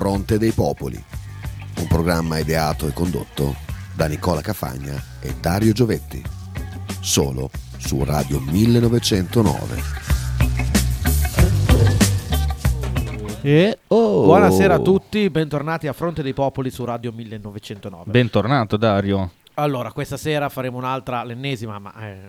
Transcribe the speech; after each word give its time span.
Fronte 0.00 0.38
dei 0.38 0.52
Popoli, 0.52 0.96
un 1.76 1.86
programma 1.86 2.38
ideato 2.38 2.88
e 2.88 2.92
condotto 2.94 3.54
da 3.94 4.06
Nicola 4.06 4.40
Cafagna 4.40 4.98
e 5.20 5.34
Dario 5.38 5.72
Giovetti, 5.72 6.24
solo 7.00 7.50
su 7.76 8.02
Radio 8.02 8.40
1909. 8.40 9.82
E 13.42 13.78
Oh. 13.88 14.24
buonasera 14.24 14.76
a 14.76 14.78
tutti, 14.78 15.28
bentornati 15.28 15.86
a 15.86 15.92
Fronte 15.92 16.22
dei 16.22 16.32
Popoli 16.32 16.70
su 16.70 16.82
Radio 16.86 17.12
1909. 17.12 18.10
Bentornato 18.10 18.78
Dario. 18.78 19.32
allora, 19.56 19.92
questa 19.92 20.16
sera 20.16 20.48
faremo 20.48 20.78
un'altra, 20.78 21.22
l'ennesima, 21.24 21.78
ma 21.78 21.92
eh, 22.00 22.20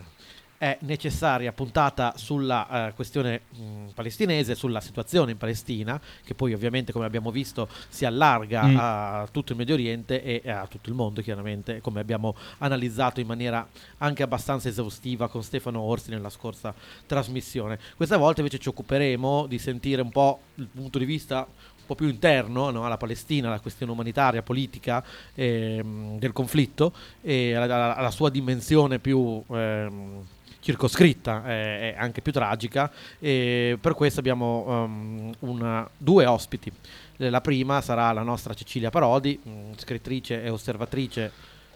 è 0.61 0.77
necessaria 0.81 1.51
puntata 1.53 2.13
sulla 2.17 2.89
eh, 2.89 2.93
questione 2.93 3.41
mh, 3.49 3.93
palestinese, 3.95 4.53
sulla 4.53 4.79
situazione 4.79 5.31
in 5.31 5.37
Palestina, 5.37 5.99
che 6.23 6.35
poi 6.35 6.53
ovviamente, 6.53 6.91
come 6.91 7.07
abbiamo 7.07 7.31
visto, 7.31 7.67
si 7.89 8.05
allarga 8.05 8.49
Mm. 8.61 8.75
a 8.77 9.27
tutto 9.31 9.53
il 9.53 9.57
Medio 9.57 9.73
Oriente 9.73 10.21
e 10.21 10.47
a 10.51 10.67
tutto 10.67 10.89
il 10.89 10.95
mondo, 10.95 11.23
chiaramente, 11.23 11.81
come 11.81 11.99
abbiamo 11.99 12.35
analizzato 12.59 13.19
in 13.19 13.25
maniera 13.25 13.67
anche 13.97 14.21
abbastanza 14.21 14.69
esaustiva 14.69 15.29
con 15.29 15.41
Stefano 15.41 15.79
Orsi 15.79 16.11
nella 16.11 16.29
scorsa 16.29 16.75
trasmissione. 17.07 17.79
Questa 17.97 18.17
volta 18.17 18.41
invece 18.41 18.59
ci 18.59 18.69
occuperemo 18.69 19.47
di 19.47 19.57
sentire 19.57 20.03
un 20.03 20.11
po' 20.11 20.41
il 20.55 20.67
punto 20.67 20.99
di 20.99 21.05
vista 21.05 21.39
un 21.39 21.85
po' 21.87 21.95
più 21.95 22.07
interno 22.07 22.69
no, 22.69 22.85
alla 22.85 22.97
Palestina, 22.97 23.47
alla 23.47 23.59
questione 23.59 23.91
umanitaria, 23.91 24.43
politica 24.43 25.03
ehm, 25.33 26.19
del 26.19 26.33
conflitto 26.33 26.93
e 27.19 27.55
alla, 27.55 27.95
alla 27.95 28.11
sua 28.11 28.29
dimensione 28.29 28.99
più 28.99 29.43
ehm, 29.49 30.23
circoscritta 30.61 31.43
e 31.47 31.95
anche 31.97 32.21
più 32.21 32.31
tragica 32.31 32.89
e 33.19 33.77
per 33.81 33.93
questo 33.95 34.19
abbiamo 34.19 34.65
ehm, 34.67 35.33
una- 35.39 35.89
due 35.97 36.25
ospiti. 36.25 36.71
Eh, 37.17 37.29
La 37.29 37.41
prima 37.41 37.81
sarà 37.81 38.11
la 38.13 38.23
nostra 38.23 38.53
Cecilia 38.53 38.89
Parodi, 38.89 39.37
mh, 39.41 39.73
scrittrice 39.77 40.43
e 40.43 40.49
osservatrice 40.49 41.31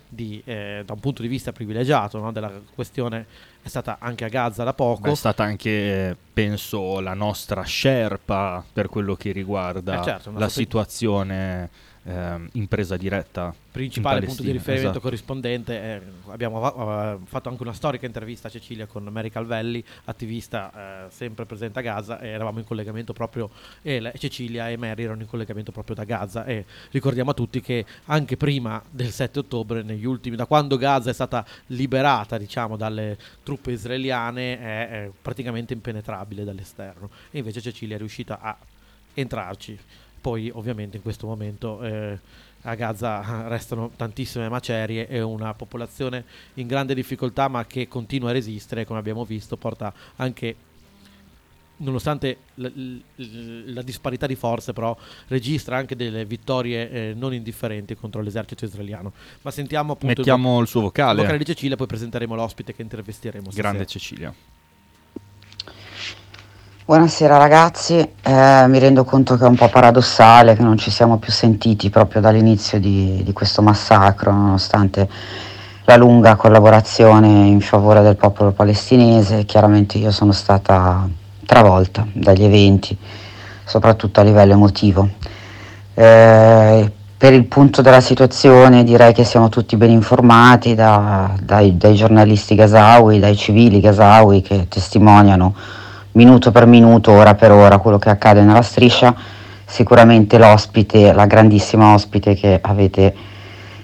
di, 0.08 0.42
eh, 0.46 0.84
da 0.86 0.94
un 0.94 1.00
punto 1.00 1.22
di 1.24 1.28
vista 1.28 1.52
privilegiato 1.52 2.20
no, 2.20 2.32
della 2.32 2.52
questione, 2.74 3.26
è 3.62 3.68
stata 3.68 3.98
anche 4.00 4.24
a 4.24 4.28
Gaza 4.30 4.64
da 4.64 4.74
poco. 4.74 5.02
Beh, 5.02 5.12
è 5.12 5.16
stata 5.16 5.44
anche, 5.44 6.16
penso, 6.32 7.00
la 7.00 7.16
nostra 7.16 7.64
scerpa 7.64 8.64
per 8.72 8.88
quello 8.88 9.16
che 9.16 9.32
riguarda 9.32 10.00
Eh, 10.00 10.04
certo, 10.04 10.32
la 10.36 10.48
situazione 10.50 11.70
ehm, 12.06 12.50
in 12.54 12.68
presa 12.68 12.96
diretta. 12.96 13.54
principale 13.72 14.20
in 14.20 14.26
punto 14.26 14.44
di 14.44 14.52
riferimento 14.52 14.90
esatto. 14.90 15.02
corrispondente. 15.02 15.82
eh, 15.82 16.02
abbiamo 16.28 17.14
eh, 17.14 17.18
fatto 17.26 17.50
anche 17.50 17.62
una 17.62 17.74
storica 17.74 18.06
intervista 18.06 18.48
a 18.48 18.52
Cecilia 18.52 18.86
con 18.86 19.04
Mary 19.04 19.30
Calvelli, 19.30 19.84
attivista 20.06 21.06
eh, 21.08 21.12
sempre 21.12 21.46
presente 21.46 21.80
a 21.80 21.82
Gaza, 21.82 22.20
e 22.20 22.30
eravamo 22.30 22.60
in 22.60 22.66
collegamento 22.66 23.12
proprio, 23.12 23.50
e 23.82 24.00
lei- 24.00 24.14
Cecilia 24.18 24.70
e 24.70 24.78
Mary 24.78 25.04
erano 25.04 25.22
in 25.22 25.28
collegamento 25.28 25.72
proprio 25.72 25.96
da 25.96 26.04
Gaza. 26.04 26.46
E 26.46 26.66
ricordiamo 26.92 27.32
a 27.32 27.34
tutti 27.34 27.60
che 27.60 27.86
anche 28.06 28.38
prima 28.38 28.82
del 28.90 29.12
7 29.12 29.40
ottobre, 29.40 29.84
negli 29.84 30.06
ultimi, 30.06 30.36
da 30.36 30.46
quando 30.46 30.78
Gaza 30.78 31.10
è 31.10 31.14
stata 31.14 31.46
liberata 31.68 32.38
diciamo, 32.38 32.78
dalle 32.78 33.18
truppe 33.44 33.72
israeliane, 33.72 34.60
è, 34.60 34.90
è 34.90 35.12
praticamente 35.22 35.74
impenetrabile 35.74 36.44
dall'esterno. 36.44 37.10
E 37.32 37.40
invece 37.40 37.62
Cecilia 37.62 37.96
è 37.96 38.00
riuscita 38.00 38.40
a 38.40 38.58
entrarci. 39.14 39.78
Poi 40.26 40.50
ovviamente 40.52 40.98
in 40.98 41.04
questo 41.04 41.28
momento 41.28 41.84
eh, 41.84 42.18
a 42.64 42.74
Gaza 42.74 43.46
restano 43.48 43.92
tantissime 43.96 44.50
macerie 44.50 45.08
e 45.08 45.22
una 45.22 45.54
popolazione 45.54 46.26
in 46.56 46.66
grande 46.66 46.96
difficoltà 46.96 47.48
ma 47.48 47.64
che 47.68 47.88
continua 47.88 48.32
a 48.32 48.34
resistere, 48.34 48.88
come 48.88 48.98
abbiamo 48.98 49.24
visto, 49.24 49.56
porta 49.56 49.94
anche, 50.16 50.56
nonostante 51.78 52.38
la, 52.56 52.72
la 53.18 53.84
disparità 53.84 54.26
di 54.26 54.34
forze, 54.34 54.74
però 54.74 54.98
registra 55.28 55.78
anche 55.78 55.96
delle 55.96 56.26
vittorie 56.26 56.90
eh, 56.90 57.14
non 57.16 57.32
indifferenti 57.32 57.94
contro 57.94 58.24
l'esercito 58.24 58.66
israeliano. 58.66 59.14
Ma 59.44 59.52
sentiamo 59.52 59.94
appunto 59.94 60.16
Mettiamo 60.16 60.60
il 60.60 60.66
suo 60.66 60.80
il 60.80 60.86
vocale. 60.88 61.22
vocale 61.22 61.38
di 61.38 61.46
Cecilia, 61.46 61.76
poi 61.76 61.86
presenteremo 61.86 62.34
l'ospite 62.34 62.74
che 62.74 62.82
intervistiremo. 62.82 63.52
Grande 63.54 63.84
stasera. 63.84 63.86
Cecilia. 63.86 64.55
Buonasera 66.88 67.38
ragazzi, 67.38 67.98
Eh, 67.98 68.66
mi 68.68 68.78
rendo 68.78 69.06
conto 69.06 69.38
che 69.38 69.44
è 69.44 69.48
un 69.48 69.56
po' 69.56 69.70
paradossale 69.70 70.56
che 70.56 70.62
non 70.62 70.78
ci 70.78 70.92
siamo 70.92 71.18
più 71.18 71.32
sentiti 71.32 71.90
proprio 71.90 72.22
dall'inizio 72.22 72.80
di, 72.80 73.24
di 73.24 73.34
questo 73.34 73.64
massacro, 73.64 74.32
nonostante 74.32 75.10
la 75.86 75.96
lunga 75.98 76.36
collaborazione 76.36 77.28
in 77.48 77.60
favore 77.60 78.04
del 78.04 78.18
popolo 78.18 78.52
palestinese. 78.52 79.46
Chiaramente 79.46 79.98
io 79.98 80.12
sono 80.12 80.32
stata 80.32 81.10
travolta 81.48 82.06
dagli 82.14 82.44
eventi, 82.44 82.96
soprattutto 83.64 84.20
a 84.20 84.24
livello 84.24 84.54
emotivo. 84.54 85.10
Eh, 85.96 86.92
per 87.18 87.34
il 87.34 87.46
punto 87.46 87.82
della 87.82 88.00
situazione 88.00 88.84
direi 88.84 89.12
che 89.12 89.24
siamo 89.24 89.50
tutti 89.50 89.76
ben 89.76 89.90
informati 89.90 90.76
da- 90.76 91.34
dai, 91.42 91.78
dai 91.78 91.96
giornalisti 91.96 92.54
gazawi, 92.54 93.18
dai 93.18 93.36
civili 93.36 93.80
gazawi 93.80 94.42
che 94.44 94.68
testimoniano 94.68 95.56
minuto 96.16 96.52
per 96.52 96.66
minuto, 96.66 97.12
ora 97.12 97.36
per 97.36 97.52
ora 97.52 97.78
quello 97.78 97.98
che 97.98 98.10
accade 98.10 98.42
nella 98.42 98.62
striscia. 98.62 99.16
Sicuramente 99.66 100.38
l'ospite, 100.38 101.12
la 101.14 101.26
grandissima 101.26 101.94
ospite 101.94 102.36
che 102.36 102.60
avete 102.62 103.14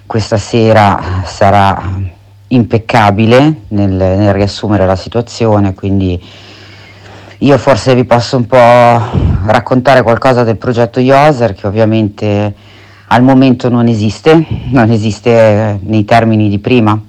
questa 0.05 0.37
sera 0.37 1.23
sarà 1.25 1.81
impeccabile 2.47 3.61
nel, 3.69 3.91
nel 3.91 4.33
riassumere 4.33 4.85
la 4.85 4.95
situazione, 4.95 5.73
quindi 5.73 6.21
io 7.39 7.57
forse 7.57 7.95
vi 7.95 8.03
posso 8.05 8.37
un 8.37 8.45
po' 8.45 8.57
raccontare 9.45 10.03
qualcosa 10.03 10.43
del 10.43 10.57
progetto 10.57 10.99
IOSER 10.99 11.53
che 11.55 11.65
ovviamente 11.65 12.53
al 13.07 13.23
momento 13.23 13.67
non 13.67 13.87
esiste, 13.87 14.45
non 14.69 14.91
esiste 14.91 15.79
nei 15.81 16.05
termini 16.05 16.49
di 16.49 16.59
prima 16.59 17.01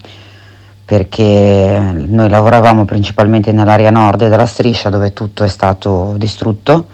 perché 0.93 1.81
noi 2.07 2.29
lavoravamo 2.29 2.85
principalmente 2.85 3.51
nell'area 3.51 3.89
nord 3.89 4.29
della 4.29 4.45
striscia 4.45 4.91
dove 4.91 5.15
tutto 5.15 5.43
è 5.43 5.49
stato 5.49 6.13
distrutto. 6.19 6.89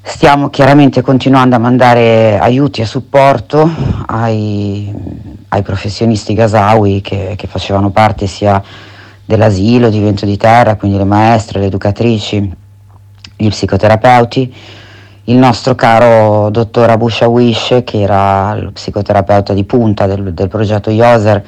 Stiamo 0.00 0.50
chiaramente 0.50 1.00
continuando 1.00 1.56
a 1.56 1.58
mandare 1.58 2.38
aiuti 2.38 2.80
e 2.80 2.84
supporto 2.84 3.68
ai, 4.06 4.88
ai 5.48 5.62
professionisti 5.62 6.32
gazawi 6.32 7.00
che, 7.00 7.34
che 7.36 7.48
facevano 7.48 7.90
parte 7.90 8.28
sia 8.28 8.62
dell'asilo 9.24 9.90
di 9.90 9.98
Vento 9.98 10.24
di 10.24 10.36
Terra, 10.36 10.76
quindi 10.76 10.96
le 10.96 11.02
maestre, 11.02 11.58
le 11.58 11.66
educatrici, 11.66 12.54
gli 13.34 13.48
psicoterapeuti, 13.48 14.54
il 15.24 15.36
nostro 15.36 15.74
caro 15.74 16.50
dottor 16.50 16.88
Abu 16.90 17.08
Shawish, 17.08 17.82
che 17.82 18.00
era 18.00 18.54
lo 18.54 18.70
psicoterapeuta 18.70 19.54
di 19.54 19.64
punta 19.64 20.06
del, 20.06 20.32
del 20.32 20.46
progetto 20.46 20.90
IOSER, 20.90 21.44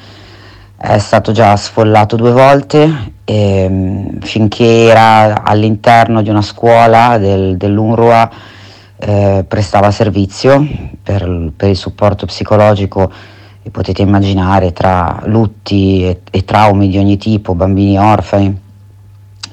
è 0.85 0.97
stato 0.97 1.31
già 1.31 1.55
sfollato 1.55 2.17
due 2.17 2.31
volte 2.31 3.13
e, 3.23 3.69
mh, 3.69 4.19
finché 4.19 4.87
era 4.89 5.41
all'interno 5.41 6.21
di 6.21 6.29
una 6.29 6.41
scuola 6.41 7.17
del, 7.17 7.55
dell'UNRWA 7.55 8.29
eh, 8.97 9.45
prestava 9.47 9.91
servizio 9.91 10.67
per, 11.01 11.51
per 11.55 11.69
il 11.69 11.77
supporto 11.77 12.25
psicologico 12.25 13.09
e 13.63 13.69
potete 13.69 14.01
immaginare 14.01 14.73
tra 14.73 15.21
lutti 15.23 16.05
e, 16.05 16.19
e 16.29 16.43
traumi 16.43 16.89
di 16.89 16.97
ogni 16.97 17.15
tipo, 17.15 17.55
bambini 17.55 17.97
orfani, 17.97 18.59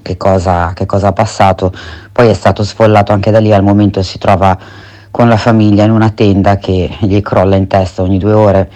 che 0.03 0.17
cosa, 0.17 0.73
che 0.75 0.85
cosa 0.85 1.09
ha 1.09 1.13
passato. 1.13 1.73
Poi 2.11 2.27
è 2.27 2.35
stato 2.35 2.65
sfollato 2.65 3.13
anche 3.13 3.31
da 3.31 3.39
lì, 3.39 3.53
al 3.53 3.63
momento 3.63 4.03
si 4.03 4.19
trova 4.19 4.59
con 5.13 5.29
la 5.29 5.37
famiglia 5.37 5.85
in 5.85 5.93
una 5.93 6.11
tenda 6.11 6.57
che 6.57 6.91
gli 6.99 7.21
crolla 7.21 7.55
in 7.55 7.69
testa 7.69 8.03
ogni 8.03 8.19
due 8.19 8.33
ore 8.33 8.71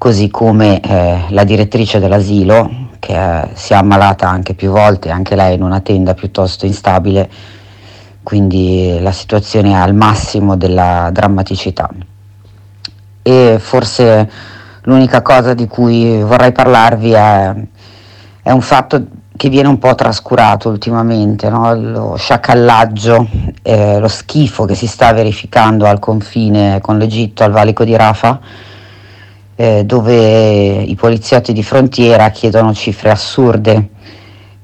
così 0.00 0.30
come 0.30 0.80
eh, 0.80 1.24
la 1.28 1.44
direttrice 1.44 1.98
dell'asilo, 1.98 2.88
che 2.98 3.12
eh, 3.12 3.48
si 3.52 3.74
è 3.74 3.76
ammalata 3.76 4.26
anche 4.26 4.54
più 4.54 4.70
volte, 4.70 5.10
anche 5.10 5.36
lei 5.36 5.56
in 5.56 5.62
una 5.62 5.80
tenda 5.80 6.14
piuttosto 6.14 6.64
instabile, 6.64 7.28
quindi 8.22 8.98
la 8.98 9.12
situazione 9.12 9.72
è 9.72 9.74
al 9.74 9.94
massimo 9.94 10.56
della 10.56 11.10
drammaticità. 11.12 11.90
E 13.20 13.58
forse 13.60 14.30
l'unica 14.84 15.20
cosa 15.20 15.52
di 15.52 15.66
cui 15.66 16.22
vorrei 16.22 16.52
parlarvi 16.52 17.12
è, 17.12 17.54
è 18.40 18.50
un 18.52 18.62
fatto 18.62 19.04
che 19.36 19.50
viene 19.50 19.68
un 19.68 19.78
po' 19.78 19.94
trascurato 19.94 20.70
ultimamente, 20.70 21.50
no? 21.50 21.74
lo 21.74 22.16
sciacallaggio, 22.16 23.28
eh, 23.60 23.98
lo 23.98 24.08
schifo 24.08 24.64
che 24.64 24.74
si 24.74 24.86
sta 24.86 25.12
verificando 25.12 25.84
al 25.84 25.98
confine 25.98 26.80
con 26.80 26.96
l'Egitto, 26.96 27.44
al 27.44 27.52
valico 27.52 27.84
di 27.84 27.94
Rafah, 27.94 28.40
eh, 29.60 29.84
dove 29.84 30.80
i 30.80 30.94
poliziotti 30.94 31.52
di 31.52 31.62
frontiera 31.62 32.30
chiedono 32.30 32.72
cifre 32.72 33.10
assurde 33.10 33.90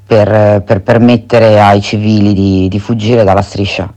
per, 0.07 0.63
per 0.65 0.81
permettere 0.81 1.61
ai 1.61 1.83
civili 1.83 2.33
di, 2.33 2.67
di 2.69 2.79
fuggire 2.79 3.23
dalla 3.23 3.43
striscia. 3.43 3.93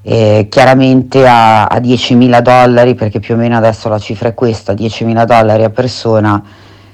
E 0.00 0.46
chiaramente 0.48 1.26
a, 1.26 1.64
a 1.64 1.78
10.000 1.78 2.40
dollari, 2.40 2.94
perché 2.94 3.18
più 3.18 3.34
o 3.34 3.36
meno 3.36 3.56
adesso 3.56 3.88
la 3.88 3.98
cifra 3.98 4.28
è 4.28 4.34
questa, 4.34 4.74
10.000 4.74 5.24
dollari 5.24 5.64
a 5.64 5.70
persona, 5.70 6.40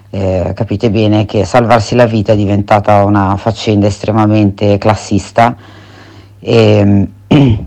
eh, 0.09 0.53
capite 0.55 0.91
bene 0.91 1.27
che 1.27 1.45
salvarsi 1.45 1.97
la 1.97 2.07
vita 2.07 2.33
è 2.33 2.37
diventata 2.37 3.05
una 3.05 3.37
faccenda 3.37 3.89
estremamente 3.89 4.79
classista. 4.79 5.55
E, 6.41 7.09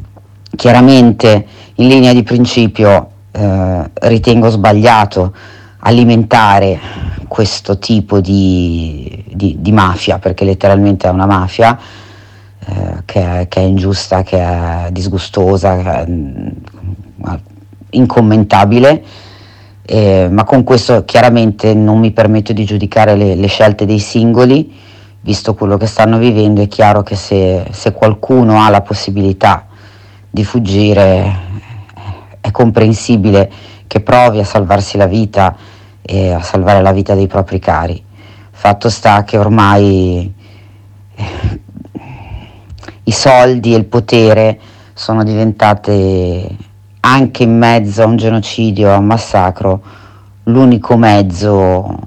chiaramente 0.56 1.46
in 1.76 1.88
linea 1.88 2.14
di 2.14 2.24
principio 2.24 3.11
eh, 3.32 3.92
ritengo 3.94 4.50
sbagliato 4.50 5.34
alimentare 5.80 6.80
questo 7.28 7.80
tipo 7.80 8.20
di, 8.20 9.24
di, 9.32 9.56
di, 9.60 9.72
mafia, 9.72 10.20
perché 10.20 10.44
letteralmente 10.44 11.08
è 11.08 11.12
una 11.12 11.26
mafia 11.26 11.80
eh, 12.66 13.02
che, 13.06 13.40
è, 13.40 13.48
che, 13.48 13.62
è, 13.62 13.64
ingiusta, 13.64 14.22
che 14.24 14.38
è 14.38 14.90
disgustosa, 14.92 15.78
che 15.78 15.90
è, 15.90 16.06
mm, 16.08 16.48
incommentabile. 17.92 19.04
Eh, 19.84 20.28
ma 20.30 20.44
con 20.44 20.64
questo 20.64 21.04
chiaramente 21.06 21.74
non 21.74 22.00
mi 22.00 22.12
permetto 22.12 22.54
di 22.54 22.66
giudicare 22.66 23.16
le, 23.16 23.36
le, 23.36 23.48
scelte 23.48 23.86
dei 23.86 24.00
singoli, 24.00 24.74
visto 25.22 25.56
quello 25.56 25.78
che 25.78 25.88
stanno 25.88 26.18
vivendo, 26.18 26.62
è 26.62 26.68
chiaro 26.68 27.02
che 27.02 27.16
se, 27.16 27.66
se 27.72 27.92
qualcuno 27.92 28.62
ha 28.62 28.70
la 28.70 28.82
possibilità 28.82 29.68
di 30.30 30.44
fuggire 30.44 31.50
è 32.42 32.52
comprensibile 32.52 33.52
che 33.88 34.02
provi 34.02 34.40
a 34.40 34.46
salvarsi 34.46 34.98
la 34.98 35.06
vita 35.06 35.56
e 36.02 36.32
a 36.32 36.42
salvare 36.42 36.82
la 36.82 36.92
vita 36.92 37.14
dei 37.14 37.28
propri 37.28 37.60
cari. 37.60 38.04
Fatto 38.50 38.90
sta 38.90 39.24
che 39.24 39.38
ormai 39.38 40.34
eh, 41.16 41.60
i 43.04 43.12
soldi 43.12 43.74
e 43.74 43.78
il 43.78 43.86
potere 43.86 44.60
sono 44.94 45.24
diventate 45.24 46.58
anche 47.02 47.44
in 47.44 47.58
mezzo 47.58 48.04
a 48.04 48.06
un 48.06 48.18
genocidio, 48.18 48.92
a 48.92 48.98
un 48.98 49.06
massacro, 49.06 49.82
l'unico 50.44 50.98
mezzo 50.98 52.00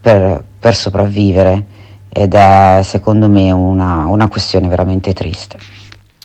per, 0.00 0.44
per 0.58 0.74
sopravvivere 0.74 1.64
ed 2.08 2.34
è 2.34 2.80
secondo 2.82 3.28
me 3.28 3.50
una, 3.50 4.06
una 4.06 4.28
questione 4.28 4.68
veramente 4.68 5.12
triste. 5.12 5.58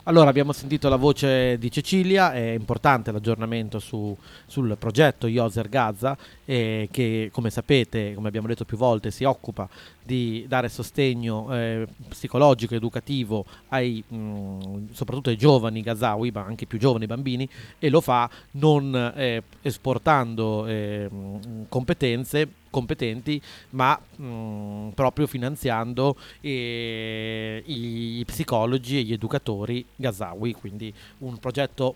Allora, 0.05 0.31
abbiamo 0.31 0.51
sentito 0.51 0.89
la 0.89 0.95
voce 0.95 1.59
di 1.59 1.69
Cecilia, 1.69 2.33
è 2.33 2.53
importante 2.53 3.11
l'aggiornamento 3.11 3.77
su, 3.77 4.17
sul 4.47 4.75
progetto 4.79 5.27
Yoser 5.27 5.69
Gaza, 5.69 6.17
eh, 6.43 6.89
che 6.89 7.29
come 7.31 7.51
sapete, 7.51 8.15
come 8.15 8.27
abbiamo 8.27 8.47
detto 8.47 8.65
più 8.65 8.77
volte, 8.77 9.11
si 9.11 9.25
occupa 9.25 9.69
di 10.03 10.43
dare 10.47 10.69
sostegno 10.69 11.55
eh, 11.55 11.87
psicologico, 12.09 12.73
educativo 12.73 13.45
ai, 13.67 14.03
mh, 14.07 14.87
soprattutto 14.91 15.29
ai 15.29 15.37
giovani 15.37 15.81
gazawi, 15.81 16.31
ma 16.31 16.45
anche 16.45 16.65
più 16.65 16.79
giovani 16.79 17.05
bambini, 17.05 17.47
e 17.77 17.89
lo 17.89 18.01
fa 18.01 18.27
non 18.53 19.13
eh, 19.15 19.43
esportando 19.61 20.65
eh, 20.65 21.09
competenze 21.69 22.47
competenti, 22.71 23.39
ma 23.71 23.95
mh, 24.15 24.89
proprio 24.95 25.27
finanziando 25.27 26.15
eh, 26.41 27.61
i 27.63 28.23
psicologi 28.25 28.97
e 28.97 29.03
gli 29.03 29.13
educatori 29.13 29.85
gazawi, 29.95 30.53
quindi 30.53 30.91
un 31.19 31.37
progetto 31.37 31.95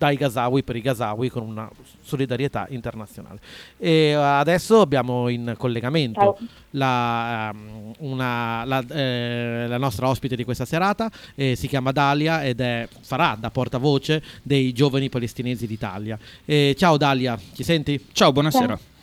dai 0.00 0.16
Gazawi 0.16 0.62
per 0.62 0.76
i 0.76 0.80
Gazawi 0.80 1.28
con 1.28 1.42
una 1.42 1.68
solidarietà 2.00 2.66
internazionale. 2.70 3.38
E 3.76 4.14
adesso 4.14 4.80
abbiamo 4.80 5.28
in 5.28 5.54
collegamento 5.58 6.38
la, 6.70 7.52
um, 7.52 7.92
una, 7.98 8.64
la, 8.64 8.82
eh, 8.88 9.66
la, 9.68 9.76
nostra 9.76 10.08
ospite 10.08 10.36
di 10.36 10.44
questa 10.44 10.64
serata, 10.64 11.10
eh, 11.34 11.54
si 11.54 11.68
chiama 11.68 11.92
Dalia 11.92 12.42
ed 12.42 12.60
è, 12.60 12.88
farà 13.02 13.36
da 13.38 13.50
portavoce 13.50 14.22
dei 14.42 14.72
giovani 14.72 15.10
palestinesi 15.10 15.66
d'Italia. 15.66 16.18
Eh, 16.46 16.74
ciao 16.78 16.96
Dalia, 16.96 17.38
ci 17.52 17.62
senti? 17.62 18.02
Ciao, 18.12 18.32
buonasera. 18.32 18.78
Ciao. 18.78 18.99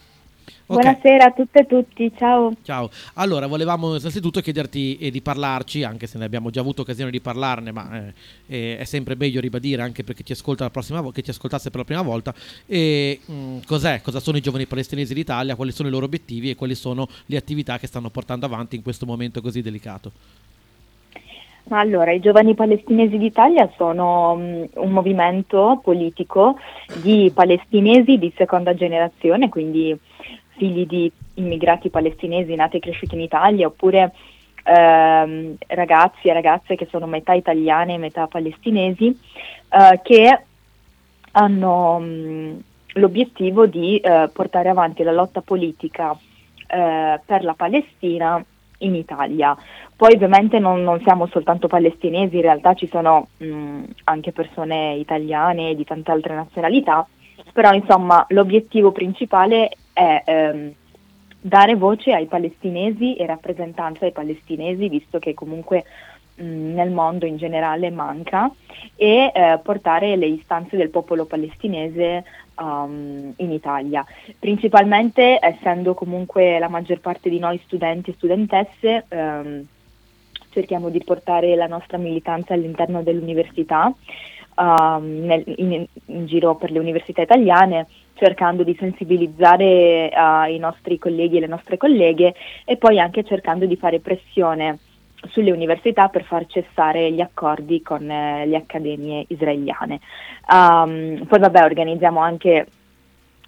Okay. 0.70 0.84
Buonasera 0.84 1.24
a 1.24 1.32
tutte 1.32 1.60
e 1.60 1.66
tutti, 1.66 2.12
ciao. 2.18 2.52
Ciao. 2.62 2.90
Allora, 3.14 3.48
volevamo 3.48 3.96
innanzitutto 3.96 4.42
chiederti 4.42 4.98
eh, 4.98 5.12
di 5.12 5.22
parlarci, 5.22 5.84
anche 5.84 6.08
se 6.08 6.18
ne 6.18 6.26
abbiamo 6.26 6.50
già 6.50 6.60
avuto 6.60 6.82
occasione 6.82 7.10
di 7.10 7.22
parlarne, 7.22 7.72
ma 7.72 7.90
eh, 7.98 8.14
eh, 8.48 8.78
è 8.78 8.84
sempre 8.84 9.16
meglio 9.16 9.40
ribadire 9.40 9.82
anche 9.82 10.04
perché 10.04 10.24
ci 10.24 10.34
ascolta 10.34 10.66
la 10.66 10.70
prossima 10.70 11.00
vo- 11.00 11.12
che 11.12 11.22
ci 11.22 11.30
ascoltasse 11.30 11.70
per 11.70 11.80
la 11.80 11.86
prima 11.86 12.02
volta. 12.02 12.34
E, 12.66 13.18
mh, 13.26 13.34
mm, 13.34 13.58
cos'è? 13.66 14.02
Cosa 14.02 14.20
sono 14.20 14.36
i 14.36 14.42
giovani 14.42 14.66
palestinesi 14.66 15.14
d'Italia? 15.14 15.56
Quali 15.56 15.72
sono 15.72 15.88
i 15.88 15.92
loro 15.92 16.04
obiettivi 16.04 16.50
e 16.50 16.56
quali 16.56 16.76
sono 16.76 17.08
le 17.28 17.38
attività 17.38 17.80
che 17.80 17.88
stanno 17.88 18.10
portando 18.10 18.46
avanti 18.46 18.76
in 18.76 18.84
questo 18.84 19.06
momento 19.06 19.40
così 19.40 19.62
delicato? 19.62 20.12
Allora, 21.70 22.12
i 22.12 22.20
giovani 22.20 22.56
palestinesi 22.56 23.18
d'Italia 23.18 23.70
sono 23.78 24.32
um, 24.32 24.68
un 24.74 24.92
movimento 24.92 25.80
politico 25.82 26.58
di 27.02 27.32
palestinesi 27.34 28.18
di 28.18 28.34
seconda 28.36 28.74
generazione, 28.74 29.50
quindi 29.50 29.98
figli 30.58 30.86
di 30.86 31.12
immigrati 31.36 31.90
palestinesi 31.90 32.56
nati 32.56 32.78
e 32.78 32.80
cresciuti 32.80 33.16
in 33.16 33.22
Italia 33.22 33.68
oppure 33.68 34.14
ehm, 34.64 35.56
ragazzi 35.68 36.28
e 36.28 36.34
ragazze 36.34 36.76
che 36.76 36.88
sono 36.90 37.06
metà 37.06 37.34
italiane 37.34 37.94
e 37.94 37.98
metà 37.98 38.28
palestinesi 38.28 39.08
eh, 39.70 40.00
che 40.04 40.42
hanno 41.32 42.00
mh, 42.00 42.06
mm, 42.06 42.58
l'obiettivo 42.94 43.66
di 43.66 43.98
eh, 43.98 44.30
portare 44.34 44.70
avanti 44.70 45.04
la 45.04 45.12
lotta 45.12 45.42
politica 45.42 46.18
eh, 46.68 47.20
per 47.24 47.44
la 47.44 47.54
Palestina 47.54 48.44
in 48.80 48.96
Italia. 48.96 49.56
Poi 49.96 50.14
ovviamente 50.14 50.60
non, 50.60 50.84
non, 50.84 51.02
siamo 51.02 51.28
soltanto 51.28 51.68
palestinesi, 51.68 52.36
in 52.36 52.42
realtà 52.42 52.74
ci 52.74 52.88
sono 52.88 53.30
mh, 53.38 53.46
mm, 53.46 53.84
anche 54.06 54.32
persone 54.32 54.96
italiane 54.96 55.72
e 55.72 55.76
di 55.76 55.84
tante 55.84 56.12
altre 56.12 56.36
nazionalità, 56.36 57.08
però 57.54 57.72
insomma 57.72 58.26
l'obiettivo 58.30 58.92
principale 58.92 59.70
è 59.98 60.22
ehm, 60.26 60.74
dare 61.42 61.76
voce 61.76 62.14
ai 62.14 62.28
palestinesi 62.28 63.16
e 63.16 63.26
rappresentanza 63.26 64.06
ai 64.06 64.12
palestinesi, 64.12 64.90
visto 64.90 65.18
che 65.18 65.34
comunque 65.34 65.84
nel 66.36 66.92
mondo 66.92 67.26
in 67.26 67.38
generale 67.38 67.90
manca, 67.90 68.52
e 68.96 69.32
eh, 69.34 69.60
portare 69.64 70.16
le 70.16 70.28
istanze 70.28 70.78
del 70.78 70.92
popolo 70.92 71.26
palestinese 71.26 72.24
um, 72.60 73.34
in 73.38 73.52
Italia. 73.52 74.06
Principalmente 74.38 75.40
essendo 75.42 75.96
comunque 75.96 76.60
la 76.60 76.70
maggior 76.70 77.00
parte 77.00 77.30
di 77.30 77.40
noi 77.40 77.60
studenti 77.66 78.12
e 78.12 78.14
studentesse, 78.14 79.06
ehm, 79.08 79.66
cerchiamo 80.52 80.90
di 80.90 81.04
portare 81.04 81.56
la 81.56 81.68
nostra 81.68 81.98
militanza 81.98 82.54
all'interno 82.54 83.02
dell'università. 83.02 83.92
Um, 84.60 85.26
nel, 85.26 85.44
in, 85.58 85.86
in, 86.06 86.26
giro 86.26 86.56
per 86.56 86.72
le 86.72 86.80
università 86.80 87.22
italiane 87.22 87.86
cercando 88.16 88.64
di 88.64 88.76
sensibilizzare 88.80 90.10
uh, 90.12 90.50
i 90.52 90.58
nostri 90.58 90.98
colleghi 90.98 91.38
e 91.38 91.42
le 91.42 91.46
nostre 91.46 91.78
colleghe 91.78 92.34
e 92.66 92.76
poi 92.78 93.00
anche 93.00 93.24
cercando 93.24 93.68
di 93.68 93.76
fare 93.76 94.00
pressione 94.00 94.80
sulle 95.30 95.52
università 95.52 96.08
per 96.08 96.24
far 96.24 96.48
cessare 96.48 97.12
gli 97.12 97.22
accordi 97.22 97.82
con 97.82 98.10
eh, 98.10 98.46
le 98.46 98.56
accademie 98.56 99.26
israeliane. 99.28 100.00
Um, 100.52 101.26
poi 101.28 101.40
vabbè 101.40 101.64
organizziamo 101.64 102.20
anche 102.20 102.68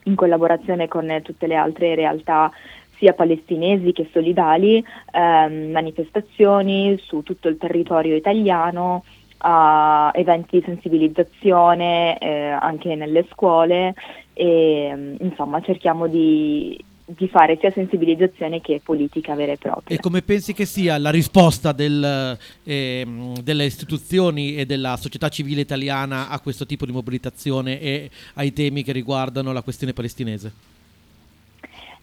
in 0.04 0.16
collaborazione 0.16 0.88
con 0.88 1.22
tutte 1.24 1.48
le 1.48 1.56
altre 1.56 1.96
realtà 1.96 2.52
sia 2.98 3.14
palestinesi 3.14 3.94
che 3.94 4.10
solidali, 4.12 4.84
ehm, 5.12 5.72
manifestazioni 5.72 7.00
su 7.02 7.24
tutto 7.24 7.48
il 7.48 7.58
territorio 7.58 8.16
italiano, 8.16 9.04
a 9.42 10.12
eventi 10.14 10.60
di 10.60 10.66
sensibilizzazione 10.66 12.18
eh, 12.18 12.50
anche 12.50 12.96
nelle 12.96 13.26
scuole 13.32 13.94
e 14.34 14.92
mm, 14.94 15.16
insomma 15.20 15.62
cerchiamo 15.62 16.08
di, 16.08 16.78
di 17.06 17.28
fare 17.28 17.58
sia 17.60 17.72
sensibilizzazione 17.72 18.62
che 18.62 18.82
politica 18.84 19.36
vera 19.36 19.54
e 19.54 19.58
propria. 19.58 19.98
E 19.98 20.00
come 20.00 20.22
pensi 20.22 20.54
che 20.54 20.66
sia 20.66 20.98
la 20.98 21.10
risposta 21.10 21.72
del, 21.72 22.38
eh, 22.64 23.08
delle 23.42 23.66
istituzioni 23.66 24.56
e 24.56 24.66
della 24.66 24.96
società 24.98 25.30
civile 25.30 25.62
italiana 25.62 26.30
a 26.30 26.40
questo 26.40 26.66
tipo 26.66 26.86
di 26.86 26.92
mobilitazione 26.92 27.80
e 27.80 28.10
ai 28.36 28.54
temi 28.54 28.84
che 28.84 28.92
riguardano 28.92 29.54
la 29.54 29.62
questione 29.62 29.94
palestinese? 29.94 30.52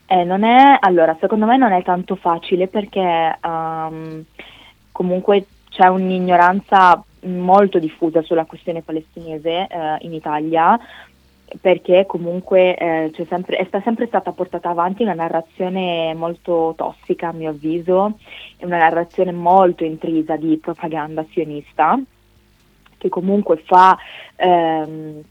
Eh, 0.08 0.24
non 0.24 0.44
è, 0.44 0.78
allora, 0.80 1.16
secondo 1.20 1.46
me 1.46 1.56
non 1.56 1.72
è 1.72 1.82
tanto 1.82 2.14
facile 2.14 2.68
perché 2.68 3.38
um, 3.42 4.24
comunque 4.92 5.46
c'è 5.68 5.88
un'ignoranza 5.88 7.04
molto 7.22 7.78
diffusa 7.78 8.22
sulla 8.22 8.44
questione 8.44 8.82
palestinese 8.82 9.66
eh, 9.66 9.96
in 10.00 10.12
Italia 10.12 10.78
perché 11.60 12.06
comunque 12.06 12.76
eh, 12.76 13.12
sempre, 13.28 13.56
è 13.56 13.80
sempre 13.82 14.06
stata 14.06 14.32
portata 14.32 14.68
avanti 14.68 15.02
una 15.02 15.14
narrazione 15.14 16.12
molto 16.14 16.74
tossica 16.76 17.28
a 17.28 17.32
mio 17.32 17.50
avviso, 17.50 18.18
una 18.58 18.78
narrazione 18.78 19.32
molto 19.32 19.84
intrisa 19.84 20.36
di 20.36 20.58
propaganda 20.58 21.24
sionista 21.30 21.98
che 22.98 23.08
comunque 23.08 23.58
fa, 23.58 23.96
ehm, 24.36 25.22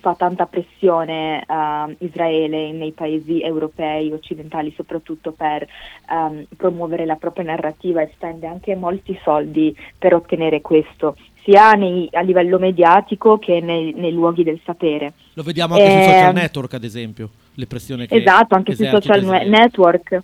fa 0.00 0.14
tanta 0.14 0.46
pressione 0.46 1.44
uh, 1.46 1.94
Israele 1.98 2.72
nei 2.72 2.92
paesi 2.92 3.40
europei, 3.42 4.12
occidentali 4.12 4.72
soprattutto 4.76 5.32
per 5.32 5.66
um, 6.10 6.44
promuovere 6.56 7.04
la 7.04 7.16
propria 7.16 7.44
narrativa 7.44 8.02
e 8.02 8.10
spende 8.14 8.46
anche 8.46 8.74
molti 8.74 9.18
soldi 9.22 9.76
per 9.98 10.14
ottenere 10.14 10.60
questo 10.60 11.16
sia 11.42 11.72
nei, 11.72 12.08
a 12.12 12.20
livello 12.20 12.58
mediatico 12.58 13.38
che 13.38 13.60
nei, 13.60 13.94
nei, 13.94 14.12
luoghi 14.12 14.42
del 14.42 14.60
sapere. 14.64 15.14
Lo 15.32 15.42
vediamo 15.42 15.74
anche 15.74 15.86
eh, 15.86 16.02
sui 16.02 16.12
social 16.12 16.34
network 16.34 16.74
ad 16.74 16.84
esempio, 16.84 17.30
le 17.54 17.66
pressioni 17.66 18.06
che 18.06 18.16
Esatto, 18.16 18.54
anche 18.54 18.74
sui 18.74 18.86
social 18.86 19.22
Israele. 19.22 19.48
network 19.48 20.22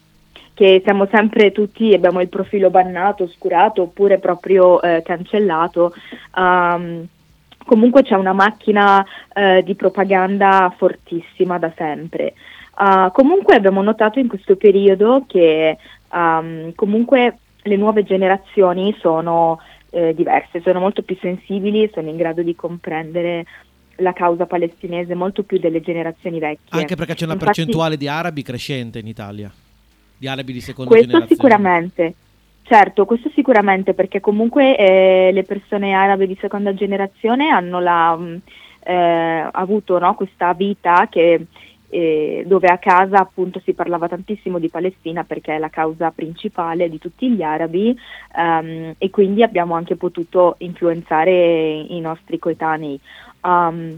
che 0.53 0.83
siamo 0.85 1.09
sempre 1.11 1.51
tutti, 1.51 1.93
abbiamo 1.93 2.21
il 2.21 2.29
profilo 2.29 2.71
bannato, 2.71 3.25
oscurato 3.25 3.83
oppure 3.83 4.19
proprio 4.19 4.81
eh, 4.81 5.03
cancellato. 5.05 5.93
Um, 6.37 7.09
comunque 7.65 8.03
c'è 8.03 8.15
una 8.15 8.33
macchina 8.33 9.05
eh, 9.33 9.63
di 9.65 9.75
propaganda 9.75 10.73
fortissima 10.77 11.59
da 11.59 11.73
sempre. 11.77 12.35
Uh, 12.77 13.13
comunque 13.13 13.55
abbiamo 13.55 13.83
notato 13.83 14.19
in 14.19 14.27
questo 14.27 14.57
periodo 14.57 15.25
che 15.29 15.79
um, 16.13 16.75
comunque 16.75 17.39
le 17.63 17.77
nuove 17.77 18.03
generazioni 18.03 18.97
sono 18.99 19.61
eh, 19.91 20.13
diverse, 20.15 20.61
sono 20.61 20.81
molto 20.81 21.03
più 21.03 21.17
sensibili, 21.21 21.89
sono 21.95 22.09
in 22.09 22.17
grado 22.17 22.43
di 22.43 22.55
comprendere 22.57 23.47
la 23.99 24.13
causa 24.13 24.47
palestinese 24.47 25.15
molto 25.15 25.45
più 25.45 25.59
delle 25.59 25.81
generazioni 25.81 26.41
vecchie. 26.41 26.81
Anche 26.81 26.97
perché 26.97 27.15
c'è 27.15 27.25
una 27.25 27.35
Infatti, 27.35 27.55
percentuale 27.55 27.97
di 27.97 28.09
arabi 28.09 28.43
crescente 28.43 28.99
in 28.99 29.07
Italia, 29.07 29.53
di 30.17 30.27
arabi 30.27 30.53
di 30.53 30.61
seconda 30.61 30.91
questo 30.91 31.07
generazione. 31.07 31.37
Questo 31.37 31.57
sicuramente, 31.57 32.15
certo, 32.65 33.05
questo 33.05 33.31
sicuramente 33.35 33.95
perché 33.95 34.21
comunque 34.21 34.77
eh, 34.77 35.31
le 35.33 35.45
persone 35.45 35.93
arabe 35.93 36.27
di 36.27 36.37
seconda 36.41 36.75
generazione 36.75 37.49
hanno 37.49 37.81
la, 37.81 38.17
mm, 38.17 38.37
eh, 38.85 39.49
avuto 39.53 39.99
no, 39.99 40.15
questa 40.15 40.53
vita 40.53 41.09
che 41.09 41.47
eh, 41.95 42.43
dove 42.45 42.67
a 42.67 42.79
casa 42.79 43.19
appunto 43.19 43.61
si 43.63 43.73
parlava 43.73 44.09
tantissimo 44.09 44.59
di 44.59 44.69
Palestina 44.69 45.23
perché 45.23 45.55
è 45.55 45.59
la 45.59 45.69
causa 45.69 46.11
principale 46.11 46.89
di 46.89 46.99
tutti 46.99 47.31
gli 47.31 47.43
arabi 47.43 47.97
um, 48.37 48.95
e 48.99 49.11
quindi 49.11 49.45
abbiamo 49.45 49.75
anche 49.75 49.95
potuto 49.95 50.57
influenzare 50.59 51.31
i 51.31 52.01
nostri 52.01 52.41
coetanei. 52.41 52.99
Um, 53.43 53.97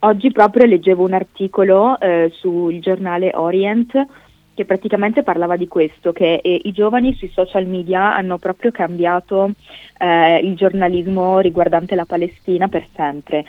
oggi 0.00 0.32
proprio 0.32 0.66
leggevo 0.66 1.02
un 1.02 1.14
articolo 1.14 1.98
eh, 1.98 2.30
sul 2.34 2.78
giornale 2.80 3.30
Orient 3.32 4.06
che 4.54 4.64
praticamente 4.64 5.22
parlava 5.22 5.56
di 5.56 5.68
questo, 5.68 6.12
che 6.12 6.40
eh, 6.42 6.60
i 6.64 6.72
giovani 6.72 7.14
sui 7.14 7.30
social 7.34 7.66
media 7.66 8.14
hanno 8.14 8.38
proprio 8.38 8.70
cambiato 8.70 9.50
eh, 9.98 10.38
il 10.38 10.54
giornalismo 10.54 11.40
riguardante 11.40 11.94
la 11.94 12.04
Palestina 12.04 12.68
per 12.68 12.86
sempre, 12.94 13.44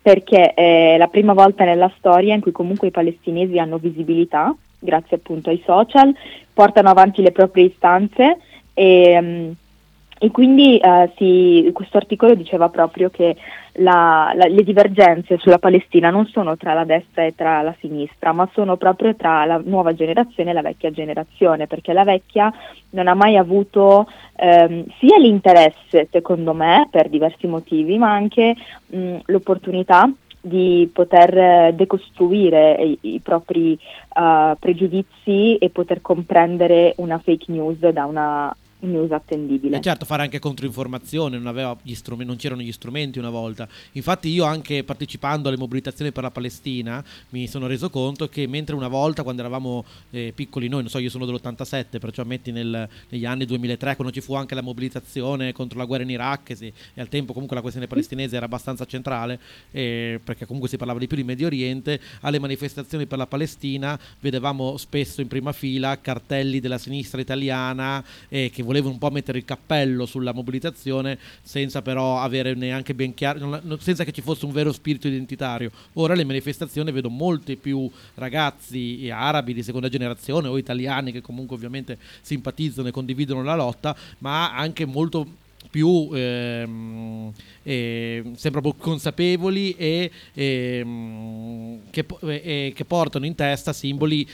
perché 0.00 0.52
è 0.52 0.96
la 0.98 1.08
prima 1.08 1.32
volta 1.32 1.64
nella 1.64 1.92
storia 1.96 2.34
in 2.34 2.40
cui 2.40 2.52
comunque 2.52 2.88
i 2.88 2.92
palestinesi 2.92 3.58
hanno 3.58 3.78
visibilità, 3.78 4.54
grazie 4.78 5.16
appunto 5.16 5.48
ai 5.48 5.62
social, 5.64 6.14
portano 6.52 6.90
avanti 6.90 7.22
le 7.22 7.32
proprie 7.32 7.64
istanze 7.64 8.38
e, 8.74 9.18
mm, 9.20 9.50
e 10.24 10.30
quindi 10.30 10.78
eh, 10.78 11.12
sì, 11.18 11.70
questo 11.74 11.98
articolo 11.98 12.34
diceva 12.34 12.70
proprio 12.70 13.10
che 13.10 13.36
la, 13.72 14.32
la, 14.34 14.46
le 14.46 14.62
divergenze 14.62 15.36
sulla 15.36 15.58
Palestina 15.58 16.08
non 16.08 16.24
sono 16.28 16.56
tra 16.56 16.72
la 16.72 16.84
destra 16.84 17.26
e 17.26 17.34
tra 17.34 17.60
la 17.60 17.74
sinistra, 17.78 18.32
ma 18.32 18.48
sono 18.54 18.78
proprio 18.78 19.14
tra 19.16 19.44
la 19.44 19.60
nuova 19.62 19.92
generazione 19.92 20.48
e 20.48 20.52
la 20.54 20.62
vecchia 20.62 20.90
generazione, 20.90 21.66
perché 21.66 21.92
la 21.92 22.04
vecchia 22.04 22.50
non 22.92 23.06
ha 23.06 23.12
mai 23.12 23.36
avuto 23.36 24.08
ehm, 24.36 24.86
sia 24.98 25.18
l'interesse, 25.18 26.08
secondo 26.10 26.54
me, 26.54 26.88
per 26.90 27.10
diversi 27.10 27.46
motivi, 27.46 27.98
ma 27.98 28.10
anche 28.10 28.56
mh, 28.86 29.16
l'opportunità 29.26 30.10
di 30.40 30.88
poter 30.90 31.74
decostruire 31.74 32.76
i, 32.82 32.98
i 33.14 33.20
propri 33.20 33.78
uh, 34.14 34.56
pregiudizi 34.58 35.56
e 35.56 35.68
poter 35.68 36.00
comprendere 36.00 36.94
una 36.96 37.18
fake 37.18 37.52
news 37.52 37.78
da 37.78 38.06
una 38.06 38.54
news 38.84 39.10
attendibile. 39.10 39.78
E 39.78 39.80
certo, 39.80 40.04
fare 40.04 40.22
anche 40.22 40.38
controinformazione, 40.38 41.38
non, 41.38 41.76
strumenti, 41.92 42.26
non 42.26 42.36
c'erano 42.36 42.62
gli 42.62 42.72
strumenti 42.72 43.18
una 43.18 43.30
volta. 43.30 43.68
Infatti 43.92 44.28
io 44.28 44.44
anche 44.44 44.84
partecipando 44.84 45.48
alle 45.48 45.56
mobilitazioni 45.56 46.12
per 46.12 46.22
la 46.22 46.30
Palestina 46.30 47.04
mi 47.30 47.46
sono 47.46 47.66
reso 47.66 47.90
conto 47.90 48.28
che 48.28 48.46
mentre 48.46 48.74
una 48.74 48.88
volta 48.88 49.22
quando 49.22 49.42
eravamo 49.42 49.84
eh, 50.10 50.32
piccoli 50.34 50.68
noi, 50.68 50.82
non 50.82 50.90
so, 50.90 50.98
io 50.98 51.10
sono 51.10 51.26
dell'87, 51.26 51.98
perciò 51.98 52.24
metti 52.24 52.52
nel, 52.52 52.88
negli 53.08 53.24
anni 53.24 53.44
2003 53.44 53.96
quando 53.96 54.12
ci 54.12 54.20
fu 54.20 54.34
anche 54.34 54.54
la 54.54 54.62
mobilitazione 54.62 55.52
contro 55.52 55.78
la 55.78 55.84
guerra 55.84 56.04
in 56.04 56.10
Iraq 56.10 56.56
sì, 56.56 56.72
e 56.94 57.00
al 57.00 57.08
tempo 57.08 57.32
comunque 57.32 57.56
la 57.56 57.62
questione 57.62 57.88
palestinese 57.88 58.36
era 58.36 58.46
abbastanza 58.46 58.84
centrale 58.84 59.38
eh, 59.70 60.20
perché 60.22 60.46
comunque 60.46 60.68
si 60.68 60.76
parlava 60.76 60.98
di 60.98 61.06
più 61.06 61.16
di 61.16 61.24
Medio 61.24 61.46
Oriente, 61.46 62.00
alle 62.20 62.38
manifestazioni 62.38 63.06
per 63.06 63.18
la 63.18 63.26
Palestina 63.26 63.98
vedevamo 64.20 64.76
spesso 64.76 65.20
in 65.20 65.28
prima 65.28 65.52
fila 65.52 66.00
cartelli 66.00 66.60
della 66.60 66.78
sinistra 66.78 67.20
italiana 67.20 68.04
eh, 68.28 68.50
che 68.52 68.62
volevano 68.62 68.73
volevano 68.74 68.94
un 68.94 68.98
po' 68.98 69.10
mettere 69.10 69.38
il 69.38 69.44
cappello 69.44 70.04
sulla 70.06 70.32
mobilitazione 70.32 71.18
senza 71.42 71.82
però 71.82 72.20
avere 72.20 72.54
neanche 72.54 72.94
ben 72.94 73.14
chiaro, 73.14 73.60
senza 73.78 74.04
che 74.04 74.12
ci 74.12 74.20
fosse 74.20 74.44
un 74.44 74.52
vero 74.52 74.72
spirito 74.72 75.06
identitario. 75.06 75.70
Ora 75.94 76.14
le 76.14 76.24
manifestazioni 76.24 76.90
vedo 76.90 77.08
molti 77.08 77.56
più 77.56 77.88
ragazzi 78.14 79.08
arabi 79.12 79.54
di 79.54 79.62
seconda 79.62 79.88
generazione 79.88 80.48
o 80.48 80.58
italiani 80.58 81.12
che 81.12 81.20
comunque 81.20 81.54
ovviamente 81.54 81.98
simpatizzano 82.20 82.88
e 82.88 82.90
condividono 82.90 83.42
la 83.42 83.54
lotta, 83.54 83.96
ma 84.18 84.54
anche 84.56 84.84
molto 84.84 85.42
più 85.70 86.10
ehm, 86.12 87.32
eh, 87.62 88.22
sempre 88.36 88.60
consapevoli 88.76 89.74
e 89.76 90.10
ehm, 90.34 91.78
che, 91.90 92.04
eh, 92.20 92.72
che, 92.74 92.84
portano 92.84 93.24
in 93.24 93.34
testa 93.34 93.72
simboli 93.72 94.28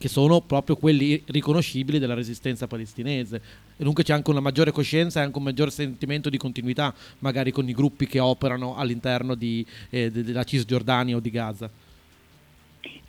che 0.00 0.08
sono 0.08 0.40
proprio 0.40 0.76
quelli 0.76 1.22
riconoscibili 1.26 1.98
della 1.98 2.14
resistenza 2.14 2.66
palestinese. 2.66 3.68
E 3.80 3.82
dunque 3.82 4.04
c'è 4.04 4.12
anche 4.12 4.28
una 4.28 4.40
maggiore 4.40 4.72
coscienza 4.72 5.20
e 5.20 5.22
anche 5.22 5.38
un 5.38 5.44
maggiore 5.44 5.70
sentimento 5.70 6.28
di 6.28 6.36
continuità, 6.36 6.92
magari 7.20 7.50
con 7.50 7.66
i 7.66 7.72
gruppi 7.72 8.06
che 8.06 8.20
operano 8.20 8.76
all'interno 8.76 9.34
di, 9.34 9.64
eh, 9.88 10.10
della 10.10 10.44
Cisgiordania 10.44 11.16
o 11.16 11.18
di 11.18 11.30
Gaza. 11.30 11.70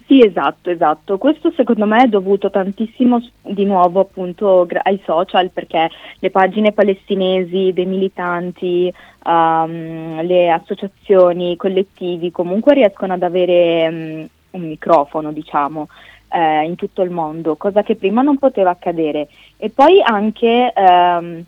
Sì, 0.08 0.26
esatto, 0.26 0.70
esatto. 0.70 1.18
Questo 1.18 1.52
secondo 1.58 1.86
me 1.86 2.04
è 2.04 2.08
dovuto 2.08 2.50
tantissimo 2.50 3.22
di 3.42 3.66
nuovo 3.66 4.00
appunto 4.00 4.66
ai 4.84 5.02
social 5.04 5.50
perché 5.50 5.90
le 6.20 6.30
pagine 6.30 6.72
palestinesi 6.72 7.74
dei 7.74 7.86
militanti, 7.86 8.94
um, 9.26 10.22
le 10.22 10.52
associazioni, 10.52 11.52
i 11.52 11.58
collettivi 11.58 12.32
comunque 12.32 12.76
riescono 12.76 13.12
ad 13.12 13.24
avere 13.24 13.88
um, 13.90 14.28
un 14.52 14.68
microfono, 14.70 15.34
diciamo, 15.34 15.90
eh, 16.32 16.64
in 16.64 16.76
tutto 16.76 17.02
il 17.02 17.10
mondo, 17.10 17.56
cosa 17.56 17.84
che 17.84 17.96
prima 17.96 18.22
non 18.22 18.38
poteva 18.38 18.70
accadere. 18.72 19.28
E 19.58 19.70
poi 19.70 20.02
anche, 20.02 20.72
ehm, 20.74 21.44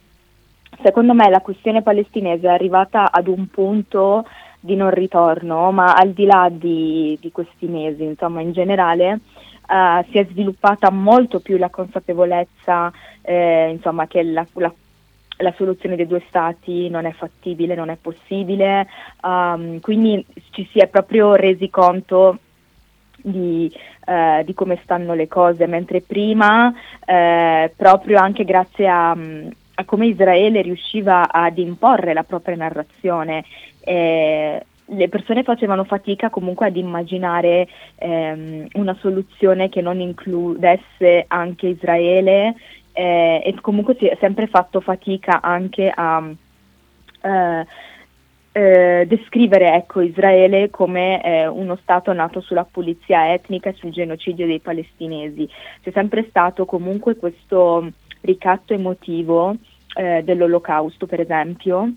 secondo 0.81 1.13
me, 1.13 1.29
la 1.29 1.41
questione 1.41 1.81
palestinese 1.81 2.47
è 2.47 2.51
arrivata 2.51 3.11
ad 3.11 3.27
un 3.27 3.47
punto 3.47 4.25
di 4.59 4.75
non 4.75 4.91
ritorno, 4.91 5.71
ma 5.71 5.93
al 5.93 6.11
di 6.11 6.25
là 6.25 6.49
di, 6.51 7.17
di 7.19 7.31
questi 7.31 7.67
mesi, 7.67 8.03
insomma, 8.03 8.41
in 8.41 8.51
generale, 8.51 9.19
eh, 9.67 10.05
si 10.11 10.17
è 10.17 10.25
sviluppata 10.29 10.89
molto 10.91 11.39
più 11.39 11.57
la 11.57 11.69
consapevolezza 11.69 12.91
eh, 13.21 13.69
insomma, 13.71 14.07
che 14.07 14.23
la, 14.23 14.45
la 14.53 14.73
la 15.37 15.53
soluzione 15.57 15.95
dei 15.95 16.07
due 16.07 16.23
stati 16.27 16.89
non 16.89 17.05
è 17.05 17.11
fattibile, 17.11 17.75
non 17.75 17.89
è 17.89 17.97
possibile, 17.99 18.87
um, 19.21 19.79
quindi 19.79 20.23
ci 20.51 20.67
si 20.71 20.79
è 20.79 20.87
proprio 20.87 21.33
resi 21.33 21.69
conto 21.69 22.37
di, 23.23 23.71
eh, 24.05 24.43
di 24.45 24.53
come 24.53 24.79
stanno 24.83 25.13
le 25.13 25.27
cose, 25.27 25.65
mentre 25.65 26.01
prima, 26.01 26.73
eh, 27.05 27.71
proprio 27.75 28.19
anche 28.19 28.43
grazie 28.43 28.87
a, 28.87 29.11
a, 29.11 29.85
come 29.85 30.07
Israele 30.07 30.61
riusciva 30.61 31.31
ad 31.31 31.57
imporre 31.57 32.13
la 32.13 32.23
propria 32.23 32.57
narrazione, 32.57 33.43
eh, 33.79 34.65
le 34.85 35.09
persone 35.09 35.43
facevano 35.43 35.85
fatica 35.85 36.29
comunque 36.29 36.67
ad 36.67 36.75
immaginare 36.75 37.67
ehm, 37.95 38.67
una 38.73 38.95
soluzione 38.99 39.69
che 39.69 39.81
non 39.81 40.01
includesse 40.01 41.23
anche 41.27 41.67
Israele 41.67 42.53
eh, 42.91 43.41
e 43.43 43.55
comunque 43.61 43.95
si 43.97 44.07
è 44.07 44.17
sempre 44.19 44.47
fatto 44.47 44.81
fatica 44.81 45.39
anche 45.41 45.89
a 45.93 46.29
eh, 47.21 47.65
eh, 48.53 49.05
descrivere 49.07 49.73
ecco, 49.73 49.99
Israele 50.01 50.69
come 50.69 51.21
eh, 51.23 51.47
uno 51.47 51.75
Stato 51.75 52.13
nato 52.13 52.39
sulla 52.39 52.63
pulizia 52.63 53.33
etnica 53.33 53.69
e 53.69 53.73
sul 53.73 53.91
genocidio 53.91 54.45
dei 54.45 54.59
palestinesi. 54.59 55.49
C'è 55.81 55.91
sempre 55.91 56.25
stato 56.29 56.65
comunque 56.65 57.15
questo 57.15 57.89
ricatto 58.21 58.73
emotivo 58.73 59.55
eh, 59.95 60.21
dell'olocausto, 60.23 61.07
per 61.07 61.19
esempio, 61.19 61.91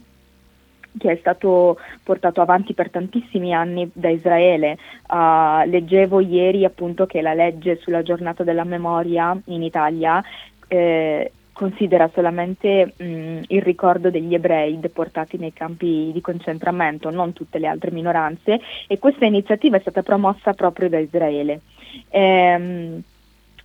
che 0.98 1.12
è 1.12 1.16
stato 1.16 1.78
portato 2.02 2.40
avanti 2.40 2.72
per 2.72 2.90
tantissimi 2.90 3.52
anni 3.52 3.90
da 3.92 4.08
Israele. 4.08 4.78
Uh, 5.08 5.68
leggevo 5.68 6.20
ieri 6.20 6.64
appunto 6.64 7.04
che 7.04 7.20
la 7.20 7.34
legge 7.34 7.76
sulla 7.76 8.02
giornata 8.02 8.44
della 8.44 8.64
memoria 8.64 9.38
in 9.46 9.62
Italia 9.62 10.24
eh, 10.68 11.30
considera 11.56 12.10
solamente 12.12 12.92
mh, 12.94 13.44
il 13.48 13.62
ricordo 13.62 14.10
degli 14.10 14.34
ebrei 14.34 14.78
deportati 14.78 15.38
nei 15.38 15.54
campi 15.54 16.10
di 16.12 16.20
concentramento, 16.20 17.08
non 17.08 17.32
tutte 17.32 17.58
le 17.58 17.66
altre 17.66 17.90
minoranze, 17.90 18.60
e 18.86 18.98
questa 18.98 19.24
iniziativa 19.24 19.78
è 19.78 19.80
stata 19.80 20.02
promossa 20.02 20.52
proprio 20.52 20.90
da 20.90 20.98
Israele. 20.98 21.62
Ehm, 22.10 23.02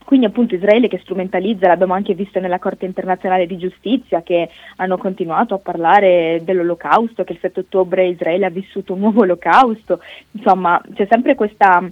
quindi 0.06 0.26
appunto 0.26 0.56
Israele 0.56 0.88
che 0.88 1.00
strumentalizza, 1.00 1.68
l'abbiamo 1.68 1.94
anche 1.94 2.14
visto 2.14 2.40
nella 2.40 2.60
Corte 2.60 2.86
internazionale 2.86 3.46
di 3.46 3.58
giustizia, 3.58 4.22
che 4.24 4.50
hanno 4.78 4.98
continuato 4.98 5.54
a 5.54 5.60
parlare 5.60 6.42
dell'olocausto, 6.46 7.26
che 7.26 7.34
il 7.34 7.40
7 7.40 7.60
ottobre 7.60 8.08
Israele 8.08 8.46
ha 8.46 8.50
vissuto 8.50 8.94
un 8.94 9.00
nuovo 9.00 9.22
olocausto, 9.22 10.00
insomma 10.32 10.82
c'è 10.94 11.08
sempre 11.10 11.36
questa 11.36 11.86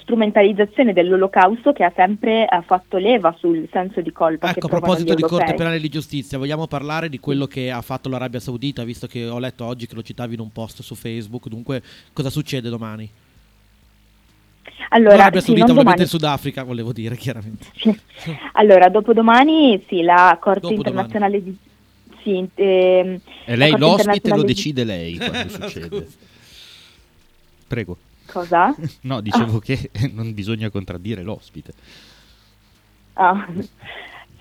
strumentalizzazione 0.00 0.92
dell'olocausto 0.92 1.72
che 1.72 1.84
ha 1.84 1.92
sempre 1.94 2.46
eh, 2.48 2.62
fatto 2.64 2.98
leva 2.98 3.34
sul 3.38 3.68
senso 3.72 4.00
di 4.00 4.12
colpa. 4.12 4.50
Ecco, 4.50 4.66
a 4.66 4.68
proposito 4.68 5.14
di 5.14 5.22
Corte 5.22 5.54
Penale 5.54 5.80
di 5.80 5.88
Giustizia, 5.88 6.38
vogliamo 6.38 6.66
parlare 6.66 7.08
di 7.08 7.18
quello 7.18 7.46
che 7.46 7.70
ha 7.70 7.80
fatto 7.80 8.08
l'Arabia 8.08 8.40
Saudita, 8.40 8.84
visto 8.84 9.06
che 9.06 9.26
ho 9.26 9.38
letto 9.38 9.64
oggi 9.64 9.86
che 9.86 9.94
lo 9.94 10.02
citavi 10.02 10.34
in 10.34 10.40
un 10.40 10.52
post 10.52 10.82
su 10.82 10.94
Facebook, 10.94 11.48
dunque 11.48 11.82
cosa 12.12 12.30
succede 12.30 12.68
domani? 12.68 13.10
Allora, 14.90 15.16
L'Arabia 15.16 15.40
sì, 15.40 15.46
Saudita, 15.46 15.66
non 15.66 15.78
ovviamente 15.78 15.82
domani. 15.82 16.02
il 16.02 16.08
Sudafrica, 16.08 16.62
volevo 16.62 16.92
dire 16.92 17.16
chiaramente. 17.16 17.66
Allora, 18.52 18.88
dopodomani 18.88 19.84
sì, 19.88 20.02
la 20.02 20.36
Corte 20.40 20.60
Dopodomani. 20.68 21.06
Internazionale 21.06 21.42
di... 21.42 21.56
Sì, 22.22 22.48
ehm, 22.54 23.20
E 23.46 23.56
lei 23.56 23.76
l'ospite 23.78 24.34
lo 24.34 24.42
decide 24.42 24.84
lei 24.84 25.16
quando 25.16 25.48
succede. 25.48 26.06
Prego. 27.66 27.96
Cosa? 28.32 28.74
No, 29.02 29.20
dicevo 29.20 29.58
che 29.58 29.90
non 30.12 30.34
bisogna 30.34 30.70
contraddire 30.70 31.22
l'ospite. 31.22 31.72
Ah, 33.14 33.46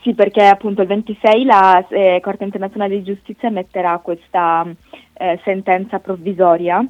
Sì, 0.02 0.14
perché 0.14 0.46
appunto 0.46 0.82
il 0.82 0.88
26 0.88 1.44
la 1.44 1.86
eh, 1.90 2.20
Corte 2.22 2.46
internazionale 2.46 2.98
di 2.98 3.04
giustizia 3.04 3.50
emetterà 3.50 3.98
questa 4.00 4.66
eh, 5.14 5.40
sentenza 5.44 6.00
provvisoria 6.00 6.86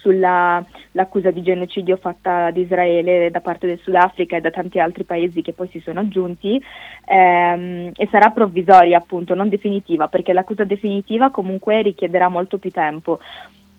sull'accusa 0.00 1.30
di 1.30 1.42
genocidio 1.42 1.96
fatta 1.96 2.46
ad 2.46 2.56
Israele 2.56 3.30
da 3.30 3.40
parte 3.40 3.66
del 3.66 3.80
Sudafrica 3.82 4.36
e 4.36 4.40
da 4.40 4.50
tanti 4.50 4.78
altri 4.78 5.04
paesi 5.04 5.42
che 5.42 5.52
poi 5.52 5.68
si 5.68 5.80
sono 5.80 6.00
aggiunti 6.00 6.60
ehm, 7.06 7.92
e 7.94 8.08
sarà 8.10 8.30
provvisoria 8.30 8.98
appunto, 8.98 9.34
non 9.34 9.48
definitiva, 9.48 10.08
perché 10.08 10.32
l'accusa 10.32 10.64
definitiva 10.64 11.30
comunque 11.30 11.82
richiederà 11.82 12.28
molto 12.28 12.58
più 12.58 12.70
tempo. 12.70 13.20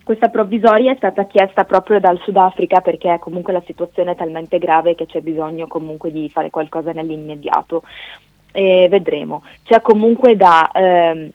Questa 0.03 0.29
provvisoria 0.29 0.91
è 0.91 0.95
stata 0.95 1.25
chiesta 1.25 1.63
proprio 1.63 1.99
dal 1.99 2.19
Sudafrica 2.23 2.81
perché 2.81 3.17
comunque 3.19 3.53
la 3.53 3.63
situazione 3.65 4.11
è 4.11 4.15
talmente 4.15 4.57
grave 4.57 4.95
che 4.95 5.05
c'è 5.05 5.21
bisogno 5.21 5.67
comunque 5.67 6.11
di 6.11 6.29
fare 6.29 6.49
qualcosa 6.49 6.91
nell'immediato. 6.91 7.83
E 8.51 8.87
vedremo. 8.89 9.43
C'è 9.63 9.79
comunque 9.81 10.35
da 10.35 10.69
ehm, 10.73 11.29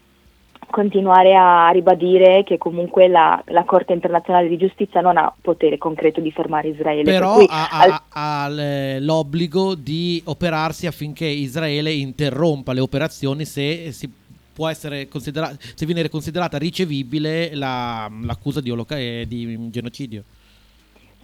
continuare 0.71 1.35
a 1.35 1.71
ribadire 1.71 2.43
che 2.45 2.59
comunque 2.59 3.09
la, 3.09 3.43
la 3.47 3.65
Corte 3.65 3.93
internazionale 3.93 4.49
di 4.49 4.57
giustizia 4.57 5.01
non 5.01 5.17
ha 5.17 5.33
potere 5.41 5.79
concreto 5.79 6.21
di 6.21 6.31
fermare 6.31 6.69
Israele. 6.69 7.05
per 7.05 7.21
Però 7.21 7.35
cui 7.35 7.47
ha, 7.49 7.69
al- 7.71 8.03
ha- 8.11 8.99
l'obbligo 9.01 9.75
di 9.75 10.21
operarsi 10.27 10.87
affinché 10.87 11.25
Israele 11.25 11.93
interrompa 11.93 12.73
le 12.73 12.81
operazioni 12.81 13.45
se 13.45 13.93
si 13.93 14.11
può 14.57 14.69
essere 14.69 15.07
considerata 15.07 15.55
se 15.75 15.85
viene 15.85 16.09
considerata 16.09 16.57
ricevibile 16.57 17.55
la- 17.55 18.11
l'accusa 18.23 18.63
di, 18.63 18.71
oloca- 18.71 18.97
eh, 18.99 19.27
di 19.29 19.69
genocidio. 19.71 20.23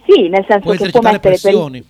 sì, 0.05 0.29
nel 0.29 0.45
senso 0.47 0.59
Può 0.59 0.71
che 0.73 0.77
può 0.77 0.85
esercitare 0.85 1.13
mettere 1.13 1.19
per- 1.19 1.41
pressioni. 1.41 1.83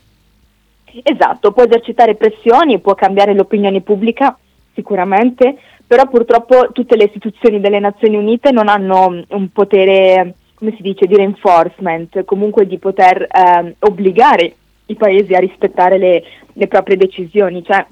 Esatto, 1.04 1.52
può 1.52 1.64
esercitare 1.64 2.16
pressioni, 2.16 2.80
può 2.80 2.96
cambiare 2.96 3.34
l'opinione 3.34 3.82
pubblica 3.82 4.38
sicuramente, 4.74 5.58
però 5.86 6.08
purtroppo 6.08 6.70
tutte 6.72 6.96
le 6.96 7.06
istituzioni 7.06 7.60
delle 7.60 7.80
Nazioni 7.80 8.16
Unite 8.16 8.52
non 8.52 8.70
hanno 8.70 9.10
mm, 9.10 9.22
un 9.30 9.50
potere, 9.52 10.36
come 10.54 10.74
si 10.78 10.82
dice, 10.82 11.08
di 11.08 11.16
reinforcement, 11.18 12.24
comunque 12.24 12.66
di 12.68 12.78
poter 12.78 13.28
ehm, 13.30 13.74
obbligare 13.80 14.56
i 14.86 14.96
paesi 14.96 15.34
a 15.34 15.40
rispettare 15.40 15.98
le, 15.98 16.24
le 16.54 16.68
proprie 16.68 16.96
decisioni. 16.96 17.64
Cioè, 17.64 17.86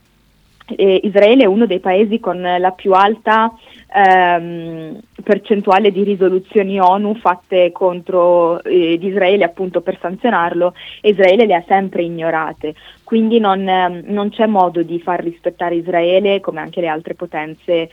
eh, 0.75 1.01
Israele 1.03 1.43
è 1.43 1.47
uno 1.47 1.65
dei 1.65 1.79
paesi 1.79 2.19
con 2.19 2.41
la 2.41 2.71
più 2.71 2.93
alta 2.93 3.53
ehm, 3.93 4.99
percentuale 5.23 5.91
di 5.91 6.03
risoluzioni 6.03 6.79
ONU 6.79 7.15
fatte 7.15 7.71
contro 7.71 8.63
eh, 8.63 8.99
Israele 9.01 9.43
appunto 9.43 9.81
per 9.81 9.97
sanzionarlo 9.99 10.73
e 11.01 11.09
Israele 11.09 11.45
le 11.45 11.55
ha 11.55 11.63
sempre 11.67 12.03
ignorate. 12.03 12.75
Quindi 13.03 13.39
non, 13.39 13.67
ehm, 13.67 14.03
non 14.05 14.29
c'è 14.29 14.45
modo 14.45 14.83
di 14.83 14.99
far 14.99 15.21
rispettare 15.21 15.75
Israele, 15.75 16.39
come 16.39 16.61
anche 16.61 16.81
le 16.81 16.87
altre 16.87 17.13
potenze, 17.13 17.73
eh, 17.73 17.89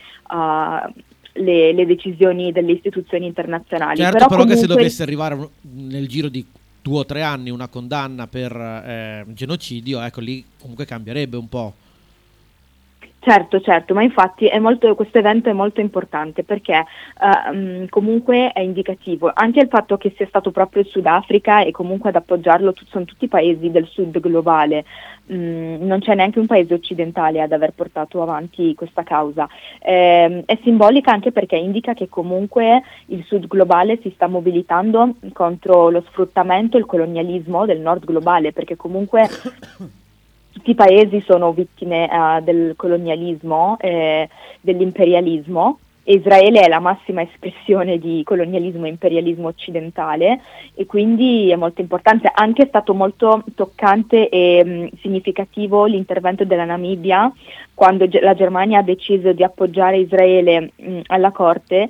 le, 1.33 1.73
le 1.73 1.85
decisioni 1.85 2.51
delle 2.51 2.71
istituzioni 2.71 3.25
internazionali. 3.25 3.97
Certo, 3.97 4.27
però, 4.27 4.43
che 4.43 4.49
se 4.49 4.53
comunque- 4.53 4.75
dovesse 4.75 5.03
arrivare 5.03 5.49
nel 5.61 6.07
giro 6.07 6.29
di 6.29 6.45
due 6.81 6.99
o 6.99 7.05
tre 7.05 7.21
anni 7.21 7.49
una 7.49 7.67
condanna 7.67 8.27
per 8.27 8.55
eh, 8.55 9.25
genocidio, 9.27 10.01
ecco 10.01 10.21
lì 10.21 10.43
comunque 10.59 10.85
cambierebbe 10.85 11.37
un 11.37 11.49
po'. 11.49 11.73
Certo, 13.21 13.59
certo, 13.59 13.93
ma 13.93 14.01
infatti 14.01 14.49
molto- 14.59 14.95
questo 14.95 15.17
evento 15.17 15.49
è 15.49 15.53
molto 15.53 15.81
importante 15.81 16.43
perché 16.45 16.85
eh, 17.21 17.51
mh, 17.51 17.89
comunque 17.89 18.53
è 18.53 18.61
indicativo. 18.61 19.29
Anche 19.33 19.59
il 19.59 19.67
fatto 19.67 19.97
che 19.97 20.13
sia 20.15 20.25
stato 20.27 20.51
proprio 20.51 20.83
il 20.83 20.87
Sudafrica 20.87 21.61
e 21.63 21.71
comunque 21.71 22.09
ad 22.09 22.15
appoggiarlo 22.15 22.71
tu- 22.71 22.85
sono 22.85 23.03
tutti 23.03 23.25
i 23.25 23.27
paesi 23.27 23.69
del 23.71 23.87
sud 23.87 24.17
globale, 24.21 24.85
mh, 25.25 25.35
non 25.85 25.99
c'è 25.99 26.15
neanche 26.15 26.39
un 26.39 26.45
paese 26.47 26.73
occidentale 26.73 27.41
ad 27.41 27.51
aver 27.51 27.73
portato 27.73 28.21
avanti 28.21 28.73
questa 28.73 29.03
causa. 29.03 29.47
Ehm, 29.81 30.43
è 30.45 30.57
simbolica 30.63 31.11
anche 31.11 31.33
perché 31.33 31.57
indica 31.57 31.93
che 31.93 32.07
comunque 32.07 32.81
il 33.07 33.23
sud 33.25 33.47
globale 33.47 33.99
si 34.01 34.11
sta 34.15 34.27
mobilitando 34.27 35.15
contro 35.33 35.89
lo 35.89 36.01
sfruttamento 36.07 36.77
e 36.77 36.79
il 36.79 36.85
colonialismo 36.85 37.65
del 37.65 37.81
nord 37.81 38.05
globale, 38.05 38.53
perché 38.53 38.77
comunque 38.77 39.27
tutti 40.59 40.71
i 40.71 40.75
paesi 40.75 41.23
sono 41.25 41.53
vittime 41.53 42.09
eh, 42.09 42.41
del 42.41 42.73
colonialismo, 42.75 43.77
eh, 43.79 44.27
dell'imperialismo. 44.59 45.79
Israele 46.03 46.61
è 46.61 46.67
la 46.67 46.79
massima 46.79 47.21
espressione 47.21 47.99
di 47.99 48.23
colonialismo 48.25 48.85
e 48.85 48.89
imperialismo 48.89 49.47
occidentale 49.47 50.41
e 50.73 50.85
quindi 50.85 51.49
è 51.49 51.55
molto 51.55 51.81
importante. 51.81 52.29
Anche 52.33 52.63
è 52.63 52.67
stato 52.67 52.93
molto 52.93 53.43
toccante 53.55 54.27
e 54.27 54.63
mh, 54.65 54.97
significativo 55.01 55.85
l'intervento 55.85 56.43
della 56.43 56.65
Namibia 56.65 57.31
quando 57.73 58.07
la 58.21 58.33
Germania 58.33 58.79
ha 58.79 58.83
deciso 58.83 59.31
di 59.31 59.43
appoggiare 59.43 59.97
Israele 59.97 60.71
mh, 60.75 60.99
alla 61.07 61.31
Corte 61.31 61.87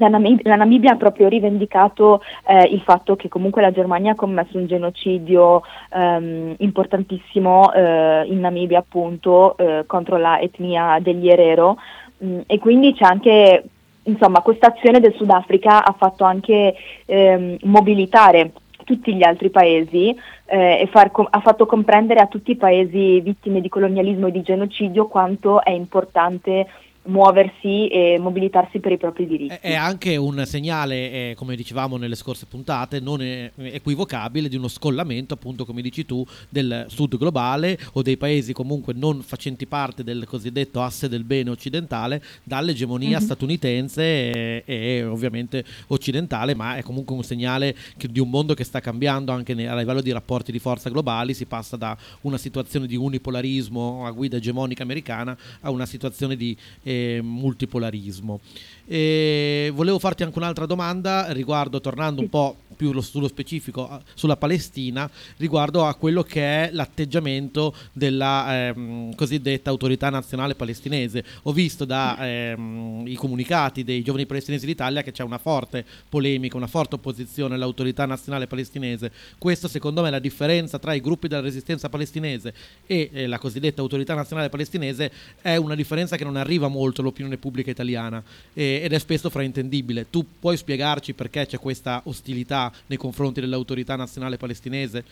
la, 0.00 0.08
Namib- 0.08 0.44
la 0.44 0.56
Namibia 0.56 0.92
ha 0.92 0.96
proprio 0.96 1.28
rivendicato 1.28 2.22
eh, 2.46 2.64
il 2.64 2.80
fatto 2.80 3.16
che 3.16 3.28
comunque 3.28 3.60
la 3.62 3.70
Germania 3.70 4.12
ha 4.12 4.16
commesso 4.16 4.56
un 4.56 4.66
genocidio 4.66 5.62
ehm, 5.92 6.54
importantissimo 6.58 7.72
eh, 7.72 8.24
in 8.26 8.40
Namibia 8.40 8.78
appunto 8.78 9.56
eh, 9.58 9.84
contro 9.86 10.16
la 10.16 10.40
etnia 10.40 10.98
degli 11.00 11.28
Herero. 11.28 11.76
Mh, 12.18 12.40
e 12.46 12.58
quindi 12.58 12.94
c'è 12.94 13.04
anche 13.04 13.64
insomma 14.04 14.40
questa 14.40 14.68
azione 14.68 14.98
del 14.98 15.14
Sudafrica 15.14 15.84
ha 15.84 15.92
fatto 15.92 16.24
anche 16.24 16.74
ehm, 17.04 17.58
mobilitare 17.64 18.52
tutti 18.84 19.14
gli 19.14 19.22
altri 19.22 19.50
paesi 19.50 20.16
eh, 20.46 20.80
e 20.80 21.10
com- 21.12 21.28
ha 21.28 21.40
fatto 21.40 21.66
comprendere 21.66 22.20
a 22.20 22.26
tutti 22.26 22.52
i 22.52 22.56
paesi 22.56 23.20
vittime 23.20 23.60
di 23.60 23.68
colonialismo 23.68 24.28
e 24.28 24.32
di 24.32 24.42
genocidio 24.42 25.06
quanto 25.06 25.62
è 25.62 25.70
importante 25.70 26.66
muoversi 27.02 27.88
e 27.88 28.18
mobilitarsi 28.20 28.78
per 28.78 28.92
i 28.92 28.98
propri 28.98 29.26
diritti. 29.26 29.56
È, 29.60 29.74
anche 29.74 30.16
un 30.16 30.42
segnale, 30.44 31.30
eh, 31.30 31.34
come 31.36 31.56
dicevamo 31.56 31.96
nelle 31.96 32.14
scorse 32.14 32.46
puntate, 32.46 33.00
non 33.00 33.22
è- 33.22 33.50
equivocabile 33.56 34.48
di 34.48 34.56
uno 34.56 34.68
scollamento, 34.68 35.34
appunto 35.34 35.64
come 35.64 35.80
dici 35.82 36.04
tu, 36.04 36.24
del 36.48 36.84
sud 36.88 37.16
globale 37.16 37.78
o 37.94 38.02
dei 38.02 38.16
paesi 38.18 38.52
comunque 38.52 38.92
non 38.94 39.22
facenti 39.22 39.66
parte 39.66 40.04
del 40.04 40.26
cosiddetto 40.26 40.82
asse 40.82 41.08
del 41.08 41.24
bene 41.24 41.50
occidentale 41.50 42.22
dall'egemonia 42.44 43.18
Mhm. 43.18 43.24
statunitense 43.24 44.02
e, 44.02 44.62
e 44.66 45.04
ovviamente 45.04 45.64
occidentale, 45.88 46.54
ma 46.54 46.76
è 46.76 46.82
comunque 46.82 47.16
un 47.16 47.22
segnale 47.24 47.74
che- 47.96 48.08
di 48.08 48.20
un 48.20 48.28
mondo 48.28 48.52
che 48.54 48.64
sta 48.64 48.80
cambiando 48.80 49.32
anche 49.32 49.52
a 49.66 49.74
livello 49.76 50.02
di 50.02 50.12
rapporti 50.12 50.52
di 50.52 50.58
forza 50.58 50.90
globali, 50.90 51.32
si 51.34 51.46
passa 51.46 51.76
da 51.76 51.96
una 52.22 52.36
situazione 52.36 52.86
di 52.86 52.96
unipolarismo 52.96 54.04
a 54.06 54.10
guida 54.10 54.36
egemonica 54.36 54.82
americana 54.82 55.36
a 55.62 55.70
una 55.70 55.86
situazione 55.86 56.36
di 56.36 56.56
eh, 56.82 56.89
multipolarismo. 57.22 58.40
E 58.86 59.70
volevo 59.74 59.98
farti 59.98 60.22
anche 60.22 60.38
un'altra 60.38 60.66
domanda 60.66 61.32
riguardo, 61.32 61.80
tornando 61.80 62.20
un 62.20 62.28
po' 62.28 62.56
più 62.80 62.92
lo- 62.92 63.02
sullo 63.02 63.28
specifico 63.28 64.00
sulla 64.14 64.38
Palestina, 64.38 65.10
riguardo 65.36 65.84
a 65.84 65.94
quello 65.94 66.22
che 66.22 66.40
è 66.40 66.70
l'atteggiamento 66.72 67.74
della 67.92 68.68
ehm, 68.68 69.14
cosiddetta 69.14 69.68
autorità 69.68 70.08
nazionale 70.08 70.54
palestinese. 70.54 71.22
Ho 71.42 71.52
visto 71.52 71.84
dai 71.84 73.14
comunicati 73.16 73.84
dei 73.84 74.02
giovani 74.02 74.24
palestinesi 74.24 74.64
d'Italia 74.64 75.02
che 75.02 75.12
c'è 75.12 75.22
una 75.22 75.36
forte 75.36 75.84
polemica, 76.08 76.56
una 76.56 76.66
forte 76.66 76.94
opposizione 76.94 77.54
all'autorità 77.54 78.06
nazionale 78.06 78.46
palestinese. 78.46 79.12
Questo 79.36 79.68
secondo 79.68 80.00
me 80.00 80.08
è 80.08 80.10
la 80.10 80.18
differenza 80.18 80.78
tra 80.78 80.94
i 80.94 81.02
gruppi 81.02 81.28
della 81.28 81.42
resistenza 81.42 81.90
palestinese 81.90 82.54
e 82.86 83.10
eh, 83.12 83.26
la 83.26 83.38
cosiddetta 83.38 83.82
autorità 83.82 84.14
nazionale 84.14 84.48
palestinese 84.48 85.12
è 85.42 85.56
una 85.56 85.74
differenza 85.74 86.16
che 86.16 86.24
non 86.24 86.36
arriva 86.36 86.68
molto 86.68 87.02
all'opinione 87.02 87.36
pubblica 87.36 87.70
italiana 87.70 88.22
eh, 88.54 88.80
ed 88.82 88.94
è 88.94 88.98
spesso 88.98 89.28
fraintendibile. 89.28 90.06
Tu 90.08 90.24
puoi 90.38 90.56
spiegarci 90.56 91.12
perché 91.12 91.44
c'è 91.44 91.58
questa 91.58 92.00
ostilità 92.04 92.68
nei 92.86 92.98
confronti 92.98 93.40
dell'autorità 93.40 93.96
nazionale 93.96 94.36
palestinese? 94.36 95.04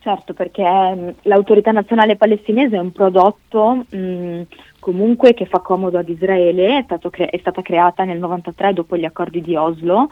Certo, 0.00 0.34
perché 0.34 0.62
mh, 0.62 1.14
l'autorità 1.22 1.72
nazionale 1.72 2.16
palestinese 2.16 2.76
è 2.76 2.80
un 2.80 2.92
prodotto 2.92 3.86
mh, 3.88 4.42
comunque 4.78 5.32
che 5.32 5.46
fa 5.46 5.60
comodo 5.60 5.96
ad 5.96 6.08
Israele, 6.08 6.84
è, 6.86 6.98
cre- 7.10 7.30
è 7.30 7.38
stata 7.38 7.62
creata 7.62 8.04
nel 8.04 8.18
93 8.18 8.74
dopo 8.74 8.98
gli 8.98 9.06
accordi 9.06 9.40
di 9.40 9.56
Oslo 9.56 10.10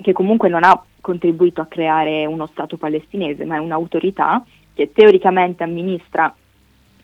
che 0.00 0.12
comunque 0.12 0.48
non 0.48 0.64
ha 0.64 0.82
contribuito 1.00 1.60
a 1.60 1.66
creare 1.66 2.26
uno 2.26 2.46
Stato 2.46 2.76
palestinese, 2.76 3.44
ma 3.44 3.56
è 3.56 3.60
un'autorità 3.60 4.44
che 4.74 4.90
teoricamente 4.92 5.62
amministra 5.62 6.34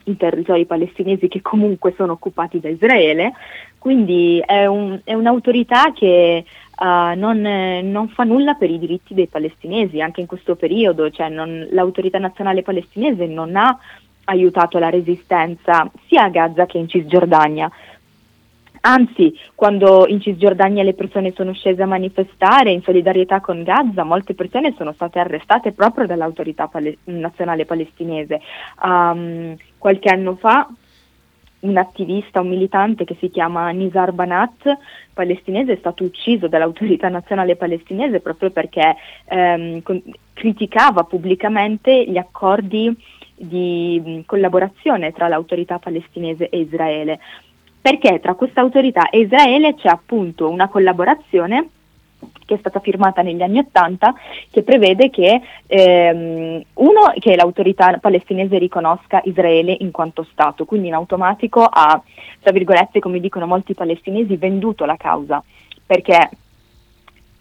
i 0.05 0.17
territori 0.17 0.65
palestinesi 0.65 1.27
che 1.27 1.41
comunque 1.41 1.93
sono 1.97 2.13
occupati 2.13 2.59
da 2.59 2.69
Israele, 2.69 3.33
quindi 3.79 4.41
è, 4.45 4.65
un, 4.65 4.99
è 5.03 5.13
un'autorità 5.13 5.91
che 5.93 6.45
uh, 6.77 7.17
non, 7.17 7.41
non, 7.41 8.09
fa 8.09 8.23
nulla 8.23 8.53
per 8.55 8.69
i 8.69 8.79
diritti 8.79 9.13
dei 9.13 9.27
palestinesi, 9.27 10.01
anche 10.01 10.21
in 10.21 10.27
questo 10.27 10.55
periodo, 10.55 11.09
cioè 11.09 11.29
non, 11.29 11.67
l'autorità 11.71 12.19
nazionale 12.19 12.61
palestinese 12.61 13.25
non 13.25 13.55
ha 13.55 13.77
aiutato 14.25 14.79
la 14.79 14.89
resistenza 14.89 15.89
sia 16.07 16.23
a 16.23 16.29
Gaza 16.29 16.65
che 16.65 16.77
in 16.77 16.87
Cisgiordania. 16.87 17.71
Anzi, 18.87 19.35
quando 19.55 20.05
in 20.07 20.21
Cisgiordania 20.21 20.83
le 20.83 20.93
persone 20.93 21.33
sono 21.35 21.53
scese 21.53 21.81
a 21.81 21.87
manifestare 21.87 22.71
in 22.71 22.83
solidarietà 22.83 23.41
con 23.41 23.63
Gaza, 23.63 24.03
molte 24.03 24.35
persone 24.35 24.75
sono 24.77 24.91
state 24.93 25.17
arrestate 25.17 25.71
proprio 25.71 26.05
dall'autorità 26.05 26.67
pale- 26.67 26.99
nazionale 27.05 27.65
palestinese. 27.65 28.41
Um, 28.83 29.55
qualche 29.79 30.09
anno 30.09 30.35
fa 30.35 30.69
un 31.65 31.77
attivista, 31.77 32.41
un 32.41 32.49
militante 32.49 33.03
che 33.03 33.15
si 33.19 33.29
chiama 33.29 33.69
Nizar 33.69 34.11
Banat, 34.11 34.77
palestinese, 35.13 35.73
è 35.73 35.77
stato 35.77 36.03
ucciso 36.03 36.47
dall'autorità 36.47 37.09
nazionale 37.09 37.55
palestinese 37.55 38.19
proprio 38.19 38.51
perché 38.51 38.95
ehm, 39.25 39.81
con- 39.81 40.01
criticava 40.33 41.03
pubblicamente 41.03 42.05
gli 42.05 42.17
accordi 42.17 42.95
di 43.35 44.23
collaborazione 44.25 45.11
tra 45.11 45.27
l'autorità 45.27 45.79
palestinese 45.79 46.49
e 46.49 46.59
Israele. 46.59 47.19
Perché 47.81 48.19
tra 48.19 48.33
questa 48.33 48.61
autorità 48.61 49.09
e 49.09 49.19
Israele 49.19 49.75
c'è 49.75 49.89
appunto 49.89 50.49
una 50.49 50.69
collaborazione 50.69 51.69
che 52.45 52.55
è 52.55 52.57
stata 52.57 52.79
firmata 52.79 53.21
negli 53.21 53.41
anni 53.41 53.59
Ottanta, 53.59 54.13
che 54.51 54.63
prevede 54.63 55.09
che, 55.09 55.41
ehm, 55.67 56.61
uno, 56.73 57.13
che 57.19 57.35
l'autorità 57.35 57.97
palestinese 57.99 58.57
riconosca 58.57 59.21
Israele 59.25 59.75
in 59.79 59.91
quanto 59.91 60.25
Stato, 60.31 60.65
quindi 60.65 60.87
in 60.87 60.93
automatico 60.93 61.63
ha, 61.63 62.01
tra 62.41 62.51
virgolette, 62.51 62.99
come 62.99 63.19
dicono 63.19 63.45
molti 63.47 63.73
palestinesi, 63.73 64.37
venduto 64.37 64.85
la 64.85 64.97
causa, 64.97 65.43
perché 65.85 66.29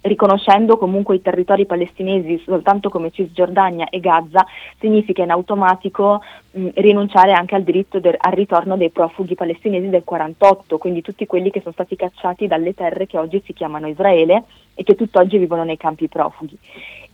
riconoscendo 0.04 0.76
comunque 0.76 1.16
i 1.16 1.22
territori 1.22 1.66
palestinesi 1.66 2.42
soltanto 2.44 2.88
come 2.90 3.10
Cisgiordania 3.10 3.88
e 3.88 4.00
Gaza, 4.00 4.46
significa 4.78 5.22
in 5.22 5.30
automatico 5.30 6.22
mh, 6.50 6.68
rinunciare 6.74 7.32
anche 7.32 7.54
al 7.54 7.62
diritto 7.62 8.00
del, 8.00 8.14
al 8.18 8.32
ritorno 8.32 8.76
dei 8.76 8.90
profughi 8.90 9.34
palestinesi 9.34 9.88
del 9.88 10.04
48, 10.04 10.78
quindi 10.78 11.00
tutti 11.00 11.26
quelli 11.26 11.50
che 11.50 11.60
sono 11.60 11.72
stati 11.72 11.96
cacciati 11.96 12.46
dalle 12.46 12.74
terre 12.74 13.06
che 13.06 13.18
oggi 13.18 13.42
si 13.44 13.52
chiamano 13.52 13.88
Israele 13.88 14.44
e 14.74 14.82
che 14.82 14.94
tutt'oggi 14.94 15.38
vivono 15.38 15.64
nei 15.64 15.76
campi 15.76 16.08
profughi. 16.08 16.58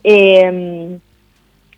E, 0.01 0.51
mh, 0.51 0.99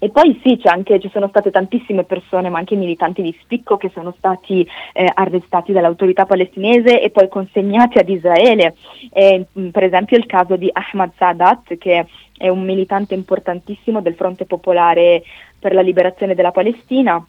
e 0.03 0.09
poi 0.09 0.37
sì, 0.43 0.59
anche, 0.65 0.99
ci 0.99 1.09
sono 1.13 1.29
state 1.29 1.49
tantissime 1.49 2.03
persone, 2.03 2.49
ma 2.49 2.57
anche 2.57 2.75
militanti 2.75 3.21
di 3.21 3.33
spicco, 3.41 3.77
che 3.77 3.89
sono 3.93 4.13
stati 4.17 4.67
eh, 4.91 5.09
arrestati 5.13 5.71
dall'autorità 5.71 6.25
palestinese 6.25 7.01
e 7.01 7.09
poi 7.09 7.29
consegnati 7.29 7.99
ad 7.99 8.09
Israele. 8.09 8.75
E, 9.13 9.45
mm, 9.57 9.69
per 9.69 9.83
esempio 9.83 10.17
il 10.17 10.25
caso 10.25 10.57
di 10.57 10.69
Ahmad 10.73 11.11
Sadat, 11.15 11.77
che 11.77 12.05
è 12.35 12.49
un 12.49 12.65
militante 12.65 13.13
importantissimo 13.13 14.01
del 14.01 14.15
Fronte 14.15 14.43
Popolare 14.43 15.23
per 15.57 15.73
la 15.73 15.81
Liberazione 15.81 16.35
della 16.35 16.51
Palestina 16.51 17.25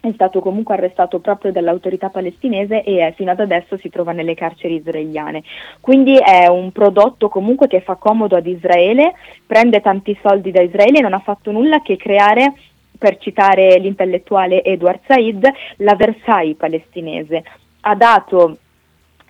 è 0.00 0.12
stato 0.12 0.40
comunque 0.40 0.74
arrestato 0.74 1.18
proprio 1.18 1.50
dall'autorità 1.50 2.08
palestinese 2.08 2.84
e 2.84 3.12
fino 3.16 3.32
ad 3.32 3.40
adesso 3.40 3.76
si 3.78 3.88
trova 3.88 4.12
nelle 4.12 4.34
carceri 4.34 4.76
israeliane. 4.76 5.42
Quindi 5.80 6.16
è 6.16 6.46
un 6.46 6.70
prodotto 6.70 7.28
comunque 7.28 7.66
che 7.66 7.80
fa 7.80 7.96
comodo 7.96 8.36
ad 8.36 8.46
Israele, 8.46 9.14
prende 9.44 9.80
tanti 9.80 10.16
soldi 10.22 10.52
da 10.52 10.62
Israele 10.62 10.98
e 10.98 11.02
non 11.02 11.14
ha 11.14 11.18
fatto 11.18 11.50
nulla 11.50 11.82
che 11.82 11.96
creare 11.96 12.54
per 12.96 13.18
citare 13.18 13.78
l'intellettuale 13.78 14.62
Edward 14.62 15.00
Said, 15.06 15.48
la 15.78 15.94
Versailles 15.94 16.56
palestinese. 16.56 17.44
Ha 17.80 17.94
dato 17.94 18.58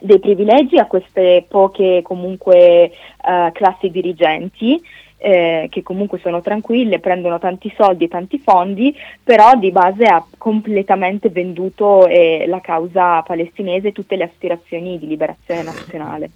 dei 0.01 0.21
privilegi 0.21 0.79
a 0.79 0.87
queste 0.87 1.45
poche 1.49 2.03
comunque 2.03 2.93
uh, 3.23 3.53
classi 3.53 3.91
dirigenti 3.91 4.81
eh, 5.19 5.67
che 5.71 5.83
comunque 5.83 6.19
sono 6.21 6.41
tranquille, 6.41 7.01
prendono 7.01 7.39
tanti 7.39 7.73
soldi 7.77 8.05
e 8.05 8.09
tanti 8.09 8.39
fondi, 8.39 8.95
però 9.23 9.57
di 9.59 9.71
base 9.71 10.05
ha 10.05 10.25
completamente 10.39 11.29
venduto 11.29 12.07
eh, 12.07 12.45
la 12.47 12.61
causa 12.61 13.23
palestinese 13.23 13.89
e 13.89 13.93
tutte 13.93 14.17
le 14.17 14.25
aspirazioni 14.25 14.99
di 14.99 15.07
liberazione 15.07 15.63
nazionale. 15.65 16.31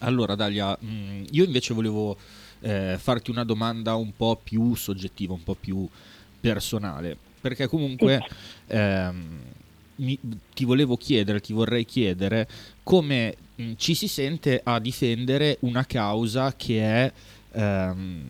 Allora 0.00 0.34
Dalia, 0.34 0.76
mm, 0.84 1.24
io 1.30 1.44
invece 1.44 1.72
volevo 1.72 2.16
eh, 2.60 2.96
farti 2.98 3.30
una 3.30 3.44
domanda 3.44 3.94
un 3.94 4.14
po' 4.14 4.38
più 4.42 4.74
soggettiva, 4.74 5.32
un 5.32 5.42
po' 5.42 5.56
più 5.58 5.88
personale, 6.40 7.16
perché 7.40 7.66
comunque 7.66 8.20
sì. 8.26 8.74
ehm, 8.74 9.40
mi, 9.96 10.18
ti 10.52 10.64
volevo 10.64 10.96
chiedere, 10.96 11.40
ti 11.40 11.52
vorrei 11.52 11.84
chiedere 11.84 12.48
come 12.82 13.36
mh, 13.54 13.62
mm, 13.62 13.72
ci 13.76 13.94
si 13.94 14.08
sente 14.08 14.60
a 14.62 14.78
difendere 14.78 15.58
una 15.60 15.84
causa 15.86 16.54
che 16.54 16.80
è 16.80 17.12
ehm, 17.56 18.22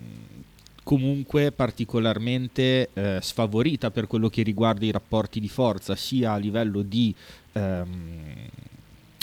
comunque 0.83 1.51
particolarmente 1.51 2.91
eh, 2.93 3.19
sfavorita 3.21 3.91
per 3.91 4.07
quello 4.07 4.29
che 4.29 4.43
riguarda 4.43 4.85
i 4.85 4.93
rapporti 4.93 5.41
di 5.41 5.49
forza, 5.49 5.97
sia 5.97 6.33
a 6.33 6.37
livello 6.37 6.83
di 6.83 7.15
ehm, 7.53 8.49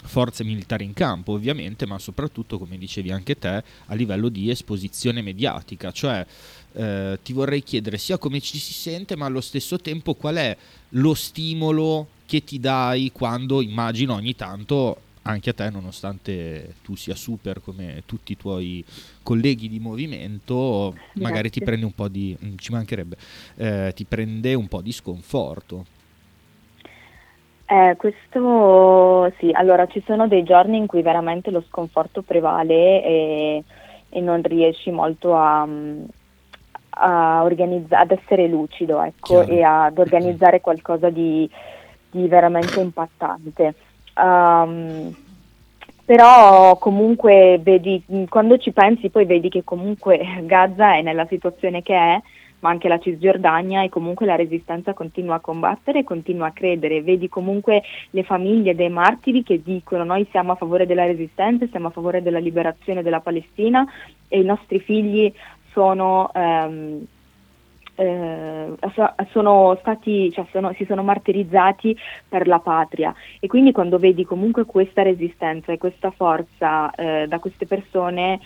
forze 0.05 0.43
militari 0.43 0.83
in 0.83 0.93
campo 0.93 1.31
ovviamente, 1.31 1.85
ma 1.85 1.97
soprattutto, 1.97 2.59
come 2.59 2.77
dicevi 2.77 3.11
anche 3.11 3.37
te, 3.39 3.63
a 3.85 3.93
livello 3.95 4.27
di 4.27 4.49
esposizione 4.49 5.21
mediatica. 5.21 5.91
Cioè, 5.91 6.25
eh, 6.73 7.19
ti 7.23 7.31
vorrei 7.31 7.63
chiedere 7.63 7.97
sia 7.97 8.17
come 8.17 8.41
ci 8.41 8.57
si 8.57 8.73
sente, 8.73 9.15
ma 9.15 9.25
allo 9.25 9.41
stesso 9.41 9.79
tempo 9.79 10.15
qual 10.15 10.35
è 10.35 10.57
lo 10.89 11.13
stimolo 11.13 12.07
che 12.25 12.43
ti 12.43 12.59
dai 12.59 13.11
quando 13.13 13.61
immagino 13.61 14.15
ogni 14.15 14.35
tanto 14.35 14.97
anche 15.23 15.51
a 15.51 15.53
te, 15.53 15.69
nonostante 15.69 16.75
tu 16.83 16.95
sia 16.95 17.15
super 17.15 17.61
come 17.61 18.03
tutti 18.05 18.33
i 18.33 18.37
tuoi 18.37 18.83
colleghi 19.23 19.69
di 19.69 19.79
movimento, 19.79 20.91
Grazie. 20.93 21.21
magari 21.21 21.49
ti 21.49 21.61
prende 21.61 21.85
un 21.85 21.93
po' 21.93 22.07
di, 22.07 22.35
mm, 22.43 22.55
ci 22.57 22.71
mancherebbe, 22.71 23.15
eh, 23.55 23.91
ti 23.95 24.05
prende 24.05 24.53
un 24.53 24.67
po' 24.67 24.81
di 24.81 24.91
sconforto. 24.91 25.85
Eh, 27.65 27.95
questo 27.97 29.33
sì, 29.39 29.49
allora 29.53 29.87
ci 29.87 30.03
sono 30.05 30.27
dei 30.27 30.43
giorni 30.43 30.77
in 30.77 30.85
cui 30.85 31.01
veramente 31.01 31.49
lo 31.49 31.63
sconforto 31.67 32.21
prevale 32.21 33.03
e, 33.03 33.63
e 34.09 34.19
non 34.19 34.41
riesci 34.43 34.91
molto 34.91 35.35
a, 35.35 35.65
a 36.89 37.43
organizza- 37.43 37.99
ad 37.99 38.11
essere 38.11 38.47
lucido 38.47 39.01
ecco, 39.01 39.47
e 39.47 39.63
ad 39.63 39.97
organizzare 39.97 40.59
qualcosa 40.59 41.09
di, 41.09 41.49
di 42.11 42.27
veramente 42.27 42.81
impattante. 42.81 43.73
Um, 44.15 45.15
però 46.05 46.77
comunque 46.77 47.59
vedi, 47.61 48.03
quando 48.29 48.57
ci 48.57 48.71
pensi 48.71 49.09
poi 49.09 49.25
vedi 49.25 49.49
che 49.49 49.63
comunque 49.63 50.41
Gaza 50.43 50.95
è 50.95 51.01
nella 51.01 51.25
situazione 51.27 51.81
che 51.81 51.95
è, 51.95 52.21
ma 52.59 52.69
anche 52.69 52.87
la 52.87 52.99
Cisgiordania 52.99 53.83
e 53.83 53.89
comunque 53.89 54.25
la 54.25 54.35
resistenza 54.35 54.93
continua 54.93 55.35
a 55.35 55.39
combattere 55.39 56.03
continua 56.03 56.47
a 56.47 56.51
credere. 56.51 57.01
Vedi 57.01 57.29
comunque 57.29 57.83
le 58.11 58.23
famiglie 58.23 58.75
dei 58.75 58.89
martiri 58.89 59.43
che 59.43 59.61
dicono 59.61 60.03
noi 60.03 60.27
siamo 60.31 60.53
a 60.53 60.55
favore 60.55 60.85
della 60.85 61.05
resistenza, 61.05 61.67
siamo 61.67 61.87
a 61.87 61.91
favore 61.91 62.21
della 62.21 62.39
liberazione 62.39 63.01
della 63.01 63.19
Palestina 63.19 63.85
e 64.27 64.39
i 64.39 64.45
nostri 64.45 64.79
figli 64.79 65.31
sono... 65.71 66.29
Um, 66.33 67.05
eh, 67.95 68.73
sono 69.31 69.77
stati, 69.79 70.31
cioè 70.31 70.45
sono, 70.51 70.73
si 70.73 70.85
sono 70.85 71.03
martirizzati 71.03 71.95
per 72.27 72.47
la 72.47 72.59
patria 72.59 73.13
e 73.39 73.47
quindi 73.47 73.71
quando 73.71 73.99
vedi 73.99 74.25
comunque 74.25 74.65
questa 74.65 75.01
resistenza 75.03 75.71
e 75.71 75.77
questa 75.77 76.11
forza 76.11 76.91
eh, 76.95 77.27
da 77.27 77.39
queste 77.39 77.65
persone 77.65 78.39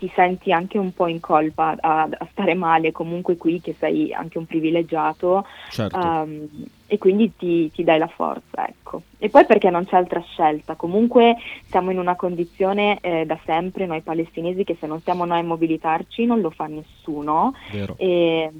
ti 0.00 0.10
senti 0.14 0.50
anche 0.50 0.78
un 0.78 0.94
po' 0.94 1.08
in 1.08 1.20
colpa 1.20 1.76
a, 1.78 2.08
a, 2.10 2.28
stare 2.30 2.54
male 2.54 2.90
comunque 2.90 3.36
qui 3.36 3.60
che 3.60 3.74
sei 3.78 4.14
anche 4.14 4.38
un 4.38 4.46
privilegiato 4.46 5.44
certo. 5.68 5.98
um, 5.98 6.48
e 6.86 6.96
quindi 6.96 7.36
ti, 7.36 7.70
ti, 7.70 7.84
dai 7.84 7.98
la 7.98 8.06
forza 8.06 8.66
ecco. 8.66 9.02
e 9.18 9.28
poi 9.28 9.44
perché 9.44 9.68
non 9.68 9.84
c'è 9.84 9.96
altra 9.96 10.22
scelta 10.22 10.74
comunque 10.74 11.36
siamo 11.66 11.90
in 11.90 11.98
una 11.98 12.16
condizione 12.16 12.98
eh, 13.02 13.26
da 13.26 13.38
sempre 13.44 13.84
noi 13.84 14.00
palestinesi 14.00 14.64
che 14.64 14.78
se 14.80 14.86
non 14.86 15.02
siamo 15.02 15.26
noi 15.26 15.40
a 15.40 15.44
mobilitarci 15.44 16.24
non 16.24 16.40
lo 16.40 16.48
fa 16.48 16.64
nessuno 16.64 17.52
e, 17.98 18.50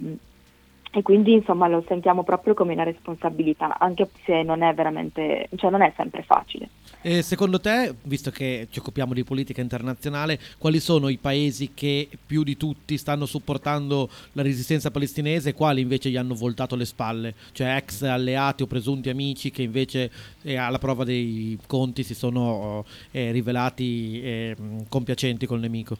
e 0.92 1.02
quindi 1.02 1.34
insomma 1.34 1.68
lo 1.68 1.84
sentiamo 1.86 2.24
proprio 2.24 2.54
come 2.54 2.72
una 2.72 2.82
responsabilità, 2.82 3.78
anche 3.78 4.08
se 4.24 4.42
non 4.42 4.62
è 4.62 4.74
veramente, 4.74 5.48
cioè 5.54 5.70
non 5.70 5.82
è 5.82 5.92
sempre 5.96 6.22
facile. 6.22 6.68
E 7.00 7.22
secondo 7.22 7.60
te, 7.60 7.94
visto 8.02 8.30
che 8.30 8.66
ci 8.70 8.80
occupiamo 8.80 9.14
di 9.14 9.22
politica 9.22 9.60
internazionale, 9.60 10.38
quali 10.58 10.80
sono 10.80 11.08
i 11.08 11.16
paesi 11.16 11.72
che 11.74 12.08
più 12.26 12.42
di 12.42 12.56
tutti 12.56 12.98
stanno 12.98 13.24
supportando 13.24 14.10
la 14.32 14.42
resistenza 14.42 14.90
palestinese 14.90 15.50
e 15.50 15.54
quali 15.54 15.80
invece 15.80 16.10
gli 16.10 16.16
hanno 16.16 16.34
voltato 16.34 16.74
le 16.74 16.84
spalle? 16.84 17.34
Cioè 17.52 17.76
ex 17.76 18.02
alleati 18.02 18.64
o 18.64 18.66
presunti 18.66 19.08
amici 19.08 19.50
che 19.50 19.62
invece 19.62 20.10
eh, 20.42 20.56
alla 20.56 20.78
prova 20.78 21.04
dei 21.04 21.56
conti 21.66 22.02
si 22.02 22.14
sono 22.14 22.84
eh, 23.12 23.30
rivelati 23.30 24.20
eh, 24.22 24.56
compiacenti 24.88 25.46
col 25.46 25.60
nemico? 25.60 25.96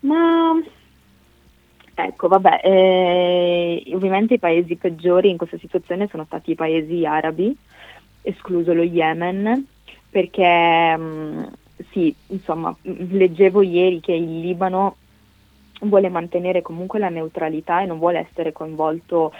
Ma 0.00 0.52
ecco, 2.04 2.28
vabbè, 2.28 2.60
eh, 2.62 3.82
ovviamente 3.94 4.34
i 4.34 4.38
paesi 4.38 4.76
peggiori 4.76 5.30
in 5.30 5.36
questa 5.36 5.58
situazione 5.58 6.08
sono 6.08 6.24
stati 6.24 6.52
i 6.52 6.54
paesi 6.54 7.04
arabi, 7.06 7.56
escluso 8.22 8.74
lo 8.74 8.82
Yemen, 8.82 9.66
perché 10.10 10.96
mh, 10.96 11.02
mm, 11.02 11.44
sì, 11.90 12.14
insomma, 12.28 12.74
leggevo 12.82 13.62
ieri 13.62 14.00
che 14.00 14.12
il 14.12 14.40
Libano 14.40 14.96
vuole 15.80 16.08
mantenere 16.08 16.62
comunque 16.62 16.98
la 16.98 17.08
neutralità 17.08 17.82
e 17.82 17.86
non 17.86 17.98
vuole 17.98 18.26
essere 18.28 18.52
coinvolto 18.52 19.32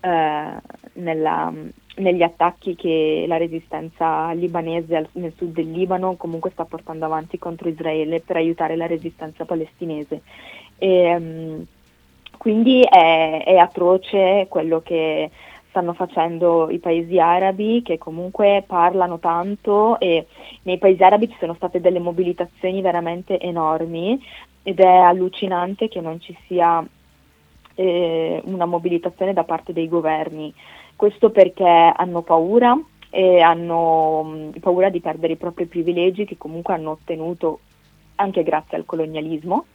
eh, 0.00 0.52
nella, 0.94 1.52
negli 1.96 2.22
attacchi 2.22 2.74
che 2.74 3.24
la 3.26 3.36
resistenza 3.36 4.32
libanese 4.32 5.08
nel 5.12 5.32
sud 5.36 5.52
del 5.52 5.70
Libano 5.70 6.16
comunque 6.16 6.50
sta 6.50 6.64
portando 6.64 7.04
avanti 7.04 7.38
contro 7.38 7.68
Israele 7.68 8.20
per 8.20 8.36
aiutare 8.36 8.76
la 8.76 8.86
resistenza 8.86 9.44
palestinese. 9.44 10.22
E, 10.78 11.14
um, 11.14 11.66
quindi 12.42 12.82
è, 12.82 13.44
è 13.44 13.56
atroce 13.56 14.46
quello 14.48 14.80
che 14.80 15.30
stanno 15.68 15.92
facendo 15.92 16.70
i 16.70 16.80
paesi 16.80 17.20
arabi 17.20 17.82
che 17.84 17.98
comunque 17.98 18.64
parlano 18.66 19.20
tanto 19.20 20.00
e 20.00 20.26
nei 20.62 20.78
paesi 20.78 21.04
arabi 21.04 21.28
ci 21.28 21.36
sono 21.38 21.54
state 21.54 21.80
delle 21.80 22.00
mobilitazioni 22.00 22.80
veramente 22.80 23.38
enormi 23.38 24.20
ed 24.64 24.80
è 24.80 24.88
allucinante 24.88 25.86
che 25.86 26.00
non 26.00 26.20
ci 26.20 26.36
sia 26.48 26.84
eh, 27.76 28.42
una 28.46 28.66
mobilitazione 28.66 29.32
da 29.32 29.44
parte 29.44 29.72
dei 29.72 29.86
governi. 29.86 30.52
Questo 30.96 31.30
perché 31.30 31.64
hanno 31.94 32.22
paura 32.22 32.76
e 33.08 33.38
hanno 33.38 34.24
mh, 34.24 34.36
mm, 34.36 34.50
paura 34.58 34.88
di 34.88 34.98
perdere 34.98 35.34
i 35.34 35.36
propri 35.36 35.66
privilegi 35.66 36.24
che 36.24 36.36
comunque 36.36 36.74
hanno 36.74 36.90
ottenuto 36.90 37.60
anche 38.16 38.42
grazie 38.42 38.78
al 38.78 38.84
colonialismo. 38.84 39.66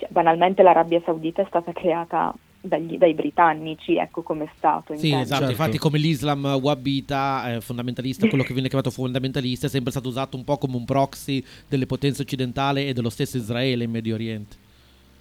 Cioè, 0.00 0.08
banalmente 0.10 0.62
l'Arabia 0.62 1.02
Saudita 1.04 1.42
è 1.42 1.46
stata 1.46 1.72
creata 1.72 2.34
dagli, 2.58 2.96
dai 2.96 3.12
britannici, 3.12 3.96
ecco 3.96 4.22
come 4.22 4.44
è 4.44 4.48
stato. 4.56 4.96
Sì, 4.96 5.12
esatto, 5.12 5.40
certo. 5.40 5.50
infatti 5.50 5.76
come 5.78 5.98
l'Islam 5.98 6.58
wahhabita, 6.60 7.52
eh, 7.52 7.60
fondamentalista, 7.60 8.26
quello 8.26 8.42
che 8.42 8.54
viene 8.54 8.68
chiamato 8.68 8.90
fondamentalista, 8.90 9.66
è 9.66 9.70
sempre 9.70 9.90
stato 9.90 10.08
usato 10.08 10.38
un 10.38 10.44
po' 10.44 10.56
come 10.56 10.76
un 10.76 10.86
proxy 10.86 11.44
delle 11.68 11.84
potenze 11.84 12.22
occidentali 12.22 12.88
e 12.88 12.94
dello 12.94 13.10
stesso 13.10 13.36
Israele 13.36 13.84
in 13.84 13.90
Medio 13.90 14.14
Oriente. 14.14 14.56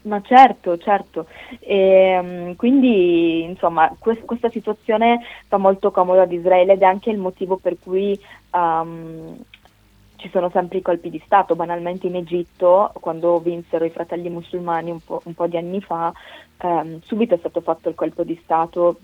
Ma 0.02 0.22
certo, 0.22 0.78
certo. 0.78 1.28
E, 1.60 1.78
ehm, 1.78 2.56
quindi 2.56 3.44
insomma 3.44 3.94
quest- 4.00 4.24
questa 4.24 4.50
situazione 4.50 5.20
fa 5.46 5.58
molto 5.58 5.92
comodo 5.92 6.22
ad 6.22 6.32
Israele 6.32 6.74
ed 6.74 6.82
è 6.82 6.86
anche 6.86 7.10
il 7.10 7.18
motivo 7.18 7.58
per 7.58 7.76
cui 7.84 8.18
um, 8.54 9.38
ci 10.20 10.30
sono 10.30 10.50
sempre 10.52 10.78
i 10.78 10.82
colpi 10.82 11.10
di 11.10 11.22
Stato. 11.26 11.56
Banalmente 11.56 12.08
in 12.08 12.16
Egitto, 12.16 12.92
quando 13.00 13.40
vinsero 13.40 13.86
i 13.86 13.90
fratelli 13.90 14.30
musulmani 14.30 14.92
un 14.92 15.00
po', 15.00 15.22
un 15.26 15.34
po 15.34 15.48
di 15.48 15.58
anni 15.58 15.82
fa, 15.82 16.14
um, 16.62 17.00
subito 17.02 17.34
è 17.36 17.38
stato 17.40 17.62
fatto 17.62 17.90
il 17.90 17.96
colpo 17.96 18.24
di 18.24 18.40
Stato 18.44 19.00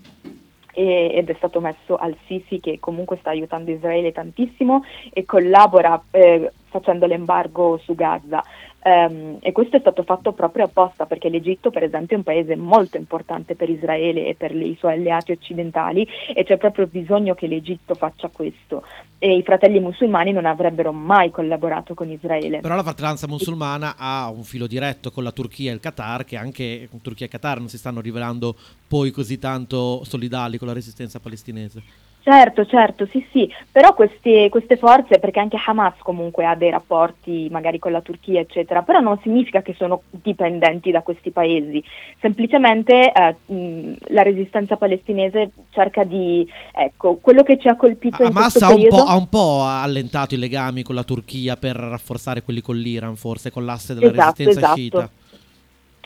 ed 0.78 1.30
è 1.30 1.34
stato 1.38 1.58
messo 1.62 1.96
al 1.96 2.14
Sisi 2.26 2.60
che 2.60 2.78
comunque 2.78 3.16
sta 3.16 3.30
aiutando 3.30 3.70
Israele 3.70 4.12
tantissimo 4.12 4.84
e 5.10 5.24
collabora 5.24 6.02
eh, 6.10 6.52
facendo 6.68 7.06
l'embargo 7.06 7.78
su 7.78 7.94
Gaza. 7.94 8.44
Um, 8.86 9.38
e 9.40 9.50
questo 9.50 9.74
è 9.74 9.80
stato 9.80 10.04
fatto 10.04 10.30
proprio 10.30 10.66
apposta 10.66 11.06
perché 11.06 11.28
l'Egitto 11.28 11.70
per 11.70 11.82
esempio 11.82 12.14
è 12.14 12.18
un 12.18 12.24
paese 12.24 12.54
molto 12.54 12.96
importante 12.96 13.56
per 13.56 13.68
Israele 13.68 14.28
e 14.28 14.36
per 14.36 14.54
i 14.54 14.76
suoi 14.78 14.92
alleati 14.92 15.32
occidentali 15.32 16.06
e 16.32 16.44
c'è 16.44 16.56
proprio 16.56 16.86
bisogno 16.86 17.34
che 17.34 17.48
l'Egitto 17.48 17.94
faccia 17.94 18.28
questo 18.28 18.84
e 19.18 19.38
i 19.38 19.42
fratelli 19.42 19.80
musulmani 19.80 20.30
non 20.30 20.46
avrebbero 20.46 20.92
mai 20.92 21.32
collaborato 21.32 21.94
con 21.94 22.12
Israele. 22.12 22.60
Però 22.60 22.76
la 22.76 22.84
fratellanza 22.84 23.26
musulmana 23.26 23.96
ha 23.98 24.30
un 24.30 24.44
filo 24.44 24.68
diretto 24.68 25.10
con 25.10 25.24
la 25.24 25.32
Turchia 25.32 25.72
e 25.72 25.74
il 25.74 25.80
Qatar 25.80 26.24
che 26.24 26.36
anche 26.36 26.88
Turchia 27.02 27.26
e 27.26 27.28
Qatar 27.28 27.58
non 27.58 27.68
si 27.68 27.78
stanno 27.78 28.00
rivelando 28.00 28.54
poi 28.86 29.10
così 29.10 29.40
tanto 29.40 30.04
solidali 30.04 30.58
con 30.58 30.68
la 30.68 30.74
resistenza 30.74 31.18
palestinese. 31.18 32.05
Certo, 32.28 32.66
certo, 32.66 33.06
sì, 33.12 33.24
sì, 33.30 33.48
però 33.70 33.94
queste, 33.94 34.48
queste, 34.48 34.76
forze, 34.76 35.20
perché 35.20 35.38
anche 35.38 35.56
Hamas 35.64 35.94
comunque 35.98 36.44
ha 36.44 36.56
dei 36.56 36.70
rapporti 36.70 37.46
magari 37.52 37.78
con 37.78 37.92
la 37.92 38.00
Turchia, 38.00 38.40
eccetera, 38.40 38.82
però 38.82 38.98
non 38.98 39.16
significa 39.22 39.62
che 39.62 39.76
sono 39.78 40.02
dipendenti 40.10 40.90
da 40.90 41.02
questi 41.02 41.30
paesi, 41.30 41.80
semplicemente 42.20 43.12
eh, 43.12 43.36
mh, 43.46 43.96
la 44.08 44.22
resistenza 44.22 44.76
palestinese 44.76 45.50
cerca 45.70 46.02
di, 46.02 46.44
ecco, 46.72 47.18
quello 47.20 47.44
che 47.44 47.60
ci 47.60 47.68
ha 47.68 47.76
colpito 47.76 48.24
Hamas 48.24 48.28
in 48.28 48.34
questo 48.34 48.64
ha 48.64 48.68
periodo... 48.70 49.02
Un 49.02 49.08
ha 49.08 49.14
un 49.14 49.28
po' 49.28 49.62
allentato 49.62 50.34
i 50.34 50.38
legami 50.38 50.82
con 50.82 50.96
la 50.96 51.04
Turchia 51.04 51.56
per 51.56 51.76
rafforzare 51.76 52.42
quelli 52.42 52.60
con 52.60 52.74
l'Iran, 52.74 53.14
forse, 53.14 53.52
con 53.52 53.64
l'asse 53.64 53.94
della 53.94 54.10
esatto, 54.10 54.24
resistenza 54.38 54.58
esatto. 54.58 54.74
sciita. 54.74 55.10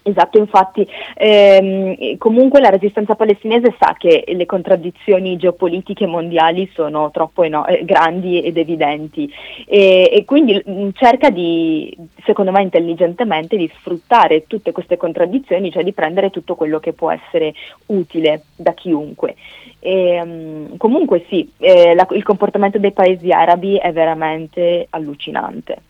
Esatto, 0.02 0.38
infatti 0.38 0.86
ehm, 1.14 2.16
comunque 2.16 2.60
la 2.60 2.70
resistenza 2.70 3.14
palestinese 3.14 3.74
sa 3.78 3.94
che 3.98 4.24
le 4.26 4.46
contraddizioni 4.46 5.36
geopolitiche 5.36 6.06
mondiali 6.06 6.70
sono 6.72 7.10
troppo 7.10 7.42
eno- 7.42 7.66
eh, 7.66 7.84
grandi 7.84 8.40
ed 8.40 8.56
evidenti 8.56 9.30
e, 9.66 10.08
e 10.10 10.24
quindi 10.24 10.62
mm, 10.68 10.88
cerca 10.94 11.28
di, 11.28 11.94
secondo 12.24 12.50
me 12.50 12.62
intelligentemente, 12.62 13.56
di 13.56 13.70
sfruttare 13.76 14.46
tutte 14.46 14.72
queste 14.72 14.96
contraddizioni, 14.96 15.70
cioè 15.70 15.84
di 15.84 15.92
prendere 15.92 16.30
tutto 16.30 16.54
quello 16.54 16.80
che 16.80 16.94
può 16.94 17.10
essere 17.10 17.52
utile 17.86 18.44
da 18.56 18.72
chiunque. 18.72 19.34
E, 19.80 20.20
um, 20.20 20.76
comunque 20.78 21.24
sì, 21.28 21.50
eh, 21.58 21.94
la, 21.94 22.06
il 22.12 22.22
comportamento 22.22 22.78
dei 22.78 22.92
paesi 22.92 23.30
arabi 23.30 23.76
è 23.76 23.92
veramente 23.92 24.86
allucinante. 24.90 25.82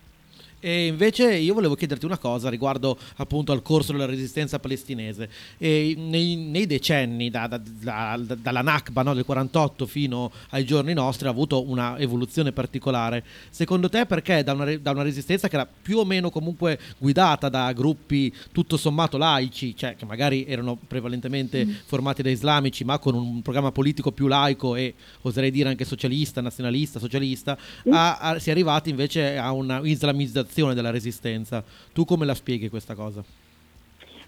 E 0.62 0.86
invece 0.86 1.36
io 1.36 1.54
volevo 1.54 1.74
chiederti 1.74 2.04
una 2.04 2.18
cosa 2.18 2.50
riguardo 2.50 2.98
appunto 3.16 3.50
al 3.52 3.62
corso 3.62 3.92
della 3.92 4.04
resistenza 4.04 4.58
palestinese. 4.58 5.30
E 5.56 5.94
nei, 5.96 6.36
nei 6.36 6.66
decenni, 6.66 7.30
da, 7.30 7.46
da, 7.46 7.58
da, 7.58 8.20
dalla 8.36 8.60
Nakba 8.60 9.02
no, 9.02 9.14
del 9.14 9.24
48 9.24 9.86
fino 9.86 10.30
ai 10.50 10.66
giorni 10.66 10.92
nostri, 10.92 11.26
ha 11.26 11.30
avuto 11.30 11.66
una 11.66 11.98
evoluzione 11.98 12.52
particolare. 12.52 13.24
Secondo 13.48 13.88
te 13.88 14.04
perché 14.04 14.44
da 14.44 14.52
una, 14.52 14.76
da 14.76 14.90
una 14.90 15.02
resistenza 15.02 15.48
che 15.48 15.54
era 15.54 15.66
più 15.66 15.96
o 15.96 16.04
meno 16.04 16.28
comunque 16.28 16.78
guidata 16.98 17.48
da 17.48 17.72
gruppi 17.72 18.32
tutto 18.52 18.76
sommato 18.76 19.16
laici, 19.16 19.74
cioè 19.74 19.96
che 19.96 20.04
magari 20.04 20.44
erano 20.44 20.76
prevalentemente 20.76 21.64
mm. 21.64 21.70
formati 21.86 22.20
da 22.20 22.28
islamici, 22.28 22.84
ma 22.84 22.98
con 22.98 23.14
un 23.14 23.40
programma 23.40 23.72
politico 23.72 24.12
più 24.12 24.26
laico 24.26 24.76
e 24.76 24.92
oserei 25.22 25.50
dire 25.50 25.70
anche 25.70 25.86
socialista, 25.86 26.42
nazionalista, 26.42 26.98
socialista, 26.98 27.56
mm. 27.88 27.92
a, 27.94 28.18
a, 28.18 28.38
si 28.38 28.50
è 28.50 28.52
arrivati 28.52 28.90
invece 28.90 29.38
a 29.38 29.52
una 29.52 29.80
islamizzazione 29.82 30.48
organizzazione 30.50 30.74
della 30.74 30.90
resistenza. 30.90 31.64
Tu 31.92 32.04
come 32.04 32.26
la 32.26 32.34
spieghi 32.34 32.68
questa 32.68 32.94
cosa? 32.94 33.22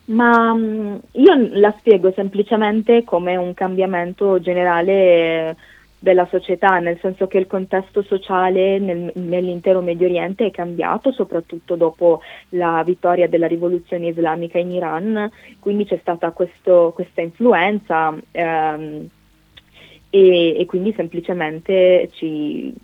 Ma 0.04 0.54
mm, 0.54 0.96
io 1.12 1.48
la 1.52 1.74
spiego 1.78 2.12
semplicemente 2.14 3.04
come 3.04 3.36
un 3.36 3.54
cambiamento 3.54 4.40
generale 4.40 5.56
della 5.98 6.26
società, 6.28 6.80
nel 6.80 6.98
senso 7.00 7.28
che 7.28 7.38
il 7.38 7.46
contesto 7.46 8.02
sociale 8.02 8.80
nel, 8.80 9.12
nell'intero 9.14 9.80
Medio 9.80 10.08
Oriente 10.08 10.46
è 10.46 10.50
cambiato, 10.50 11.12
soprattutto 11.12 11.76
dopo 11.76 12.20
la 12.50 12.82
vittoria 12.84 13.28
della 13.28 13.46
rivoluzione 13.46 14.08
islamica 14.08 14.58
in 14.58 14.72
Iran, 14.72 15.30
quindi 15.60 15.84
c'è 15.84 15.98
stata 16.00 16.32
questo, 16.32 16.90
questa 16.92 17.20
influenza 17.20 18.12
ehm, 18.32 19.08
e, 20.10 20.56
e, 20.58 20.66
quindi 20.66 20.92
semplicemente 20.96 22.10
ci, 22.14 22.74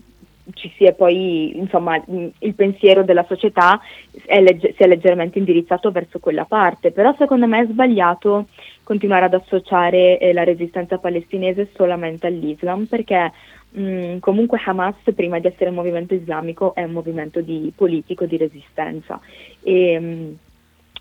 ci 0.54 0.72
sia 0.76 0.92
poi, 0.92 1.56
insomma, 1.56 2.02
il 2.06 2.54
pensiero 2.54 3.02
della 3.02 3.24
società 3.28 3.80
è 4.24 4.40
legge- 4.40 4.74
si 4.76 4.82
è 4.82 4.86
leggermente 4.86 5.38
indirizzato 5.38 5.90
verso 5.90 6.18
quella 6.18 6.44
parte, 6.44 6.90
però 6.90 7.14
secondo 7.16 7.46
me 7.46 7.62
è 7.62 7.66
sbagliato 7.66 8.46
continuare 8.82 9.26
ad 9.26 9.34
associare 9.34 10.18
eh, 10.18 10.32
la 10.32 10.44
resistenza 10.44 10.98
palestinese 10.98 11.70
solamente 11.74 12.26
all'Islam, 12.26 12.86
perché 12.86 13.32
mh, 13.70 14.18
comunque 14.18 14.60
Hamas, 14.64 14.96
prima 15.14 15.38
di 15.38 15.46
essere 15.46 15.70
un 15.70 15.76
movimento 15.76 16.14
islamico, 16.14 16.74
è 16.74 16.82
un 16.82 16.92
movimento 16.92 17.40
di, 17.40 17.72
politico 17.74 18.24
di 18.24 18.36
resistenza. 18.36 19.20
E, 19.62 19.98
mh, 19.98 20.38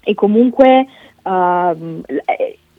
e 0.04 0.14
comunque 0.14 0.88
uh, 1.24 2.02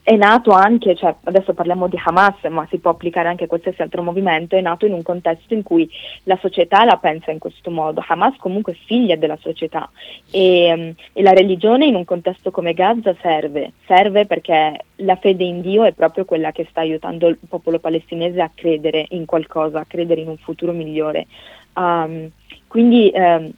è 0.09 0.15
nato 0.15 0.49
anche, 0.49 0.95
cioè 0.95 1.13
adesso 1.25 1.53
parliamo 1.53 1.87
di 1.87 1.95
Hamas, 2.03 2.43
ma 2.49 2.65
si 2.71 2.79
può 2.79 2.89
applicare 2.89 3.27
anche 3.27 3.43
a 3.43 3.47
qualsiasi 3.47 3.83
altro 3.83 4.01
movimento, 4.01 4.55
è 4.55 4.61
nato 4.61 4.87
in 4.87 4.93
un 4.93 5.03
contesto 5.03 5.53
in 5.53 5.61
cui 5.61 5.87
la 6.23 6.35
società 6.41 6.83
la 6.83 6.97
pensa 6.97 7.29
in 7.29 7.37
questo 7.37 7.69
modo. 7.69 8.03
Hamas 8.07 8.35
comunque 8.37 8.73
è 8.73 8.77
figlia 8.87 9.15
della 9.17 9.37
società 9.39 9.87
e, 10.31 10.95
e 11.13 11.21
la 11.21 11.31
religione 11.33 11.85
in 11.85 11.93
un 11.93 12.05
contesto 12.05 12.49
come 12.49 12.73
Gaza 12.73 13.15
serve, 13.21 13.73
serve 13.85 14.25
perché 14.25 14.83
la 14.95 15.15
fede 15.15 15.43
in 15.43 15.61
Dio 15.61 15.83
è 15.83 15.91
proprio 15.91 16.25
quella 16.25 16.51
che 16.51 16.65
sta 16.71 16.79
aiutando 16.79 17.27
il 17.27 17.37
popolo 17.47 17.77
palestinese 17.77 18.41
a 18.41 18.49
credere 18.51 19.05
in 19.09 19.25
qualcosa, 19.25 19.81
a 19.81 19.85
credere 19.85 20.21
in 20.21 20.29
un 20.29 20.37
futuro 20.37 20.71
migliore. 20.71 21.27
Um, 21.75 22.31
quindi 22.65 23.11
um, 23.13 23.51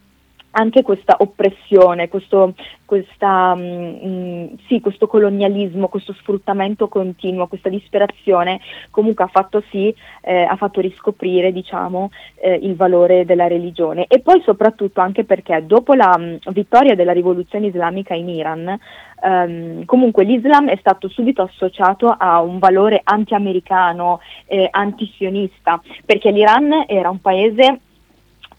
anche 0.51 0.81
questa 0.81 1.15
oppressione, 1.19 2.09
questo, 2.09 2.53
questa, 2.85 3.55
mh, 3.55 3.99
mm, 4.05 4.45
sì, 4.67 4.79
questo 4.79 5.07
colonialismo, 5.07 5.87
questo 5.87 6.13
sfruttamento 6.13 6.87
continuo, 6.87 7.47
questa 7.47 7.69
disperazione 7.69 8.59
comunque 8.89 9.23
ha 9.23 9.29
fatto 9.29 9.63
sì, 9.69 9.93
eh, 10.21 10.43
ha 10.43 10.55
fatto 10.55 10.81
riscoprire 10.81 11.51
diciamo, 11.51 12.11
eh, 12.41 12.53
il 12.53 12.75
valore 12.75 13.25
della 13.25 13.47
religione. 13.47 14.05
E 14.07 14.19
poi 14.19 14.41
soprattutto 14.41 15.01
anche 15.01 15.23
perché 15.23 15.65
dopo 15.65 15.93
la 15.93 16.17
mh, 16.17 16.51
vittoria 16.51 16.95
della 16.95 17.13
rivoluzione 17.13 17.67
islamica 17.67 18.13
in 18.13 18.29
Iran, 18.29 18.77
ehm, 19.23 19.85
comunque 19.85 20.23
l'Islam 20.23 20.67
è 20.69 20.77
stato 20.77 21.07
subito 21.07 21.41
associato 21.43 22.13
a 22.17 22.41
un 22.41 22.59
valore 22.59 23.01
anti-americano, 23.03 24.19
eh, 24.47 24.67
anti-sionista, 24.69 25.81
perché 26.05 26.31
l'Iran 26.31 26.85
era 26.87 27.09
un 27.09 27.21
paese 27.21 27.79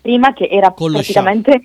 prima 0.03 0.35
che 0.35 0.49
era 0.51 0.73
Con 0.73 0.93
praticamente... 0.93 1.62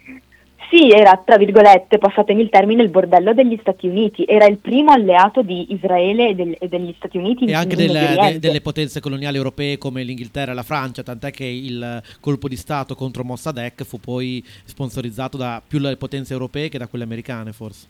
Sì, 0.69 0.89
era 0.89 1.21
tra 1.23 1.38
virgolette, 1.38 1.97
passatemi 1.97 2.41
il 2.41 2.50
termine, 2.50 2.84
il 2.84 2.89
bordello 2.89 3.34
degli 3.34 3.58
Stati 3.62 3.88
Uniti, 3.88 4.26
era 4.28 4.47
il 4.47 4.58
primo 4.58 4.91
alleato 4.91 5.41
di 5.41 5.71
Israele 5.71 6.28
e, 6.28 6.36
del- 6.36 6.58
e 6.60 6.67
degli 6.67 6.93
Stati 6.97 7.17
Uniti 7.17 7.45
E 7.45 7.52
in- 7.52 7.56
anche 7.56 7.82
in 7.82 7.88
del- 7.88 8.17
de- 8.19 8.39
delle 8.39 8.60
potenze 8.60 9.00
coloniali 9.00 9.38
europee 9.38 9.78
come 9.78 10.04
l'Inghilterra 10.04 10.52
e 10.52 10.56
la 10.56 10.63
Francia, 10.63 11.04
tant'è 11.04 11.32
che 11.32 11.45
il 11.45 12.04
colpo 12.19 12.50
di 12.50 12.58
Stato 12.58 12.95
contro 12.95 13.23
Mossadegh 13.23 13.82
fu 13.86 13.97
poi 13.97 14.43
sponsorizzato 14.65 15.38
da 15.38 15.62
più 15.65 15.80
le 15.80 15.95
potenze 15.95 16.34
europee 16.34 16.67
che 16.67 16.78
da 16.78 16.88
quelle 16.88 17.06
americane 17.06 17.54
forse. 17.54 17.88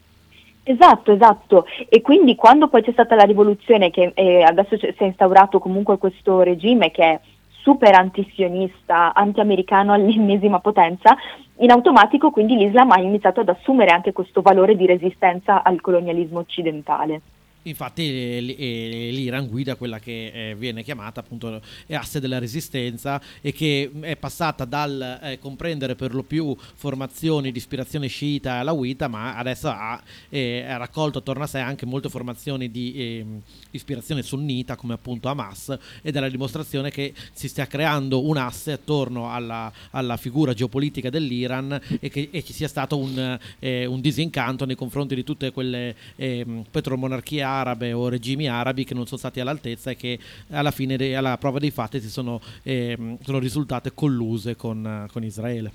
Esatto, 0.62 1.12
esatto. 1.12 1.66
E 1.90 2.02
quindi 2.02 2.36
quando 2.36 2.68
poi 2.68 2.84
c'è 2.84 2.92
stata 2.92 3.16
la 3.16 3.24
rivoluzione, 3.24 3.90
che 3.90 4.12
eh, 4.14 4.44
adesso 4.44 4.78
si 4.78 4.86
è 4.96 5.04
instaurato 5.04 5.58
comunque 5.58 5.98
questo 5.98 6.42
regime 6.42 6.92
che 6.92 7.04
è 7.04 7.20
super 7.68 7.94
antisionista, 7.96 9.14
anti-americano 9.14 9.92
all'ennesima 9.92 10.62
potenza, 10.62 11.18
in 11.58 11.70
automatico 11.72 12.32
quindi 12.32 12.56
l'Islam 12.56 12.92
ha 12.92 13.02
iniziato 13.02 13.42
ad 13.42 13.50
assumere 13.50 13.92
anche 13.92 14.14
questo 14.14 14.42
valore 14.42 14.78
di 14.78 14.86
resistenza 14.86 15.64
al 15.64 15.82
colonialismo 15.82 16.40
occidentale. 16.40 17.22
Infatti 17.68 18.04
eh, 18.04 18.56
eh, 18.58 19.10
l'Iran 19.12 19.48
guida 19.48 19.76
quella 19.76 20.00
che 20.00 20.50
eh, 20.52 20.56
viene 20.56 20.84
chiamata 20.84 21.20
appunto 21.20 21.62
asse 21.90 22.20
della 22.20 22.40
resistenza 22.40 23.22
e 23.42 23.52
che 23.52 23.90
mh, 23.92 24.02
è 24.04 24.16
passata 24.16 24.66
dal 24.66 25.38
comprendere 25.40 25.96
per 25.96 26.14
lo 26.14 26.24
più 26.24 26.56
formazioni 26.76 27.52
di 27.52 27.58
ispirazione 27.58 28.08
sciita 28.08 28.56
e 28.56 28.60
alawita, 28.60 29.08
ma 29.08 29.36
adesso 29.36 29.70
ha, 29.70 30.02
raccolto 30.30 31.20
attorno 31.20 31.44
a 31.44 31.48
sé 31.48 31.60
anche 31.60 31.86
molte 31.86 32.10
formazioni 32.10 32.70
di 32.70 32.94
ehm, 32.96 33.42
ispirazione 33.72 34.22
sunnita 34.22 34.76
come 34.76 34.94
appunto 34.94 35.28
Hamas 35.28 35.76
ed 36.02 36.16
è 36.16 36.20
la 36.20 36.30
dimostrazione 36.30 36.92
che 36.92 37.14
si 37.34 37.48
stia 37.48 37.68
creando 37.68 38.26
un 38.26 38.38
asse 38.38 38.74
attorno 38.74 39.32
alla, 39.32 39.72
alla 39.92 40.18
figura 40.18 40.54
geopolitica 40.54 41.10
dell'Iran 41.10 41.80
e 42.00 42.10
che 42.10 42.30
e 42.32 42.44
ci 42.44 42.54
sia 42.54 42.68
stato 42.68 42.98
un, 42.98 43.40
un 43.60 44.02
disincanto 44.02 44.66
nei 44.66 44.76
confronti 44.76 45.16
di 45.16 45.24
tutte 45.24 45.52
quelle 45.52 45.96
ehm, 46.16 46.66
petromonarchie 46.70 47.42
arabe 47.60 47.94
o 47.94 48.10
regimi 48.10 48.48
arabi 48.48 48.84
che 48.84 48.94
non 48.94 49.06
sono 49.06 49.18
stati 49.20 49.40
all'altezza 49.40 49.92
e 49.92 49.96
che 49.96 50.20
alla 50.52 50.72
fine, 50.72 50.98
de- 50.98 51.16
alla 51.16 51.38
prova 51.38 51.60
dei 51.60 51.72
fatti, 51.72 52.00
si 52.00 52.10
sono, 52.10 52.40
ehm, 52.64 53.18
sono 53.22 53.40
risultate 53.40 53.94
colluse 53.94 54.56
con, 54.56 54.86
eh, 54.86 55.12
con 55.12 55.24
Israele. 55.24 55.72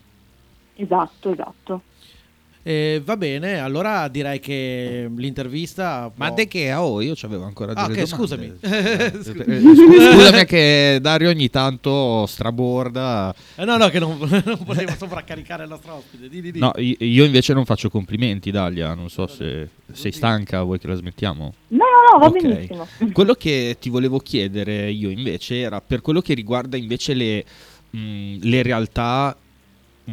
Esatto, 0.74 1.30
esatto. 1.30 1.82
Eh, 2.64 3.02
va 3.04 3.16
bene, 3.16 3.58
allora 3.58 4.06
direi 4.06 4.38
che 4.38 5.10
l'intervista. 5.16 6.12
Ma 6.14 6.26
può- 6.28 6.36
de 6.36 6.46
che? 6.46 6.72
Oh, 6.74 7.00
io 7.00 7.14
c'avevo 7.16 7.42
ancora 7.44 7.72
Ah, 7.74 7.88
delle 7.88 8.02
ok, 8.02 8.08
domande. 8.08 8.16
scusami. 8.16 8.52
Eh, 8.60 9.04
eh, 9.16 9.22
scu- 9.74 10.12
Scusami 10.12 10.44
che 10.44 10.98
Dario 11.00 11.30
ogni 11.30 11.50
tanto 11.50 12.24
straborda. 12.26 13.34
Eh, 13.56 13.64
no, 13.64 13.76
no, 13.78 13.88
che 13.88 13.98
non, 13.98 14.16
non 14.44 14.58
volevo 14.64 14.92
sovraccaricare 14.96 15.64
il 15.64 15.70
nostro 15.70 15.94
ospite. 15.94 16.28
Di, 16.28 16.40
di, 16.40 16.52
di. 16.52 16.58
No, 16.60 16.72
io 16.76 17.24
invece 17.24 17.52
non 17.52 17.64
faccio 17.64 17.90
complimenti, 17.90 18.52
Dalia. 18.52 18.94
Non 18.94 19.10
so 19.10 19.26
se 19.26 19.68
sei 19.92 20.12
stanca, 20.12 20.62
vuoi 20.62 20.78
che 20.78 20.86
la 20.86 20.94
smettiamo? 20.94 21.54
No, 21.68 21.78
no, 21.78 22.12
no, 22.12 22.18
va 22.20 22.26
Ok. 22.26 22.40
benissimo. 22.40 22.86
Quello 23.12 23.34
che 23.34 23.76
ti 23.80 23.88
volevo 23.90 24.18
chiedere 24.20 24.88
io 24.88 25.10
invece 25.10 25.58
era 25.58 25.80
per 25.80 26.00
quello 26.00 26.20
che 26.20 26.34
riguarda 26.34 26.76
invece 26.76 27.12
le, 27.14 27.44
mh, 27.90 28.36
le 28.42 28.62
realtà, 28.62 29.36
mh, 30.04 30.12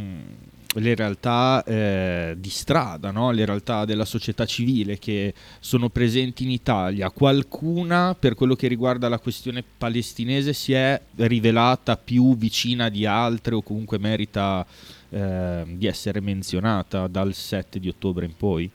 le 0.75 0.93
realtà 0.93 1.63
eh, 1.63 2.35
di 2.37 2.49
strada, 2.49 3.09
no? 3.09 3.31
le 3.31 3.45
realtà 3.45 3.85
della 3.85 4.05
società 4.05 4.45
civile 4.45 4.99
che 4.99 5.33
sono 5.59 5.89
presenti 5.89 6.43
in 6.43 6.51
Italia. 6.51 7.09
Qualcuna 7.09 8.15
per 8.17 8.35
quello 8.35 8.55
che 8.55 8.67
riguarda 8.67 9.09
la 9.09 9.19
questione 9.19 9.63
palestinese 9.77 10.53
si 10.53 10.73
è 10.73 11.01
rivelata 11.15 11.97
più 11.97 12.35
vicina 12.35 12.89
di 12.89 13.05
altre 13.05 13.55
o 13.55 13.63
comunque 13.63 13.97
merita 13.97 14.65
eh, 15.09 15.63
di 15.65 15.87
essere 15.87 16.21
menzionata 16.21 17.07
dal 17.07 17.33
7 17.33 17.79
di 17.79 17.89
ottobre 17.89 18.25
in 18.25 18.35
poi? 18.35 18.69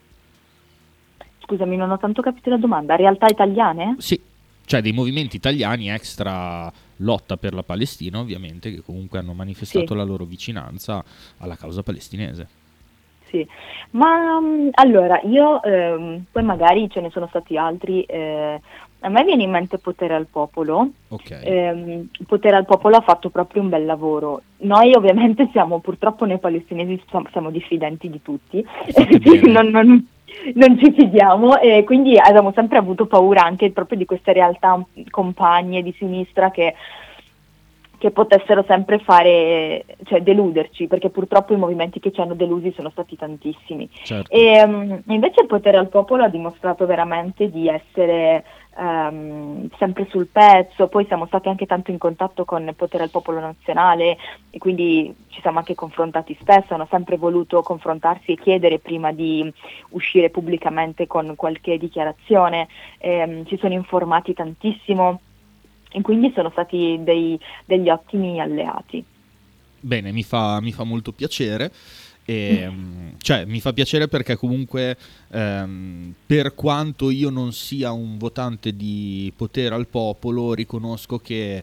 Scusami, 1.45 1.77
non 1.77 1.91
ho 1.91 1.99
tanto 1.99 2.23
capito 2.23 2.51
la 2.51 2.57
domanda. 2.57 2.97
Realtà 2.97 3.27
italiane? 3.27 3.97
Sì, 3.99 4.21
cioè 4.65 4.81
dei 4.81 4.93
movimenti 4.93 5.37
italiani 5.37 5.91
extra 5.91 6.73
lotta 7.05 7.37
per 7.37 7.55
la 7.55 7.63
Palestina, 7.63 8.19
ovviamente, 8.19 8.71
che 8.73 8.83
comunque 8.83 9.19
hanno 9.19 9.35
manifestato 9.35 9.87
Sì. 9.89 9.95
la 9.95 10.03
loro 10.03 10.25
vicinanza 10.25 11.05
alla 11.39 11.57
causa 11.57 11.83
palestinese. 11.83 12.49
Sì, 13.29 13.47
ma 13.91 14.41
mm, 14.41 14.69
allora 14.73 15.21
io, 15.25 15.63
ehm, 15.63 16.25
poi 16.31 16.43
magari 16.43 16.89
ce 16.91 17.01
ne 17.01 17.11
sono 17.11 17.27
stati 17.29 17.57
altri, 17.57 18.03
eh, 18.03 18.61
a 19.01 19.09
me 19.09 19.25
viene 19.25 19.43
in 19.43 19.51
mente 19.51 19.79
Potere 19.79 20.15
al 20.15 20.27
Popolo, 20.31 20.91
Ok. 21.09 21.41
Ehm, 21.43 22.09
Potere 22.27 22.57
al 22.57 22.65
Popolo 22.65 22.97
ha 22.97 23.01
fatto 23.03 23.31
proprio 23.31 23.63
un 23.63 23.69
bel 23.71 23.85
lavoro. 23.85 24.43
Noi 24.59 24.93
ovviamente 24.95 25.49
siamo, 25.53 25.81
purtroppo 25.81 26.25
noi 26.27 26.39
palestinesi 26.39 27.03
siamo, 27.31 27.51
diffidenti 27.51 28.09
di 28.09 28.23
tutti, 28.23 28.65
non, 29.51 29.67
non- 29.69 30.07
non 30.55 30.79
ci 30.79 30.93
fidiamo 30.93 31.59
e 31.59 31.85
quindi 31.85 32.19
abbiamo 32.19 32.53
sempre 32.55 32.79
avuto 32.79 33.07
paura 33.07 33.43
anche 33.43 33.71
proprio 33.71 33.99
di 33.99 34.05
queste 34.05 34.33
realtà 34.33 34.83
compagne 35.11 35.83
di 35.83 35.95
sinistra 35.97 36.51
che, 36.51 36.75
che 38.05 38.11
potessero 38.11 38.63
sempre 38.69 38.99
fare, 38.99 39.87
cioè 40.05 40.21
deluderci, 40.21 40.89
perché 40.89 41.09
purtroppo 41.09 41.55
i 41.55 41.57
movimenti 41.57 42.01
che 42.01 42.13
ci 42.13 42.21
hanno 42.21 42.35
delusi 42.35 42.71
sono 42.77 42.91
stati 42.91 43.17
tantissimi. 43.17 43.89
certo. 44.03 44.31
E 44.31 44.63
mm, 44.67 44.93
invece 45.07 45.41
il 45.41 45.47
potere 45.47 45.79
al 45.79 45.89
popolo 45.89 46.23
ha 46.23 46.29
dimostrato 46.29 46.85
veramente 46.85 47.49
di 47.49 47.67
essere 47.67 48.45
ehm, 48.79 49.71
sempre 49.79 50.07
sul 50.11 50.27
pezzo, 50.27 50.89
poi 50.89 51.07
siamo 51.07 51.25
stati 51.25 51.49
anche 51.49 51.65
tanto 51.65 51.93
in 51.93 51.97
contatto 51.97 52.45
con 52.45 52.69
il 52.69 52.75
potere 52.75 53.05
al 53.05 53.11
popolo 53.11 53.41
nazionale 53.41 54.19
e 54.51 54.59
quindi 54.59 55.15
ci 55.29 55.41
siamo 55.41 55.57
anche 55.57 55.75
confrontati 55.75 56.37
spesso, 56.39 56.75
hanno 56.75 56.87
sempre 56.91 57.17
voluto 57.17 57.63
confrontarsi 57.63 58.33
e 58.33 58.37
chiedere 58.37 58.81
prima 58.81 59.13
di 59.13 59.51
uscire 59.93 60.29
pubblicamente 60.29 61.07
con 61.07 61.33
qualche 61.37 61.79
dichiarazione, 61.79 62.69
Ehm, 62.99 63.45
ci 63.47 63.59
sono 63.59 63.75
informati 63.75 64.33
tantissimo 64.33 65.21
e 65.95 66.01
quindi 66.01 66.33
sono 66.35 66.51
stati 66.51 66.99
dei- 67.05 67.39
degli 67.65 67.89
ottimi 67.89 68.41
alleati. 68.41 69.05
Bene, 69.79 70.11
mi 70.11 70.25
fa, 70.25 70.61
mi 70.61 70.73
fa 70.73 70.83
molto 70.83 71.13
piacere. 71.13 71.71
E, 72.25 72.67
mm, 72.69 73.09
cioè, 73.19 73.45
mi 73.45 73.61
fa 73.61 73.73
piacere 73.73 74.09
perché 74.09 74.35
comunque, 74.35 74.97
ehm, 75.31 76.15
per 76.27 76.57
quanto 76.57 77.11
io 77.11 77.31
non 77.31 77.53
sia 77.53 77.93
un 77.93 78.19
votante 78.19 78.75
di 78.75 79.33
potere 79.37 79.77
al 79.77 79.87
popolo, 79.87 80.53
riconosco 80.53 81.19
che 81.19 81.63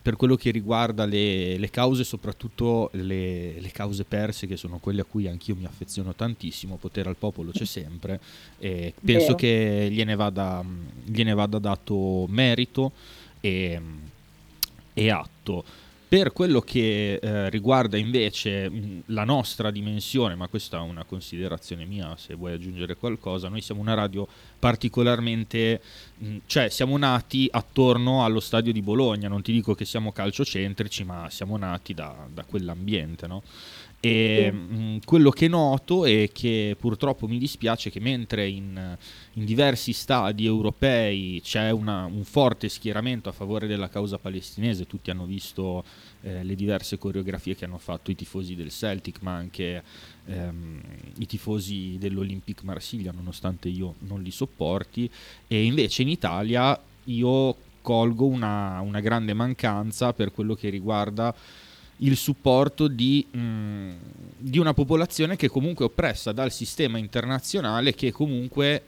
per 0.00 0.16
quello 0.16 0.36
che 0.36 0.50
riguarda 0.50 1.04
le, 1.04 1.58
le 1.58 1.70
cause, 1.70 2.04
soprattutto 2.04 2.90
le, 2.92 3.60
le 3.60 3.70
cause 3.72 4.04
perse, 4.04 4.46
che 4.46 4.56
sono 4.56 4.78
quelle 4.78 5.00
a 5.00 5.04
cui 5.04 5.26
anch'io 5.26 5.56
mi 5.56 5.64
affeziono 5.64 6.14
tantissimo, 6.14 6.76
potere 6.76 7.08
al 7.08 7.16
popolo 7.16 7.50
c'è 7.50 7.64
sempre, 7.64 8.20
e 8.58 8.92
penso 9.02 9.26
Vero. 9.26 9.34
che 9.36 9.88
gliene 9.90 10.14
vada, 10.14 10.62
gliene 11.04 11.34
vada 11.34 11.58
dato 11.58 12.26
merito 12.28 12.92
e, 13.46 13.80
e 14.92 15.10
atto. 15.10 15.64
Per 16.08 16.32
quello 16.32 16.60
che 16.60 17.14
eh, 17.14 17.50
riguarda 17.50 17.96
invece 17.96 18.70
mh, 18.70 19.02
la 19.06 19.24
nostra 19.24 19.72
dimensione, 19.72 20.36
ma 20.36 20.46
questa 20.46 20.78
è 20.78 20.80
una 20.80 21.02
considerazione 21.02 21.84
mia, 21.84 22.16
se 22.16 22.34
vuoi 22.34 22.52
aggiungere 22.52 22.94
qualcosa, 22.96 23.48
noi 23.48 23.60
siamo 23.60 23.80
una 23.80 23.94
radio 23.94 24.26
particolarmente, 24.58 25.80
mh, 26.18 26.36
cioè 26.46 26.68
siamo 26.68 26.96
nati 26.96 27.48
attorno 27.50 28.24
allo 28.24 28.38
stadio 28.38 28.72
di 28.72 28.82
Bologna, 28.82 29.28
non 29.28 29.42
ti 29.42 29.52
dico 29.52 29.74
che 29.74 29.84
siamo 29.84 30.12
calciocentrici, 30.12 31.02
ma 31.02 31.28
siamo 31.28 31.56
nati 31.56 31.92
da, 31.92 32.14
da 32.32 32.44
quell'ambiente, 32.44 33.26
no? 33.26 33.42
E 34.08 34.52
mh, 34.52 34.98
quello 35.04 35.30
che 35.30 35.48
noto 35.48 36.04
è 36.04 36.30
che 36.32 36.76
purtroppo 36.78 37.26
mi 37.26 37.38
dispiace 37.38 37.90
che 37.90 37.98
mentre 37.98 38.46
in, 38.46 38.96
in 39.32 39.44
diversi 39.44 39.92
stadi 39.92 40.46
europei 40.46 41.40
c'è 41.42 41.70
una- 41.70 42.04
un 42.04 42.22
forte 42.24 42.68
schieramento 42.68 43.28
a 43.28 43.32
favore 43.32 43.66
della 43.66 43.88
causa 43.88 44.18
palestinese, 44.18 44.86
tutti 44.86 45.10
hanno 45.10 45.24
visto 45.24 45.84
eh, 46.22 46.44
le 46.44 46.54
diverse 46.54 46.98
coreografie 46.98 47.56
che 47.56 47.64
hanno 47.64 47.78
fatto 47.78 48.10
i 48.10 48.14
tifosi 48.14 48.54
del 48.54 48.70
Celtic, 48.70 49.18
ma 49.22 49.34
anche 49.34 49.82
ehm, 50.26 50.80
i 51.18 51.26
tifosi 51.26 51.96
dell'Olympique 51.98 52.64
Marsiglia, 52.64 53.12
nonostante 53.12 53.68
io 53.68 53.94
non 54.00 54.22
li 54.22 54.30
sopporti, 54.30 55.10
e 55.46 55.64
invece 55.64 56.02
in 56.02 56.08
Italia 56.08 56.78
io 57.04 57.56
colgo 57.82 58.26
una, 58.26 58.80
una 58.80 59.00
grande 59.00 59.32
mancanza 59.32 60.12
per 60.12 60.32
quello 60.32 60.54
che 60.54 60.68
riguarda 60.70 61.34
il 61.98 62.16
supporto 62.16 62.88
di, 62.88 63.26
mh, 63.30 63.92
di, 64.38 64.58
una 64.58 64.74
popolazione 64.74 65.36
che 65.36 65.48
comunque 65.48 65.86
è 65.86 65.88
oppressa 65.88 66.32
dal 66.32 66.52
sistema 66.52 66.98
internazionale 66.98 67.94
che 67.94 68.12
comunque 68.12 68.82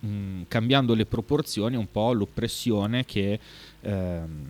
mh, 0.00 0.42
cambiando 0.48 0.94
le 0.94 1.06
proporzioni 1.06 1.76
un 1.76 1.90
po' 1.90 2.12
l'oppressione 2.12 3.04
che 3.04 3.38
ehm, 3.80 4.48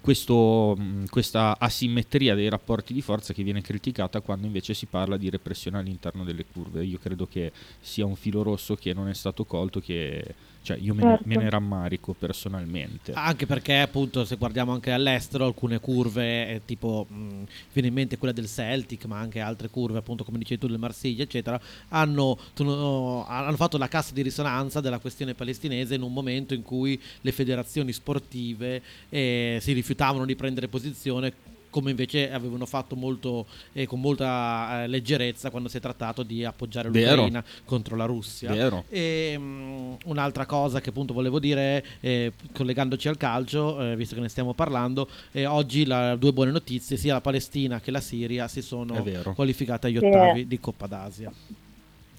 questo, 0.00 0.78
questa 1.10 1.56
asimmetria 1.58 2.34
dei 2.34 2.48
rapporti 2.48 2.94
di 2.94 3.02
forza 3.02 3.34
che 3.34 3.42
viene 3.42 3.60
criticata 3.60 4.20
quando 4.20 4.46
invece 4.46 4.72
si 4.72 4.86
parla 4.86 5.16
di 5.16 5.28
repressione 5.28 5.78
all'interno 5.78 6.24
delle 6.24 6.44
curve. 6.44 6.84
Io 6.84 6.98
credo 6.98 7.26
che 7.26 7.52
sia 7.80 8.06
un 8.06 8.16
filo 8.16 8.42
rosso 8.42 8.76
che 8.76 8.92
non 8.94 9.08
è 9.08 9.14
stato 9.14 9.44
colto, 9.44 9.80
che 9.80 10.34
cioè 10.64 10.78
io 10.78 10.94
certo. 10.94 11.06
me, 11.06 11.12
ne, 11.12 11.18
me, 11.24 11.34
ne, 11.34 11.40
certo. 11.42 11.50
rammarico 11.50 12.14
personalmente. 12.14 13.12
Anche 13.12 13.44
perché 13.44 13.80
appunto 13.80 14.24
se 14.24 14.36
guardiamo 14.36 14.72
anche 14.72 14.92
all'estero 14.92 15.44
alcune 15.44 15.78
curve, 15.78 16.48
eh, 16.48 16.60
tipo 16.64 17.04
mh, 17.06 17.44
viene 17.74 17.88
in 17.88 17.94
mente 17.94 18.16
quella 18.16 18.32
del 18.32 18.46
Celtic, 18.46 19.04
ma 19.04 19.18
anche 19.18 19.40
altre 19.40 19.68
curve 19.68 19.98
appunto 19.98 20.24
come 20.24 20.38
dicevi 20.38 20.60
tu 20.60 20.66
del 20.66 20.78
Marsiglia 20.78 21.22
eccetera, 21.22 21.60
hanno, 21.88 22.38
hanno 22.56 23.56
fatto 23.56 23.76
la 23.76 23.88
cassa 23.88 24.14
di 24.14 24.22
risonanza 24.22 24.80
della 24.80 24.98
questione 25.00 25.34
palestinese 25.34 25.96
in 25.96 26.02
un 26.02 26.14
momento 26.14 26.54
in 26.54 26.62
cui 26.62 26.98
le 27.20 27.32
federazioni 27.32 27.92
sportive 27.92 28.80
eh, 29.10 29.58
si 29.60 29.72
rifiutavano 29.74 30.24
di 30.24 30.34
prendere 30.34 30.68
posizione 30.68 31.52
come 31.74 31.90
invece 31.90 32.30
avevano 32.30 32.66
fatto 32.66 32.94
molto, 32.94 33.46
eh, 33.72 33.84
con 33.84 34.00
molta 34.00 34.84
eh, 34.84 34.86
leggerezza 34.86 35.50
quando 35.50 35.68
si 35.68 35.78
è 35.78 35.80
trattato 35.80 36.22
di 36.22 36.44
appoggiare 36.44 36.86
l'Ucraina 36.86 37.40
Vero. 37.40 37.62
contro 37.64 37.96
la 37.96 38.04
Russia. 38.04 38.52
Vero. 38.52 38.84
E, 38.88 39.34
um, 39.36 39.96
un'altra 40.04 40.46
cosa 40.46 40.80
che 40.80 40.90
appunto 40.90 41.12
volevo 41.12 41.40
dire, 41.40 41.84
eh, 41.98 42.30
collegandoci 42.52 43.08
al 43.08 43.16
calcio, 43.16 43.82
eh, 43.82 43.96
visto 43.96 44.14
che 44.14 44.20
ne 44.20 44.28
stiamo 44.28 44.54
parlando, 44.54 45.08
oggi 45.46 45.84
la, 45.84 46.14
due 46.14 46.32
buone 46.32 46.52
notizie, 46.52 46.96
sia 46.96 47.14
la 47.14 47.20
Palestina 47.20 47.80
che 47.80 47.90
la 47.90 48.00
Siria 48.00 48.46
si 48.46 48.62
sono 48.62 49.04
qualificate 49.34 49.88
agli 49.88 49.96
ottavi 49.96 50.46
di 50.46 50.60
Coppa 50.60 50.86
d'Asia. 50.86 51.32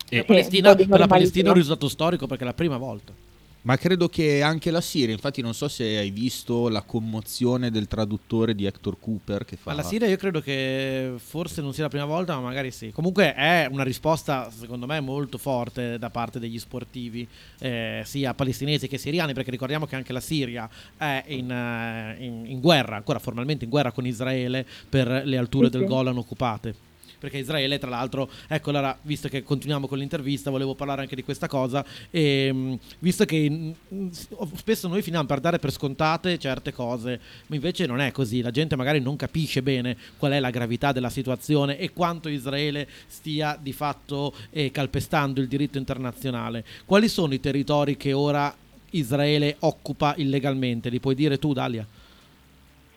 E 0.10 0.18
la 0.18 0.24
Palestina, 0.26 0.76
per 0.76 0.99
la 0.99 1.08
Palestina 1.08 1.47
è 1.47 1.51
un 1.51 1.56
risultato 1.56 1.88
storico 1.88 2.28
perché 2.28 2.43
è 2.43 2.47
la 2.47 2.53
prima 2.53 2.76
volta. 2.76 3.24
Ma 3.66 3.78
credo 3.78 4.09
che 4.09 4.43
anche 4.43 4.70
la 4.70 4.80
Siria, 4.80 5.11
infatti 5.11 5.41
non 5.41 5.55
so 5.55 5.68
se 5.68 5.97
hai 5.97 6.11
visto 6.11 6.70
la 6.70 6.84
commozione 6.84 7.72
del 7.72 7.88
traduttore 7.88 8.53
di 8.53 8.66
Hector 8.66 8.99
Cooper 8.99 9.43
che 9.43 9.55
fa... 9.55 9.72
Alla 9.72 9.82
Siria 9.82 10.07
io 10.07 10.18
credo 10.18 10.39
che 10.39 11.13
forse 11.18 11.63
non 11.63 11.74
sia 11.74 11.82
la 11.82 11.89
prima 11.89 12.05
volta, 12.05 12.36
ma 12.36 12.41
magari 12.41 12.70
sì. 12.70 12.91
Comunque 12.91 13.34
è 13.34 13.68
una 13.72 13.84
risposta 13.84 14.51
secondo 14.51 14.86
me 14.86 14.99
molto 14.99 15.39
forte 15.39 15.97
da 15.97 16.11
parte 16.11 16.38
degli 16.38 16.59
sportivi, 16.59 17.28
eh, 17.57 18.03
sia 18.05 18.36
palestinesi 18.36 18.88
che 18.88 18.99
siriani, 18.99 19.34
perché 19.34 19.49
ricordiamo 19.49 19.88
che 19.88 19.95
anche 19.95 20.13
la 20.13 20.20
Siria 20.20 20.70
è 20.95 21.24
in, 21.30 21.49
uh, 21.49 22.22
in, 22.22 22.45
in 22.45 22.59
guerra, 22.59 22.97
ancora 22.97 23.18
formalmente 23.18 23.63
in 23.63 23.72
guerra 23.72 23.91
con 23.91 24.05
Israele 24.05 24.63
per 24.88 25.24
le 25.26 25.38
alture 25.38 25.72
sì, 25.72 25.78
del 25.78 25.88
Golan 25.88 26.18
occupate 26.18 26.93
perché 27.18 27.38
Israele 27.38 27.80
tra 27.80 27.89
l'altro, 27.89 28.30
ecco 28.47 28.70
allora, 28.70 28.97
visto 29.01 29.28
che 29.28 29.43
continuiamo 29.43 29.88
con 29.88 29.97
l'intervista, 29.97 30.49
volevo 30.49 30.76
parlare 30.76 31.01
anche 31.01 31.16
di 31.16 31.24
questa 31.24 31.47
cosa, 31.47 31.86
e, 32.09 32.47
ehm, 32.47 32.80
visto 32.99 33.26
che 33.26 33.49
mh, 33.49 34.09
spesso 34.55 34.88
noi 34.88 35.01
finiamo 35.01 35.26
per 35.26 35.39
dare 35.39 35.59
per 35.59 35.72
scontate 35.72 36.38
certe 36.38 36.74
cose, 36.74 37.20
ma 37.47 37.55
invece 37.55 37.86
non 37.86 37.99
è 37.99 38.11
così, 38.11 38.41
la 38.41 38.51
gente 38.51 38.76
magari 38.76 38.99
non 38.99 39.16
capisce 39.16 39.61
bene 39.61 39.97
qual 40.18 40.32
è 40.34 40.39
la 40.39 40.49
gravità 40.49 40.91
della 40.91 41.09
situazione 41.09 41.78
e 41.78 41.91
quanto 41.91 42.30
Israele 42.30 42.88
stia 43.07 43.57
di 43.61 43.74
fatto 43.74 44.34
eh, 44.51 44.72
calpestando 44.72 45.41
il 45.41 45.47
diritto 45.47 45.78
internazionale. 45.78 46.66
Quali 46.86 47.07
sono 47.07 47.34
i 47.34 47.39
territori 47.39 47.97
che 47.97 48.13
ora 48.13 48.53
Israele 48.91 49.57
occupa 49.59 50.13
illegalmente? 50.18 50.89
Li 50.89 50.99
puoi 50.99 51.16
dire 51.16 51.38
tu, 51.38 51.53
Dalia? 51.53 51.86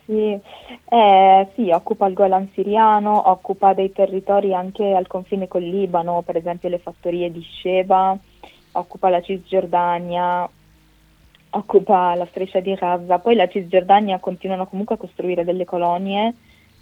Sì, 0.09 0.41
eh, 0.89 1.49
sì, 1.55 1.71
occupa 1.71 2.07
il 2.07 2.15
Golan 2.15 2.49
siriano, 2.55 3.29
occupa 3.29 3.75
dei 3.75 3.93
territori 3.93 4.55
anche 4.55 4.95
al 4.95 5.07
confine 5.07 5.49
col 5.49 5.65
Libano, 5.65 6.23
per 6.23 6.37
esempio 6.37 6.71
le 6.71 6.79
fattorie 6.79 7.31
di 7.31 7.43
Sheba, 7.43 8.17
occupa 8.73 9.11
la 9.11 9.21
Cisgiordania, 9.21 10.49
occupa 11.51 12.15
la 12.15 12.25
striscia 12.25 12.61
di 12.61 12.73
Gaza, 12.73 13.19
poi 13.19 13.35
la 13.35 13.49
Cisgiordania 13.49 14.19
continuano 14.19 14.67
comunque 14.67 14.95
a 14.95 14.99
costruire 14.99 15.45
delle 15.45 15.67
colonie 15.67 16.35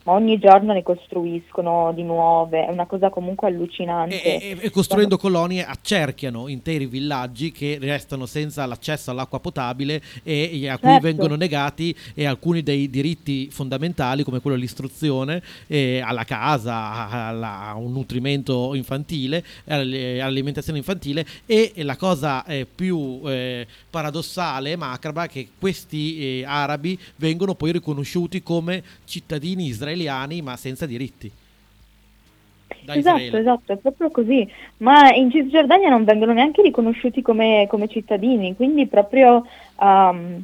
ma 0.07 0.13
ogni 0.13 0.39
giorno 0.39 0.73
ne 0.73 0.85
costruiscono 0.85 1.93
di 1.93 2.05
nuove, 2.05 2.65
è 2.65 2.71
una 2.71 2.87
cosa 2.87 3.11
comunque 3.11 3.49
allucinante. 3.49 4.23
E, 4.23 4.51
e, 4.51 4.59
e 4.61 4.71
costruendo 4.71 5.19
Quando... 5.19 5.39
colonie 5.39 5.65
accerchiano 5.65 6.47
interi 6.47 6.87
villaggi 6.87 7.51
che 7.51 7.79
restano 7.81 8.25
senza 8.25 8.65
l'accesso 8.67 9.11
all'acqua 9.11 9.41
potabile 9.41 10.01
e, 10.23 10.69
a 10.69 10.79
cui 10.79 10.91
certo. 10.91 11.07
vengono 11.07 11.35
negati 11.35 11.95
alcuni 12.19 12.63
dei 12.63 12.89
diritti 12.89 13.51
fondamentali 13.51 14.23
come 14.23 14.41
quello 14.41 14.57
all'istruzione, 14.57 15.43
alla 15.69 16.23
casa, 16.23 17.09
alla, 17.09 17.71
a 17.71 17.75
un 17.75 17.91
nutrimento 17.91 18.75
infantile, 18.75 19.45
all'alimentazione 19.67 20.79
infantile 20.79 21.27
e 21.47 21.73
la 21.79 21.97
cosa 21.97 22.45
eh, 22.45 22.65
più 22.73 23.23
eh, 23.27 23.67
paradossale 23.91 24.71
e 24.71 24.77
macabra 24.77 25.25
è 25.25 25.29
che 25.29 25.49
questi 25.59 26.39
eh, 26.41 26.45
arabi 26.47 26.97
vengono 27.17 27.57
poi 27.57 27.73
riconosciuti 27.73 28.41
come 28.45 28.85
cittadini 29.05 29.67
israeliani 29.67 29.95
israeliani 29.97 30.43
ma 30.43 30.57
senza 30.57 30.87
diritti. 30.87 31.31
esatto, 32.87 32.99
Israele. 32.99 33.39
esatto, 33.39 33.73
è 33.73 33.77
proprio 33.77 34.11
così. 34.11 34.49
Ma 34.79 35.13
in 35.13 35.31
Cisgiordania 35.31 35.89
non 35.89 36.05
vengono 36.05 36.33
neanche 36.33 36.63
riconosciuti 36.63 37.23
come, 37.23 37.67
come 37.69 37.89
cittadini, 37.89 38.55
quindi 38.55 38.87
proprio 38.87 39.47
um, 39.81 40.43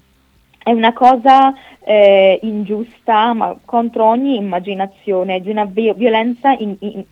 è 0.62 0.70
una 0.70 0.92
cosa 0.92 1.55
eh, 1.80 2.38
ingiusta, 2.42 3.32
ma 3.32 3.57
contro 3.64 4.05
ogni 4.05 4.36
immaginazione, 4.36 5.40
di 5.40 5.50
una 5.50 5.64
vi- 5.64 5.92
violenza 5.94 6.53
in, 6.53 6.76
in, 6.78 7.05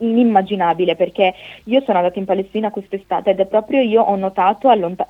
inimmaginabile 0.00 0.94
perché 0.94 1.34
io 1.64 1.82
sono 1.82 1.98
andata 1.98 2.20
in 2.20 2.24
Palestina 2.24 2.70
quest'estate 2.70 3.30
ed 3.30 3.40
è 3.40 3.46
proprio 3.46 3.80
io 3.80 4.02
ho 4.02 4.14
notato, 4.16 4.68
allont- 4.68 5.04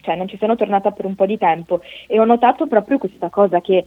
cioè 0.00 0.16
non 0.16 0.28
ci 0.28 0.36
sono 0.38 0.56
tornata 0.56 0.90
per 0.90 1.04
un 1.04 1.14
po' 1.14 1.26
di 1.26 1.38
tempo 1.38 1.80
e 2.06 2.18
ho 2.18 2.24
notato 2.24 2.66
proprio 2.66 2.98
questa 2.98 3.28
cosa 3.30 3.60
che 3.60 3.84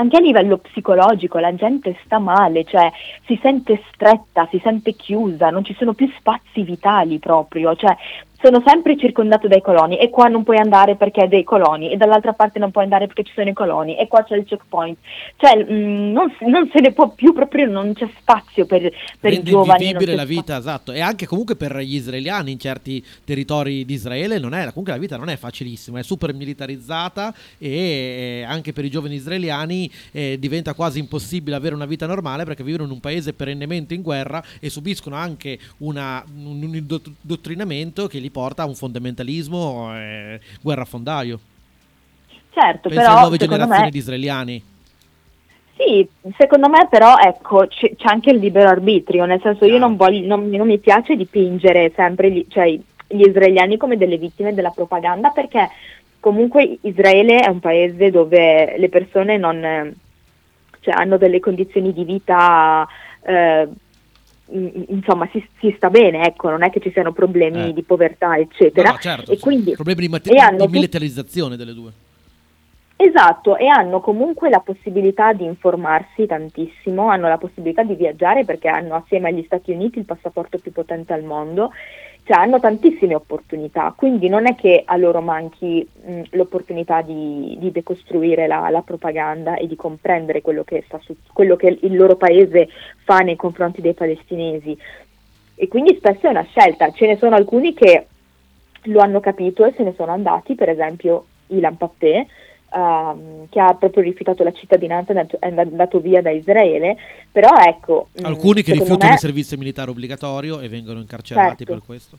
anche 0.00 0.16
a 0.16 0.20
livello 0.20 0.56
psicologico 0.58 1.38
la 1.38 1.54
gente 1.54 1.96
sta 2.04 2.18
male, 2.18 2.64
cioè 2.64 2.90
si 3.26 3.38
sente 3.42 3.82
stretta, 3.92 4.48
si 4.50 4.58
sente 4.62 4.94
chiusa, 4.94 5.50
non 5.50 5.62
ci 5.62 5.74
sono 5.78 5.92
più 5.92 6.10
spazi 6.18 6.62
vitali 6.62 7.18
proprio, 7.18 7.74
cioè 7.76 7.94
sono 8.42 8.62
sempre 8.64 8.96
circondato 8.96 9.48
dai 9.48 9.60
coloni 9.60 9.98
e 9.98 10.08
qua 10.08 10.28
non 10.28 10.42
puoi 10.42 10.56
andare 10.56 10.96
perché 10.96 11.22
hai 11.22 11.28
dei 11.28 11.44
coloni 11.44 11.90
e 11.90 11.96
dall'altra 11.96 12.32
parte 12.32 12.58
non 12.58 12.70
puoi 12.70 12.84
andare 12.84 13.06
perché 13.06 13.24
ci 13.24 13.32
sono 13.34 13.48
i 13.48 13.52
coloni 13.52 13.96
e 13.96 14.08
qua 14.08 14.24
c'è 14.24 14.36
il 14.36 14.44
checkpoint. 14.44 14.98
Cioè 15.36 15.64
mh, 15.64 15.72
mm, 15.72 16.12
non, 16.12 16.34
non, 16.40 16.70
se 16.72 16.80
ne 16.80 16.92
può 16.92 17.10
più 17.10 17.32
proprio, 17.32 17.66
non 17.66 17.92
c'è 17.92 18.08
spazio 18.18 18.64
per, 18.64 18.90
per 19.20 19.32
i 19.32 19.42
giovani. 19.42 19.86
vivibile 19.86 20.14
la 20.14 20.24
vita, 20.24 20.54
spazio. 20.54 20.58
esatto. 20.58 20.92
E 20.92 21.00
anche 21.00 21.26
comunque 21.26 21.56
per 21.56 21.76
gli 21.78 21.94
israeliani 21.94 22.52
in 22.52 22.58
certi 22.58 23.04
territori 23.24 23.84
di 23.84 23.94
Israele 23.94 24.38
non 24.38 24.54
è, 24.54 24.66
comunque 24.68 24.92
la 24.92 24.98
vita 24.98 25.16
non 25.16 25.28
è 25.28 25.36
facilissima, 25.36 25.98
è 25.98 26.02
super 26.02 26.32
militarizzata 26.32 27.34
e 27.58 28.44
anche 28.46 28.72
per 28.72 28.84
i 28.84 28.90
giovani 28.90 29.16
israeliani 29.16 29.90
eh, 30.12 30.38
diventa 30.38 30.72
quasi 30.74 30.98
impossibile 30.98 31.56
avere 31.56 31.74
una 31.74 31.86
vita 31.86 32.06
normale 32.06 32.44
perché 32.44 32.62
vivono 32.62 32.84
in 32.84 32.90
un 32.90 33.00
paese 33.00 33.34
perennemente 33.34 33.94
in 33.94 34.02
guerra 34.02 34.42
e 34.60 34.70
subiscono 34.70 35.16
anche 35.16 35.58
una, 35.78 36.24
un, 36.36 36.62
un 36.62 36.74
indottrinamento 36.74 38.06
che 38.06 38.18
li 38.18 38.29
porta 38.30 38.62
a 38.62 38.66
un 38.66 38.74
fondamentalismo 38.74 39.94
eh, 39.96 40.40
guerrafondaio. 40.62 41.38
Certo, 42.50 42.88
Penso 42.88 43.04
però... 43.04 43.20
nuove 43.20 43.36
generazioni 43.36 43.82
me... 43.82 43.90
di 43.90 43.98
israeliani. 43.98 44.64
Sì, 45.76 46.06
secondo 46.36 46.68
me 46.68 46.86
però 46.90 47.16
ecco, 47.16 47.66
c'è, 47.66 47.94
c'è, 47.96 48.08
anche 48.08 48.30
il 48.30 48.38
libero 48.38 48.68
arbitrio, 48.68 49.24
nel 49.24 49.40
senso 49.40 49.64
io 49.64 49.78
non, 49.78 49.96
voglio, 49.96 50.26
non, 50.26 50.50
non 50.50 50.66
mi 50.66 50.78
piace 50.78 51.16
dipingere 51.16 51.90
sempre 51.96 52.30
gli, 52.30 52.44
cioè, 52.48 52.68
gli 52.68 53.26
israeliani 53.26 53.78
come 53.78 53.96
delle 53.96 54.18
vittime 54.18 54.52
della 54.52 54.70
propaganda 54.70 55.30
perché 55.30 55.70
comunque 56.20 56.78
Israele 56.82 57.38
è 57.38 57.48
un 57.48 57.60
paese 57.60 58.10
dove 58.10 58.76
le 58.76 58.88
persone 58.90 59.38
non, 59.38 59.94
cioè, 60.80 60.94
hanno 60.94 61.16
delle 61.16 61.40
condizioni 61.40 61.94
di 61.94 62.04
vita 62.04 62.86
eh, 63.22 63.68
insomma 64.50 65.28
si, 65.32 65.46
si, 65.58 65.72
sta 65.76 65.90
bene, 65.90 66.26
ecco, 66.26 66.50
non 66.50 66.62
è 66.62 66.70
che 66.70 66.80
ci 66.80 66.90
siano 66.92 67.12
problemi 67.12 67.68
eh. 67.68 67.72
di 67.72 67.82
povertà, 67.82 68.36
eccetera. 68.36 68.90
No, 68.90 68.98
certo, 68.98 69.32
e 69.32 69.38
quindi, 69.38 69.72
problemi 69.72 70.00
di, 70.00 70.08
mate- 70.08 70.56
di 70.56 70.68
militarizzazione 70.68 71.56
delle 71.56 71.74
due. 71.74 71.92
Esatto, 73.02 73.56
e 73.56 73.66
hanno 73.66 74.00
comunque 74.00 74.50
la 74.50 74.60
possibilità 74.60 75.32
di 75.32 75.44
informarsi 75.44 76.26
tantissimo, 76.26 77.08
hanno 77.08 77.28
la 77.28 77.38
possibilità 77.38 77.82
di 77.82 77.94
viaggiare 77.94 78.44
perché 78.44 78.68
hanno 78.68 78.94
assieme 78.94 79.28
agli 79.30 79.42
Stati 79.46 79.72
Uniti 79.72 79.98
il 79.98 80.04
passaporto 80.04 80.58
più 80.58 80.70
potente 80.70 81.14
al 81.14 81.22
mondo 81.22 81.72
cioè 82.30 82.38
hanno 82.38 82.60
tantissime 82.60 83.16
opportunità, 83.16 83.92
quindi 83.96 84.28
non 84.28 84.46
è 84.46 84.54
che 84.54 84.84
a 84.86 84.96
loro 84.96 85.20
manchi 85.20 85.84
mh, 85.84 86.22
l'opportunità 86.30 87.02
di, 87.02 87.56
di 87.58 87.72
decostruire 87.72 88.46
la, 88.46 88.70
la, 88.70 88.82
propaganda 88.82 89.56
e 89.56 89.66
di 89.66 89.74
comprendere 89.74 90.40
quello 90.40 90.62
che, 90.62 90.84
su, 91.00 91.16
quello 91.32 91.56
che 91.56 91.76
il 91.80 91.96
loro 91.96 92.14
paese 92.14 92.68
fa 93.02 93.18
nei 93.18 93.34
confronti 93.34 93.80
dei 93.80 93.94
palestinesi. 93.94 94.78
E 95.56 95.66
quindi 95.66 95.96
spesso 95.96 96.28
è 96.28 96.30
una 96.30 96.46
scelta, 96.48 96.92
ce 96.92 97.08
ne 97.08 97.16
sono 97.16 97.34
alcuni 97.34 97.74
che 97.74 98.06
lo 98.82 99.00
hanno 99.00 99.18
capito 99.18 99.64
e 99.64 99.74
se 99.76 99.82
ne 99.82 99.94
sono 99.96 100.12
andati, 100.12 100.54
per 100.54 100.68
esempio 100.68 101.24
Ilan 101.48 101.76
Pappé, 101.76 102.28
uh, 102.70 103.46
che 103.48 103.60
ha 103.60 103.74
proprio 103.74 104.02
rifiutato 104.02 104.42
la 104.42 104.52
cittadinanza 104.52 105.12
e 105.12 105.26
è 105.38 105.46
andato 105.48 106.00
via 106.00 106.22
da 106.22 106.30
Israele, 106.30 106.96
però 107.30 107.50
ecco... 107.56 108.08
Mm, 108.20 108.24
Alcuni 108.24 108.62
che 108.62 108.72
rifiutano 108.72 109.08
me... 109.08 109.14
il 109.14 109.18
servizio 109.18 109.56
militare 109.58 109.90
obbligatorio 109.90 110.60
e 110.60 110.68
vengono 110.68 111.00
incarcerati 111.00 111.64
certo. 111.64 111.72
per 111.72 111.82
questo. 111.84 112.18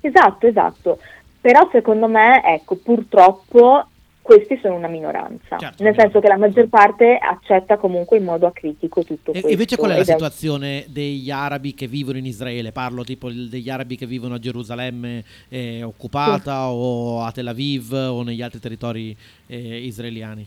Esatto, 0.00 0.46
esatto. 0.46 0.98
Però 1.40 1.68
secondo 1.70 2.08
me, 2.08 2.42
ecco, 2.44 2.76
purtroppo 2.76 3.86
questi 4.24 4.58
sono 4.62 4.76
una 4.76 4.88
minoranza, 4.88 5.58
certo, 5.58 5.82
nel 5.82 5.94
senso 5.94 6.18
che 6.18 6.28
la 6.28 6.38
maggior 6.38 6.66
parte 6.68 7.18
accetta 7.18 7.76
comunque 7.76 8.16
in 8.16 8.24
modo 8.24 8.46
acritico 8.46 9.04
tutto 9.04 9.32
e, 9.32 9.32
questo. 9.32 9.48
E 9.48 9.52
invece 9.52 9.76
qual 9.76 9.90
è 9.90 9.98
la 9.98 10.04
situazione 10.04 10.86
degli 10.88 11.30
arabi 11.30 11.74
che 11.74 11.86
vivono 11.86 12.16
in 12.16 12.24
Israele? 12.24 12.72
Parlo 12.72 13.04
tipo 13.04 13.28
degli 13.30 13.68
arabi 13.68 13.96
che 13.96 14.06
vivono 14.06 14.36
a 14.36 14.38
Gerusalemme 14.38 15.22
eh, 15.50 15.82
occupata 15.82 16.68
sì. 16.68 16.72
o 16.72 17.20
a 17.20 17.32
Tel 17.32 17.48
Aviv 17.48 17.92
o 17.92 18.22
negli 18.22 18.40
altri 18.40 18.60
territori 18.60 19.14
eh, 19.46 19.84
israeliani. 19.84 20.46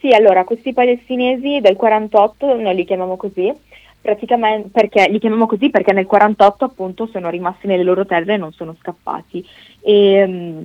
Sì, 0.00 0.08
allora 0.08 0.44
questi 0.44 0.72
palestinesi 0.72 1.60
del 1.60 1.76
48, 1.76 2.56
noi 2.56 2.74
li 2.74 2.86
chiamiamo 2.86 3.18
così, 3.18 3.52
praticamente 4.00 4.70
perché 4.72 5.08
li 5.10 5.18
chiamiamo 5.18 5.44
così 5.44 5.68
perché 5.68 5.92
nel 5.92 6.06
48 6.06 6.64
appunto 6.64 7.06
sono 7.06 7.28
rimasti 7.28 7.66
nelle 7.66 7.82
loro 7.82 8.06
terre 8.06 8.32
e 8.32 8.38
non 8.38 8.52
sono 8.52 8.74
scappati. 8.80 9.46
E, 9.82 10.26
mm, 10.26 10.64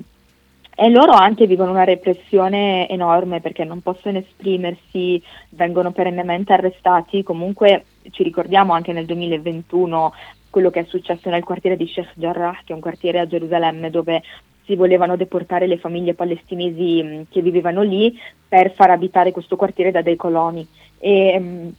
e 0.81 0.89
loro 0.89 1.11
anche 1.11 1.45
vivono 1.45 1.71
una 1.71 1.83
repressione 1.83 2.87
enorme 2.87 3.41
perché 3.41 3.65
non 3.65 3.81
possono 3.81 4.17
esprimersi, 4.17 5.21
vengono 5.49 5.91
perennemente 5.91 6.53
arrestati. 6.53 7.21
Comunque 7.21 7.83
ci 8.11 8.23
ricordiamo 8.23 8.71
anche 8.71 8.93
nel 8.93 9.05
2021 9.05 10.13
quello 10.49 10.69
che 10.69 10.79
è 10.79 10.85
successo 10.87 11.29
nel 11.29 11.43
quartiere 11.43 11.75
di 11.75 11.85
Sheikh 11.85 12.13
Jarrah, 12.13 12.61
che 12.63 12.71
è 12.71 12.75
un 12.75 12.79
quartiere 12.79 13.19
a 13.19 13.27
Gerusalemme 13.27 13.89
dove 13.89 14.23
si 14.63 14.75
volevano 14.75 15.17
deportare 15.17 15.67
le 15.67 15.79
famiglie 15.79 16.13
palestinesi 16.13 17.03
mm, 17.03 17.21
che 17.29 17.41
vivevano 17.41 17.81
lì 17.81 18.17
per 18.47 18.71
far 18.73 18.91
abitare 18.91 19.31
questo 19.31 19.57
quartiere 19.57 19.91
da 19.91 20.01
dei 20.01 20.15
coloni. 20.15 20.65
E, 20.97 21.37
mm, 21.37 21.69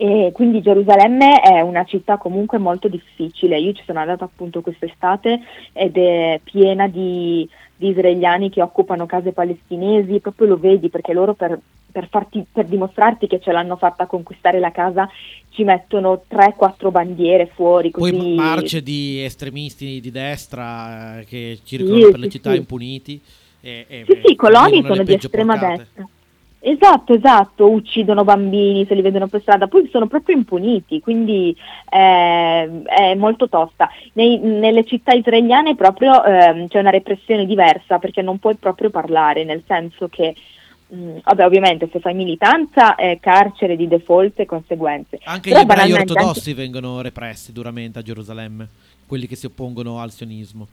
e 0.00 0.30
quindi 0.32 0.62
Gerusalemme 0.62 1.42
è 1.42 1.60
una 1.60 1.84
città 1.84 2.16
comunque 2.16 2.56
molto 2.56 2.88
difficile. 2.88 3.60
Io 3.60 3.74
ci 3.74 3.82
sono 3.84 3.98
andata 3.98 4.24
appunto 4.24 4.62
quest'estate 4.62 5.40
ed 5.74 5.98
è 5.98 6.40
piena 6.42 6.88
di 6.88 7.46
di 7.80 7.88
israeliani 7.88 8.50
che 8.50 8.60
occupano 8.60 9.06
case 9.06 9.32
palestinesi, 9.32 10.20
proprio 10.20 10.48
lo 10.48 10.58
vedi 10.58 10.90
perché 10.90 11.14
loro 11.14 11.32
per, 11.32 11.58
per, 11.90 12.08
farti, 12.10 12.44
per 12.52 12.66
dimostrarti 12.66 13.26
che 13.26 13.40
ce 13.40 13.52
l'hanno 13.52 13.76
fatta 13.76 14.04
conquistare 14.04 14.58
la 14.58 14.70
casa 14.70 15.08
ci 15.48 15.64
mettono 15.64 16.24
3-4 16.30 16.90
bandiere 16.90 17.50
fuori. 17.54 17.90
Così... 17.90 18.10
Poi 18.14 18.34
marce 18.34 18.82
di 18.82 19.24
estremisti 19.24 19.98
di 19.98 20.10
destra 20.10 21.20
eh, 21.20 21.24
che 21.24 21.60
circolano 21.64 22.04
sì, 22.04 22.10
per 22.10 22.18
le 22.18 22.26
sì, 22.26 22.32
città 22.32 22.50
sì. 22.50 22.56
impuniti. 22.58 23.20
E, 23.62 23.86
e, 23.88 24.04
sì, 24.06 24.20
sì, 24.26 24.32
i 24.32 24.36
coloni 24.36 24.82
sono 24.84 25.02
di 25.02 25.14
estrema 25.14 25.58
porcate. 25.58 25.76
destra. 25.78 26.08
Esatto, 26.62 27.14
esatto, 27.14 27.70
uccidono 27.70 28.22
bambini 28.22 28.84
se 28.86 28.94
li 28.94 29.00
vedono 29.00 29.28
per 29.28 29.40
strada, 29.40 29.66
poi 29.66 29.88
sono 29.90 30.06
proprio 30.06 30.36
impuniti, 30.36 31.00
quindi 31.00 31.56
eh, 31.88 32.82
è 32.84 33.14
molto 33.14 33.48
tosta. 33.48 33.88
Nei, 34.12 34.38
nelle 34.38 34.84
città 34.84 35.14
israeliane 35.14 35.74
proprio 35.74 36.22
eh, 36.22 36.66
c'è 36.68 36.78
una 36.78 36.90
repressione 36.90 37.46
diversa 37.46 37.98
perché 37.98 38.20
non 38.20 38.38
puoi 38.38 38.56
proprio 38.56 38.90
parlare, 38.90 39.44
nel 39.44 39.62
senso 39.66 40.08
che 40.08 40.34
mh, 40.88 40.96
mm, 40.96 41.16
vabbè, 41.24 41.46
ovviamente 41.46 41.88
se 41.90 41.98
fai 41.98 42.12
militanza 42.12 42.94
è 42.94 43.18
carcere 43.20 43.74
di 43.74 43.88
default 43.88 44.40
e 44.40 44.44
conseguenze. 44.44 45.18
Anche 45.24 45.48
Però 45.48 45.62
gli 45.62 45.64
ebrei 45.64 45.92
ortodossi 45.92 46.50
anche... 46.50 46.60
vengono 46.60 47.00
repressi 47.00 47.52
duramente 47.52 48.00
a 48.00 48.02
Gerusalemme, 48.02 48.68
quelli 49.06 49.26
che 49.26 49.34
si 49.34 49.46
oppongono 49.46 49.98
al 49.98 50.10
sionismo. 50.10 50.68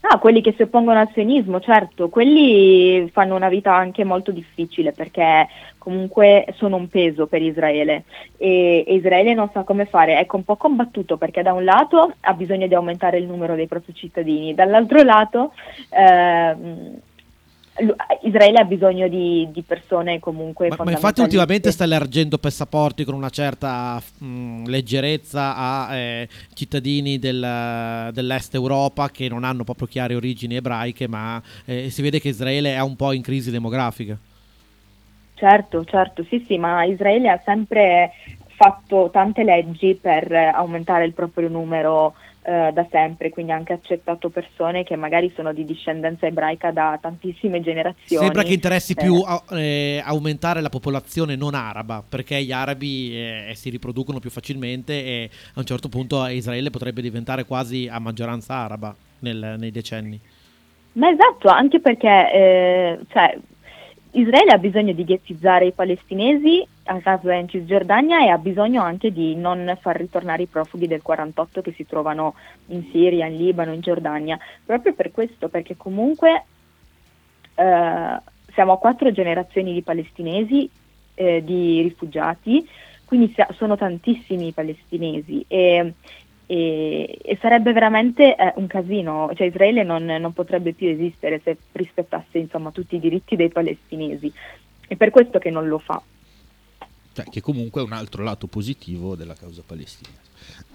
Ah, 0.00 0.18
quelli 0.18 0.40
che 0.40 0.54
si 0.56 0.62
oppongono 0.62 1.00
al 1.00 1.10
sionismo, 1.12 1.60
certo, 1.60 2.08
quelli 2.08 3.08
fanno 3.10 3.34
una 3.34 3.48
vita 3.48 3.74
anche 3.74 4.04
molto 4.04 4.30
difficile 4.30 4.92
perché 4.92 5.48
comunque 5.76 6.46
sono 6.54 6.76
un 6.76 6.88
peso 6.88 7.26
per 7.26 7.42
Israele 7.42 8.04
e 8.36 8.84
Israele 8.88 9.34
non 9.34 9.50
sa 9.52 9.64
come 9.64 9.86
fare. 9.86 10.18
Ecco, 10.18 10.36
un 10.36 10.44
po' 10.44 10.56
combattuto 10.56 11.16
perché 11.16 11.42
da 11.42 11.52
un 11.52 11.64
lato 11.64 12.14
ha 12.20 12.32
bisogno 12.34 12.66
di 12.66 12.74
aumentare 12.74 13.18
il 13.18 13.26
numero 13.26 13.54
dei 13.56 13.66
propri 13.66 13.94
cittadini, 13.94 14.54
dall'altro 14.54 15.02
lato 15.02 15.52
eh, 15.90 16.56
Israele 18.22 18.58
ha 18.58 18.64
bisogno 18.64 19.08
di, 19.08 19.48
di 19.52 19.62
persone 19.62 20.18
comunque 20.18 20.68
ma, 20.68 20.84
ma 20.84 20.90
infatti 20.90 21.20
ultimamente 21.20 21.70
sta 21.70 21.84
elargendo 21.84 22.38
passaporti 22.38 23.04
con 23.04 23.14
una 23.14 23.30
certa 23.30 24.00
mh, 24.18 24.26
mm, 24.26 24.64
leggerezza 24.66 25.54
a 25.56 25.94
eh, 25.94 26.28
cittadini 26.54 27.18
del, 27.18 28.10
dell'est 28.12 28.54
Europa 28.54 29.08
che 29.10 29.28
non 29.28 29.44
hanno 29.44 29.64
proprio 29.64 29.86
chiare 29.86 30.14
origini 30.14 30.56
ebraiche 30.56 31.06
ma 31.08 31.40
eh, 31.64 31.90
si 31.90 32.02
vede 32.02 32.20
che 32.20 32.28
Israele 32.28 32.74
è 32.74 32.80
un 32.80 32.96
po' 32.96 33.12
in 33.12 33.22
crisi 33.22 33.50
demografica. 33.50 34.16
Certo 35.34 35.84
certo 35.84 36.24
sì 36.24 36.44
sì 36.46 36.58
ma 36.58 36.84
Israele 36.84 37.28
ha 37.28 37.40
sempre 37.44 38.12
fatto 38.58 39.08
tante 39.12 39.44
leggi 39.44 39.94
per 39.94 40.32
aumentare 40.32 41.04
il 41.04 41.12
proprio 41.12 41.48
numero 41.48 42.14
eh, 42.48 42.72
da 42.72 42.86
sempre, 42.90 43.28
quindi 43.28 43.52
ha 43.52 43.56
anche 43.56 43.74
accettato 43.74 44.30
persone 44.30 44.82
che 44.82 44.96
magari 44.96 45.30
sono 45.36 45.52
di 45.52 45.66
discendenza 45.66 46.24
ebraica 46.24 46.70
da 46.70 46.98
tantissime 46.98 47.60
generazioni. 47.60 48.24
Sembra 48.24 48.42
che 48.42 48.54
interessi 48.54 48.92
eh. 48.92 49.02
più 49.02 49.20
a, 49.22 49.42
eh, 49.50 50.00
aumentare 50.02 50.62
la 50.62 50.70
popolazione 50.70 51.36
non 51.36 51.54
araba, 51.54 52.02
perché 52.08 52.42
gli 52.42 52.50
arabi 52.50 53.14
eh, 53.14 53.52
si 53.54 53.68
riproducono 53.68 54.18
più 54.18 54.30
facilmente 54.30 54.94
e 54.94 55.30
a 55.54 55.58
un 55.58 55.66
certo 55.66 55.90
punto 55.90 56.24
Israele 56.26 56.70
potrebbe 56.70 57.02
diventare 57.02 57.44
quasi 57.44 57.86
a 57.86 57.98
maggioranza 57.98 58.54
araba 58.54 58.96
nel, 59.18 59.56
nei 59.58 59.70
decenni. 59.70 60.18
Ma 60.92 61.10
esatto, 61.10 61.48
anche 61.48 61.80
perché 61.80 62.32
eh, 62.32 62.98
cioè, 63.10 63.38
Israele 64.12 64.52
ha 64.52 64.58
bisogno 64.58 64.92
di 64.92 65.04
ghettizzare 65.04 65.66
i 65.66 65.72
palestinesi 65.72 66.66
a 66.84 66.98
Gaza 66.98 67.32
e 67.32 67.40
in 67.40 67.48
Cisgiordania 67.48 68.20
e 68.24 68.28
ha 68.28 68.38
bisogno 68.38 68.82
anche 68.82 69.12
di 69.12 69.34
non 69.34 69.76
far 69.80 69.96
ritornare 69.96 70.42
i 70.42 70.46
profughi 70.46 70.86
del 70.86 71.02
48 71.02 71.60
che 71.60 71.72
si 71.72 71.84
trovano 71.86 72.34
in 72.66 72.88
Siria, 72.90 73.26
in 73.26 73.36
Libano, 73.36 73.72
in 73.72 73.80
Giordania, 73.80 74.38
proprio 74.64 74.94
per 74.94 75.10
questo, 75.10 75.48
perché 75.48 75.76
comunque 75.76 76.44
eh, 77.54 78.20
siamo 78.52 78.72
a 78.72 78.78
quattro 78.78 79.12
generazioni 79.12 79.72
di 79.74 79.82
palestinesi, 79.82 80.70
eh, 81.14 81.42
di 81.44 81.82
rifugiati, 81.82 82.66
quindi 83.04 83.34
sono 83.56 83.76
tantissimi 83.76 84.48
i 84.48 84.52
palestinesi. 84.52 85.44
E 85.46 85.94
e, 86.50 87.18
e 87.20 87.38
sarebbe 87.42 87.74
veramente 87.74 88.34
eh, 88.34 88.54
un 88.56 88.66
casino, 88.66 89.30
cioè 89.36 89.48
Israele 89.48 89.82
non, 89.82 90.06
non, 90.06 90.32
potrebbe 90.32 90.72
più 90.72 90.88
esistere 90.88 91.42
se 91.44 91.58
rispettasse 91.72 92.38
insomma, 92.38 92.70
tutti 92.70 92.96
i 92.96 93.00
diritti 93.00 93.36
dei 93.36 93.50
palestinesi, 93.50 94.32
è 94.88 94.96
per 94.96 95.10
questo 95.10 95.38
che 95.38 95.50
non 95.50 95.68
lo 95.68 95.78
fa. 95.78 96.00
Cioè, 97.12 97.26
che 97.26 97.42
comunque 97.42 97.82
è 97.82 97.84
un 97.84 97.92
altro 97.92 98.22
lato 98.22 98.46
positivo 98.46 99.14
della 99.14 99.34
causa 99.34 99.62
palestinese. 99.64 100.26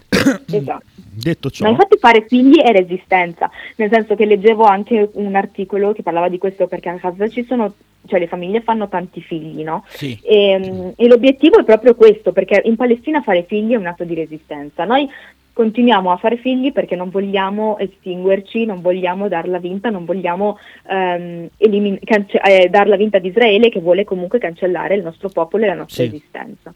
Esatto. 0.46 0.86
Detto 0.96 1.50
ciò, 1.50 1.66
Ma 1.66 1.72
infatti 1.72 1.98
fare 1.98 2.26
figli 2.28 2.60
è 2.60 2.72
resistenza, 2.72 3.50
nel 3.78 3.90
senso 3.92 4.14
che 4.14 4.26
leggevo 4.26 4.64
anche 4.64 5.10
un 5.14 5.34
articolo 5.34 5.92
che 5.92 6.04
parlava 6.04 6.30
di 6.30 6.38
questo 6.38 6.68
perché 6.68 6.90
a 6.90 7.00
casa 7.00 7.28
ci 7.30 7.44
sono 7.46 7.74
cioè 8.06 8.20
le 8.20 8.28
famiglie 8.28 8.62
fanno 8.62 8.90
tanti 8.90 9.22
figli, 9.22 9.64
no? 9.64 9.86
Sì. 9.88 10.20
E, 10.22 10.94
e, 10.96 11.08
l'obiettivo 11.08 11.60
è 11.60 11.64
proprio 11.64 11.96
questo, 11.96 12.32
perché 12.32 12.62
in 12.66 12.76
Palestina 12.76 13.22
fare 13.22 13.44
figli 13.44 13.74
è 13.74 13.78
un 13.78 13.86
atto 13.86 14.04
di 14.04 14.14
resistenza. 14.14 14.84
Noi 14.84 15.08
continuiamo 15.54 16.12
a 16.12 16.18
fare 16.18 16.38
figli 16.38 16.72
perché 16.72 16.96
non 16.96 17.10
vogliamo 17.10 17.78
estinguerci, 17.78 18.66
non 18.66 18.82
vogliamo 18.82 19.28
darla 19.28 19.60
vinta, 19.60 19.90
non 19.90 20.04
vogliamo 20.04 20.58
ehm, 20.90 21.48
elimin- 21.58 22.00
cance- 22.04 22.42
eh, 22.42 22.70
darla 22.70 22.96
vinta 22.96 23.18
ad 23.18 23.26
Israele 23.26 23.70
che 23.70 23.80
vuole 23.80 24.04
comunque 24.04 24.40
cancellare 24.40 24.96
il 24.96 25.04
nostro 25.04 25.30
popolo 25.30 25.64
e 25.64 25.68
la 25.68 25.76
nostra 25.76 26.04
sì. 26.04 26.10
esistenza. 26.10 26.74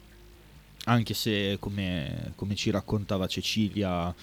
Anche 0.84 1.12
se, 1.12 1.56
come, 1.58 2.32
come, 2.36 2.54
ci 2.54 2.70
raccontava 2.70 3.26
Cecilia, 3.26 4.14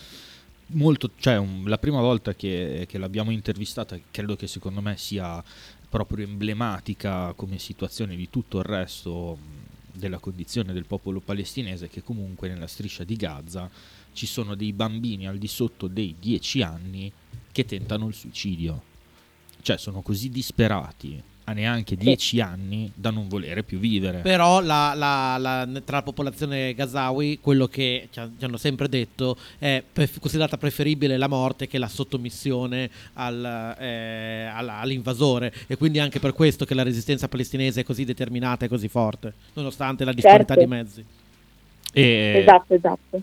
molto, 0.67 1.11
cioè, 1.19 1.37
un, 1.37 1.63
la 1.65 1.77
prima 1.77 1.99
volta 1.99 2.33
che, 2.33 2.85
che 2.87 2.97
l'abbiamo 2.97 3.31
intervistata, 3.31 3.97
credo 4.09 4.35
che 4.35 4.47
secondo 4.47 4.81
me 4.81 4.95
sia 4.97 5.43
proprio 5.89 6.25
emblematica 6.25 7.33
come 7.35 7.59
situazione 7.59 8.15
di 8.15 8.29
tutto 8.29 8.57
il 8.59 8.63
resto 8.63 9.37
della 9.91 10.17
condizione 10.17 10.73
del 10.73 10.85
popolo 10.85 11.19
palestinese 11.19 11.87
che 11.87 12.03
comunque 12.03 12.49
nella 12.49 12.67
striscia 12.67 13.03
di 13.03 13.15
Gaza 13.15 13.69
ci 14.15 14.25
sono 14.25 14.55
dei 14.55 14.73
bambini 14.73 15.27
al 15.27 15.37
di 15.37 15.47
sotto 15.47 15.87
dei 15.87 16.15
10 16.17 16.61
anni 16.63 17.11
che 17.51 17.65
tentano 17.65 18.07
il 18.07 18.13
suicidio. 18.13 18.81
Cioè 19.61 19.77
sono 19.77 20.01
così 20.01 20.29
disperati 20.29 21.21
a 21.47 21.53
neanche 21.53 21.95
10 21.95 22.41
anni 22.41 22.91
da 22.95 23.11
non 23.11 23.27
volere 23.27 23.63
più 23.63 23.77
vivere. 23.77 24.19
Però 24.19 24.61
la, 24.61 24.93
la, 24.95 25.37
la, 25.37 25.67
tra 25.83 25.97
la 25.97 26.03
popolazione 26.03 26.73
gazawi 26.73 27.39
quello 27.39 27.67
che 27.67 28.07
ci, 28.09 28.19
hanno 28.19 28.57
sempre 28.57 28.87
detto 28.89 29.37
è 29.59 29.83
pref- 29.91 30.19
considerata 30.19 30.57
preferibile 30.57 31.17
la 31.17 31.27
morte 31.27 31.67
che 31.67 31.77
la 31.77 31.87
sottomissione 31.87 32.89
al, 33.13 33.75
eh, 33.79 34.45
all'invasore 34.45 35.53
e 35.67 35.75
quindi 35.75 35.99
anche 35.99 36.19
per 36.19 36.33
questo 36.33 36.65
che 36.65 36.73
la 36.73 36.83
resistenza 36.83 37.27
palestinese 37.27 37.81
è 37.81 37.83
così 37.83 38.05
determinata 38.05 38.65
e 38.65 38.67
così 38.67 38.87
forte, 38.87 39.33
nonostante 39.53 40.03
la 40.03 40.13
disparità 40.13 40.55
certo. 40.55 40.61
di 40.61 40.67
mezzi. 40.67 41.05
E, 41.91 42.39
esatto, 42.41 42.73
esatto 42.73 43.21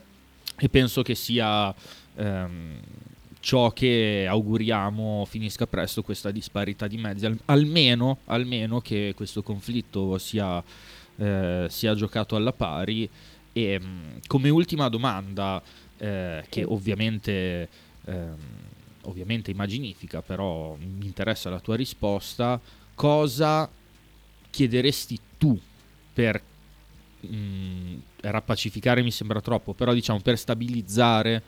e 0.62 0.68
penso 0.68 1.02
che 1.02 1.16
sia 1.16 1.74
ehm, 2.14 2.78
ciò 3.40 3.72
che 3.72 4.26
auguriamo 4.28 5.26
finisca 5.28 5.66
presto 5.66 6.04
questa 6.04 6.30
disparità 6.30 6.86
di 6.86 6.98
mezzi, 6.98 7.26
Al- 7.26 7.40
almeno, 7.46 8.18
almeno 8.26 8.80
che 8.80 9.12
questo 9.16 9.42
conflitto 9.42 10.18
sia, 10.18 10.62
eh, 11.16 11.66
sia 11.68 11.94
giocato 11.96 12.36
alla 12.36 12.52
pari. 12.52 13.10
E 13.52 13.80
mh, 13.80 14.20
come 14.28 14.50
ultima 14.50 14.88
domanda, 14.88 15.60
eh, 15.98 16.44
che 16.48 16.62
ovviamente, 16.62 17.68
ehm, 18.04 18.36
ovviamente 19.02 19.50
immaginifica, 19.50 20.22
però 20.22 20.76
mi 20.76 21.06
interessa 21.06 21.50
la 21.50 21.58
tua 21.58 21.74
risposta, 21.74 22.60
cosa 22.94 23.68
chiederesti 24.48 25.18
tu 25.38 25.58
per 26.14 26.40
mh, 27.26 28.02
rapacificare 28.22 29.02
mi 29.02 29.10
sembra 29.10 29.40
troppo, 29.40 29.72
però 29.72 29.92
diciamo 29.92 30.20
per 30.20 30.38
stabilizzare 30.38 31.42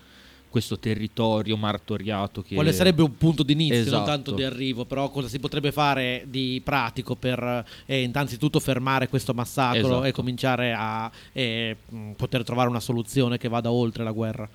questo 0.54 0.78
territorio 0.78 1.56
martoriato 1.56 2.40
che 2.40 2.54
Quale 2.54 2.72
sarebbe 2.72 3.02
un 3.02 3.16
punto 3.16 3.42
di 3.42 3.54
inizio, 3.54 3.74
non 3.78 3.86
Esatto. 3.86 4.04
tanto 4.04 4.30
di 4.30 4.44
arrivo, 4.44 4.84
però 4.84 5.10
cosa 5.10 5.26
si 5.26 5.40
potrebbe 5.40 5.72
fare 5.72 6.22
di 6.26 6.60
pratico 6.62 7.16
per 7.16 7.64
eh, 7.86 8.02
innanzitutto 8.02 8.60
fermare 8.60 9.08
questo 9.08 9.34
massacro 9.34 9.80
Esatto. 9.80 10.04
e 10.04 10.12
cominciare 10.12 10.72
a 10.72 11.10
eh, 11.32 11.74
mh, 11.88 12.10
poter 12.12 12.44
trovare 12.44 12.68
una 12.68 12.78
soluzione 12.78 13.36
che 13.36 13.48
vada 13.48 13.72
oltre 13.72 14.04
la 14.04 14.12
guerra? 14.12 14.48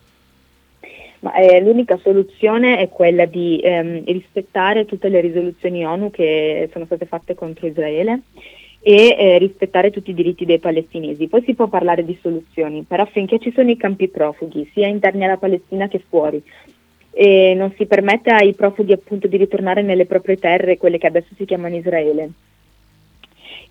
Ma 1.19 1.33
eh, 1.33 1.59
l'unica 1.61 1.99
soluzione 2.01 2.77
è 2.77 2.87
quella 2.87 3.25
di 3.25 3.59
ehm, 3.61 4.05
rispettare 4.05 4.85
tutte 4.85 5.09
le 5.09 5.19
risoluzioni 5.19 5.85
ONU 5.85 6.11
che 6.11 6.69
sono 6.71 6.85
state 6.85 7.07
fatte 7.07 7.35
contro 7.35 7.67
Israele 7.67 8.21
e 8.81 9.15
eh, 9.17 9.37
rispettare 9.37 9.91
tutti 9.91 10.11
i 10.11 10.13
diritti 10.15 10.45
dei 10.45 10.59
palestinesi. 10.59 11.27
Poi 11.27 11.43
si 11.43 11.53
può 11.53 11.67
parlare 11.67 12.05
di 12.05 12.17
soluzioni, 12.21 12.83
però 12.87 13.05
finché 13.05 13.39
ci 13.39 13.51
sono 13.51 13.69
i 13.69 13.77
campi 13.77 14.07
profughi, 14.07 14.69
sia 14.73 14.87
interni 14.87 15.25
alla 15.25 15.37
Palestina 15.37 15.87
che 15.87 16.01
fuori, 16.07 16.41
e 17.11 17.53
non 17.55 17.73
si 17.75 17.85
permette 17.85 18.31
ai 18.31 18.53
profughi 18.53 18.93
appunto 18.93 19.27
di 19.27 19.37
ritornare 19.37 19.81
nelle 19.81 20.05
proprie 20.05 20.37
terre, 20.37 20.77
quelle 20.77 20.97
che 20.97 21.07
adesso 21.07 21.33
si 21.35 21.45
chiamano 21.45 21.75
Israele. 21.75 22.31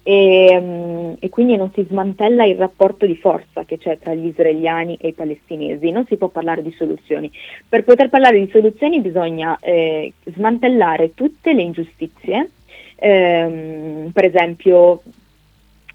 E, 0.03 0.59
mm, 0.61 1.13
e 1.19 1.29
quindi 1.29 1.57
non 1.57 1.71
si 1.75 1.85
smantella 1.87 2.45
il 2.45 2.57
rapporto 2.57 3.05
di 3.05 3.17
forza 3.17 3.65
che 3.65 3.79
c'è 3.79 3.99
tra 3.99 4.15
gli 4.15 4.27
israeliani 4.27 4.97
e 5.01 5.09
i 5.09 5.13
palestinesi, 5.13 5.91
non 5.91 6.07
si 6.07 6.17
può 6.17 6.29
parlare 6.29 6.63
di 6.63 6.73
soluzioni. 6.73 7.31
Per 7.69 7.85
poter 7.85 8.09
parlare 8.09 8.39
di 8.39 8.49
soluzioni 8.51 9.01
bisogna 9.01 9.59
eh, 9.61 10.13
smantellare 10.25 11.15
tutte 11.15 11.53
le 11.53 11.63
ingiustizie, 11.63 12.51
ehm, 12.99 14.11
per 14.13 14.25
esempio 14.25 15.03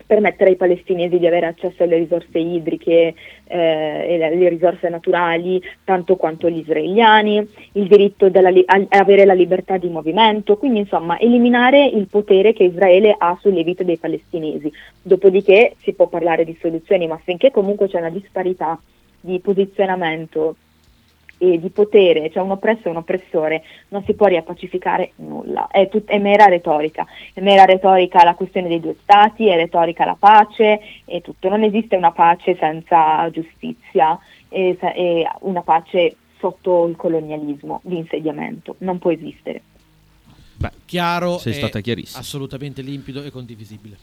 permettere 0.05 0.51
ai 0.51 0.55
palestinesi 0.55 1.17
di 1.17 1.25
avere 1.25 1.47
accesso 1.47 1.83
alle 1.83 1.97
risorse 1.97 2.37
idriche 2.37 3.15
eh, 3.45 4.05
e 4.07 4.23
alle 4.23 4.49
risorse 4.49 4.89
naturali 4.89 5.61
tanto 5.83 6.17
quanto 6.17 6.49
gli 6.49 6.59
israeliani, 6.59 7.37
il 7.73 7.87
diritto 7.87 8.27
li- 8.27 8.63
a 8.65 8.85
avere 8.89 9.25
la 9.25 9.33
libertà 9.33 9.77
di 9.77 9.89
movimento, 9.89 10.57
quindi 10.57 10.79
insomma 10.79 11.19
eliminare 11.19 11.85
il 11.85 12.07
potere 12.07 12.53
che 12.53 12.65
Israele 12.65 13.15
ha 13.17 13.37
sulle 13.39 13.63
vite 13.63 13.85
dei 13.85 13.97
palestinesi. 13.97 14.71
Dopodiché 15.01 15.75
si 15.81 15.93
può 15.93 16.07
parlare 16.07 16.45
di 16.45 16.55
soluzioni, 16.59 17.07
ma 17.07 17.19
finché 17.23 17.49
comunque 17.49 17.87
c'è 17.87 17.97
una 17.97 18.09
disparità 18.09 18.79
di 19.19 19.39
posizionamento 19.39 20.55
e 21.43 21.59
di 21.59 21.69
potere, 21.69 22.29
c'è 22.29 22.39
un 22.39 22.51
oppresso 22.51 22.87
e 22.87 22.91
un 22.91 22.95
oppressore, 22.97 23.63
non 23.89 24.01
si 24.05 24.13
può 24.13 24.27
riappacificare 24.27 25.11
nulla, 25.17 25.67
è, 25.67 25.89
tut- 25.89 26.09
è 26.09 26.17
mera 26.17 26.45
retorica, 26.45 27.05
è 27.33 27.41
mera 27.41 27.65
retorica 27.65 28.23
la 28.23 28.33
questione 28.33 28.69
dei 28.69 28.79
due 28.79 28.95
stati, 29.01 29.47
è 29.47 29.55
retorica 29.55 30.05
la 30.05 30.15
pace 30.17 30.79
e 31.03 31.19
tutto, 31.19 31.49
non 31.49 31.63
esiste 31.63 31.97
una 31.97 32.11
pace 32.13 32.55
senza 32.55 33.29
giustizia 33.29 34.17
e, 34.47 34.77
e 34.79 35.27
una 35.41 35.61
pace 35.61 36.15
sotto 36.39 36.87
il 36.87 36.95
colonialismo 36.95 37.81
di 37.83 37.97
insediamento, 37.97 38.75
non 38.79 38.99
può 38.99 39.11
esistere. 39.11 39.61
Beh, 40.55 40.71
Chiaro 40.85 41.39
sei 41.39 41.53
stata 41.53 41.81
chiarissima. 41.81 42.19
assolutamente 42.21 42.81
limpido 42.81 43.21
e 43.21 43.31
condivisibile. 43.31 43.97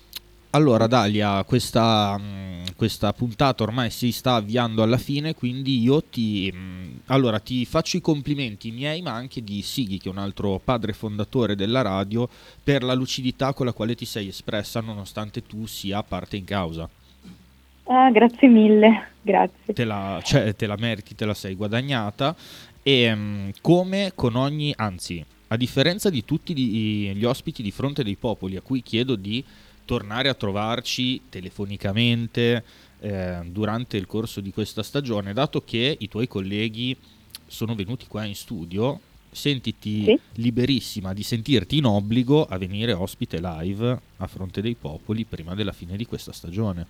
Allora 0.53 0.89
Dalia, 0.89 1.45
questa, 1.45 2.19
mh, 2.19 2.75
questa 2.75 3.13
puntata 3.13 3.63
ormai 3.63 3.89
si 3.91 4.11
sta 4.11 4.35
avviando 4.35 4.83
alla 4.83 4.99
fine, 4.99 5.33
quindi 5.33 5.81
io 5.81 6.03
ti, 6.03 6.51
mh, 6.51 7.03
allora, 7.07 7.39
ti 7.39 7.65
faccio 7.65 7.97
i 7.97 8.01
complimenti 8.01 8.73
miei, 8.73 9.01
ma 9.01 9.13
anche 9.13 9.45
di 9.45 9.63
Sighi, 9.63 9.99
che 9.99 10.09
è 10.09 10.13
un 10.13 10.19
altro 10.19 10.61
padre 10.63 10.93
fondatore 10.93 11.55
della 11.55 11.83
radio, 11.83 12.29
per 12.65 12.83
la 12.83 12.95
lucidità 12.95 13.53
con 13.53 13.67
la 13.67 13.73
quale 13.73 13.95
ti 13.95 14.05
sei 14.05 14.27
espressa, 14.27 14.81
nonostante 14.81 15.47
tu 15.47 15.67
sia 15.67 16.03
parte 16.03 16.37
in 16.37 16.45
causa. 16.45 16.89
Ah, 17.85 18.11
grazie 18.11 18.49
mille, 18.49 19.11
grazie. 19.23 19.73
Te 19.73 19.85
la, 19.85 20.21
cioè, 20.25 20.57
te 20.57 20.67
la 20.67 20.77
meriti, 20.77 21.15
te 21.15 21.27
la 21.27 21.35
sei 21.35 21.55
guadagnata. 21.55 22.35
E 22.83 23.15
mh, 23.15 23.53
come 23.61 24.11
con 24.17 24.35
ogni, 24.35 24.75
anzi, 24.77 25.25
a 25.47 25.57
differenza 25.57 26.11
di 26.11 26.25
tutti 26.25 26.55
gli 26.57 27.25
ospiti 27.25 27.63
di 27.63 27.71
fronte 27.71 28.03
dei 28.03 28.17
popoli, 28.17 28.57
a 28.57 28.61
cui 28.61 28.83
chiedo 28.83 29.15
di 29.15 29.45
tornare 29.91 30.29
a 30.29 30.35
trovarci 30.35 31.21
telefonicamente 31.29 32.63
eh, 33.01 33.39
durante 33.47 33.97
il 33.97 34.07
corso 34.07 34.41
di 34.41 34.53
questa 34.53 34.85
stagione, 34.85 35.33
dato 35.33 35.63
che 35.65 35.97
i 35.99 36.09
tuoi 36.09 36.29
colleghi 36.29 36.97
sono 37.49 37.75
venuti 37.75 38.07
qua 38.07 38.23
in 38.25 38.37
studio, 38.37 39.01
sentiti 39.33 40.05
Sì. 40.05 40.21
liberissima 40.35 41.13
di 41.13 41.25
sentirti 41.25 41.79
in 41.79 41.87
obbligo 41.87 42.45
a 42.45 42.57
venire 42.57 42.93
ospite 42.93 43.41
live 43.41 43.99
a 44.19 44.27
fronte 44.29 44.61
dei 44.63 44.77
popoli 44.77 45.25
prima 45.25 45.57
della 45.57 45.73
fine 45.73 45.97
di 45.97 46.07
questa 46.07 46.31
stagione. 46.31 46.87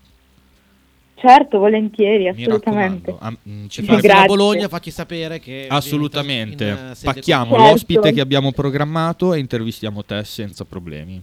Certo, 1.15 1.59
volentieri, 1.59 2.29
assolutamente. 2.29 3.15
mm, 3.49 3.67
ci 3.69 3.81
Sì, 3.81 3.87
fa- 3.87 3.99
Fino 3.99 4.13
a. 4.13 4.25
Bologna 4.27 4.69
facci 4.69 4.91
sapere 4.91 5.41
che 5.41 5.67
Assolutamente. 5.71 6.67
in, 6.69 6.95
sede 6.95 7.13
Pacchiamo 7.15 7.53
Certo. 7.57 7.71
l'ospite 7.71 8.13
che 8.13 8.21
abbiamo 8.21 8.53
programmato 8.53 9.33
e 9.33 9.39
intervistiamo 9.39 10.05
te 10.05 10.23
senza 10.25 10.67
problemi. 10.67 11.23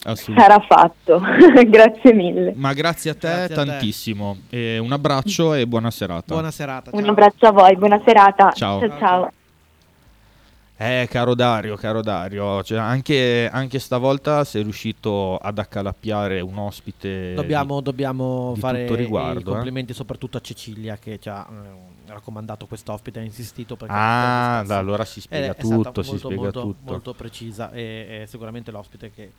Sarà 0.00 0.60
fatto, 0.60 1.20
grazie 1.66 2.12
mille. 2.14 2.52
Ma 2.54 2.72
grazie 2.72 3.10
a 3.10 3.14
te 3.14 3.26
Grazie 3.28 3.42
a 3.42 3.48
te. 3.48 3.54
tantissimo. 3.54 4.36
E 4.48 4.78
un 4.78 4.92
abbraccio 4.92 5.54
e 5.54 5.66
buona 5.66 5.90
serata. 5.90 6.32
Buona 6.34 6.50
serata. 6.50 6.90
Un 6.92 7.00
ciao. 7.02 7.10
abbraccio 7.10 7.46
a 7.46 7.52
voi, 7.52 7.76
buona 7.76 8.00
serata. 8.04 8.50
Ciao. 8.52 8.80
ciao. 8.80 8.98
ciao. 8.98 9.32
Eh, 10.80 11.08
caro 11.10 11.34
Dario, 11.34 11.74
caro 11.74 12.02
Dario, 12.02 12.62
cioè, 12.62 12.78
anche, 12.78 13.50
anche 13.52 13.80
stavolta 13.80 14.44
sei 14.44 14.62
riuscito 14.62 15.36
ad 15.36 15.58
accalappiare 15.58 16.38
un 16.40 16.56
ospite. 16.56 17.34
Dobbiamo, 17.34 17.80
dobbiamo 17.80 18.52
di 18.54 18.60
fare 18.60 18.84
tutto 18.84 18.94
riguardo, 18.96 19.40
i 19.40 19.42
eh. 19.42 19.46
complimenti 19.46 19.92
soprattutto 19.92 20.36
a 20.36 20.40
Cecilia 20.40 20.96
che 20.96 21.18
ci 21.18 21.28
ha 21.28 21.44
eh, 21.50 22.12
raccomandato 22.12 22.66
quest'ospite, 22.66 23.18
ha 23.18 23.22
insistito 23.22 23.74
perché 23.74 23.92
Ah, 23.92 24.62
da 24.64 24.78
allora 24.78 25.04
si 25.04 25.18
è- 25.18 25.22
spiega 25.22 25.46
è 25.56 25.64
stata 25.64 25.74
tutto, 25.82 26.02
si 26.02 26.10
molto, 26.10 26.26
spiega 26.28 26.42
molto, 26.42 26.60
tutto. 26.60 26.92
molto 26.92 27.12
precisa 27.12 27.72
e 27.72 28.22
è 28.22 28.26
sicuramente 28.26 28.70
l'ospite 28.70 29.10
che 29.10 29.32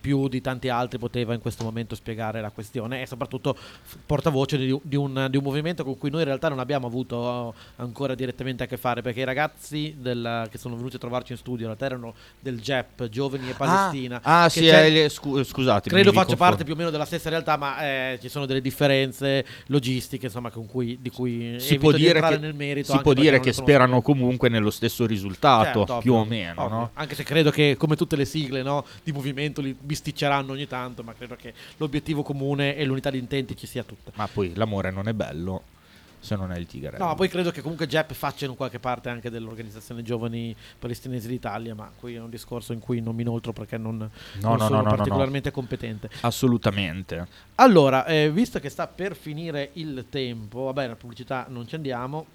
più 0.00 0.28
di 0.28 0.40
tanti 0.40 0.68
altri 0.68 0.98
poteva 0.98 1.34
in 1.34 1.40
questo 1.40 1.62
momento 1.64 1.94
spiegare 1.94 2.40
la 2.40 2.50
questione 2.50 3.02
e 3.02 3.06
soprattutto 3.06 3.56
portavoce 4.04 4.58
di, 4.58 4.76
di 4.82 4.96
un, 4.96 5.28
di 5.30 5.36
un 5.36 5.42
movimento 5.42 5.84
con 5.84 5.96
cui 5.96 6.10
noi 6.10 6.20
in 6.20 6.26
realtà 6.26 6.48
non 6.48 6.58
abbiamo 6.58 6.86
avuto 6.86 7.54
ancora 7.76 8.14
direttamente 8.14 8.64
a 8.64 8.66
che 8.66 8.76
fare 8.76 9.02
perché 9.02 9.20
i 9.20 9.24
ragazzi 9.24 9.94
del- 9.98 10.48
che 10.50 10.58
sono 10.58 10.76
venuti 10.76 10.96
a 10.96 10.98
trovarci 10.98 11.32
in 11.32 11.38
studio 11.38 11.60
in 11.60 11.66
realtà 11.76 11.84
erano 11.86 12.14
del 12.40 12.60
GEP, 12.60 13.08
Giovani 13.08 13.48
e 13.50 13.54
Palestina. 13.54 14.20
Ah, 14.22 14.44
ah, 14.44 14.48
sì, 14.48 14.66
eh, 14.66 15.08
scu- 15.08 15.42
scusate. 15.44 15.88
Credo 15.88 16.12
faccia 16.12 16.36
parte 16.36 16.64
più 16.64 16.74
o 16.74 16.76
meno 16.76 16.90
della 16.90 17.04
stessa 17.04 17.28
realtà, 17.28 17.56
ma 17.56 17.80
eh, 17.84 18.18
ci 18.20 18.28
sono 18.28 18.46
delle 18.46 18.60
differenze 18.60 19.44
logistiche, 19.66 20.26
insomma, 20.26 20.50
con 20.50 20.66
cui, 20.66 20.98
di 21.00 21.10
cui 21.10 21.56
si 21.60 21.78
può 21.78 21.92
di 21.92 21.98
dire 21.98 22.14
entrare 22.14 22.36
che, 22.36 22.40
nel 22.40 22.54
merito. 22.54 22.92
si 22.92 22.98
può 22.98 23.12
dire 23.12 23.40
che 23.40 23.52
sperano 23.52 24.02
comunque 24.02 24.48
nello 24.48 24.70
stesso 24.70 25.06
risultato, 25.06 25.78
Certo, 25.86 25.98
più 25.98 26.14
o 26.14 26.24
meno, 26.24 26.64
ovvio. 26.64 26.76
no? 26.76 26.90
Anche 26.94 27.14
se 27.14 27.22
credo 27.22 27.50
che, 27.50 27.76
come 27.78 27.96
tutte 27.96 28.16
le 28.16 28.24
sigle 28.24 28.62
no, 28.62 28.84
di 29.02 29.12
movimento, 29.12 29.60
li 29.60 29.76
bisticceranno 29.80 30.52
ogni 30.52 30.66
tanto, 30.66 31.02
ma 31.02 31.14
credo 31.14 31.36
che 31.36 31.52
l'obiettivo 31.76 32.22
comune 32.22 32.76
e 32.76 32.84
l'unità 32.84 33.10
di 33.10 33.18
intenti 33.18 33.56
ci 33.56 33.66
sia 33.66 33.82
tutta. 33.84 34.12
Ma 34.14 34.28
poi 34.28 34.54
l'amore 34.54 34.90
non 34.90 35.08
è 35.08 35.12
bello 35.12 35.76
se 36.20 36.36
non 36.36 36.52
è 36.52 36.58
il 36.58 36.66
tigre. 36.66 36.98
No, 36.98 37.14
poi 37.14 37.28
credo 37.28 37.50
che 37.50 37.60
comunque 37.60 37.86
Jepp 37.86 38.12
faccia 38.12 38.46
in 38.46 38.56
qualche 38.56 38.78
parte 38.78 39.08
anche 39.08 39.30
dell'organizzazione 39.30 40.02
Giovani 40.02 40.54
Palestinesi 40.78 41.28
d'Italia, 41.28 41.74
ma 41.74 41.90
qui 41.98 42.14
è 42.14 42.20
un 42.20 42.30
discorso 42.30 42.72
in 42.72 42.80
cui 42.80 43.00
non 43.00 43.14
mi 43.14 43.22
inoltro 43.22 43.52
perché 43.52 43.78
non, 43.78 43.96
non 43.96 44.10
no, 44.40 44.50
no, 44.52 44.58
sono 44.58 44.68
no, 44.68 44.82
no, 44.82 44.90
no. 44.90 44.96
particolarmente 44.96 45.50
competente. 45.50 46.10
Assolutamente. 46.22 47.26
Allora, 47.56 48.04
eh, 48.06 48.30
visto 48.30 48.58
che 48.58 48.68
sta 48.68 48.86
per 48.86 49.16
finire 49.16 49.70
il 49.74 50.06
tempo, 50.08 50.64
vabbè, 50.64 50.88
la 50.88 50.96
pubblicità 50.96 51.46
non 51.48 51.66
ci 51.68 51.74
andiamo. 51.76 52.26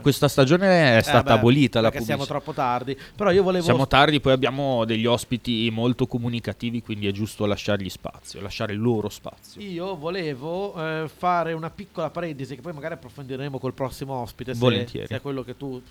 Questa 0.00 0.28
stagione 0.28 0.96
è 0.98 1.02
stata 1.02 1.18
Eh, 1.18 1.22
beh, 1.22 1.32
abolita 1.32 1.80
la 1.80 1.90
perché 1.90 2.04
siamo 2.04 2.24
pubblicità. 2.24 2.52
troppo 2.52 2.68
tardi. 2.68 2.98
Però 3.14 3.30
io 3.30 3.42
volevo. 3.42 3.64
Siamo 3.64 3.86
tardi, 3.86 4.20
poi 4.20 4.32
abbiamo 4.32 4.84
degli 4.84 5.06
ospiti 5.06 5.68
molto 5.70 6.06
comunicativi, 6.06 6.82
quindi 6.82 7.06
è 7.06 7.12
giusto 7.12 7.46
lasciargli 7.46 7.88
spazio, 7.88 8.40
lasciare 8.40 8.72
il 8.72 8.80
loro 8.80 9.08
spazio. 9.08 9.60
Io 9.60 9.96
volevo 9.96 10.74
eh, 10.76 11.08
fare 11.14 11.52
una 11.52 11.70
piccola 11.70 12.10
parentesi 12.10 12.54
che 12.54 12.60
poi 12.60 12.72
magari 12.72 12.94
approfondiamo 12.94 13.09
approfondiremo 13.10 13.58
col 13.58 13.74
prossimo 13.74 14.14
ospite. 14.14 14.54
Se, 14.54 14.60
Volentieri. 14.60 15.06
se 15.06 15.16
è 15.16 15.20
quello 15.20 15.42
che 15.42 15.56
tu. 15.56 15.82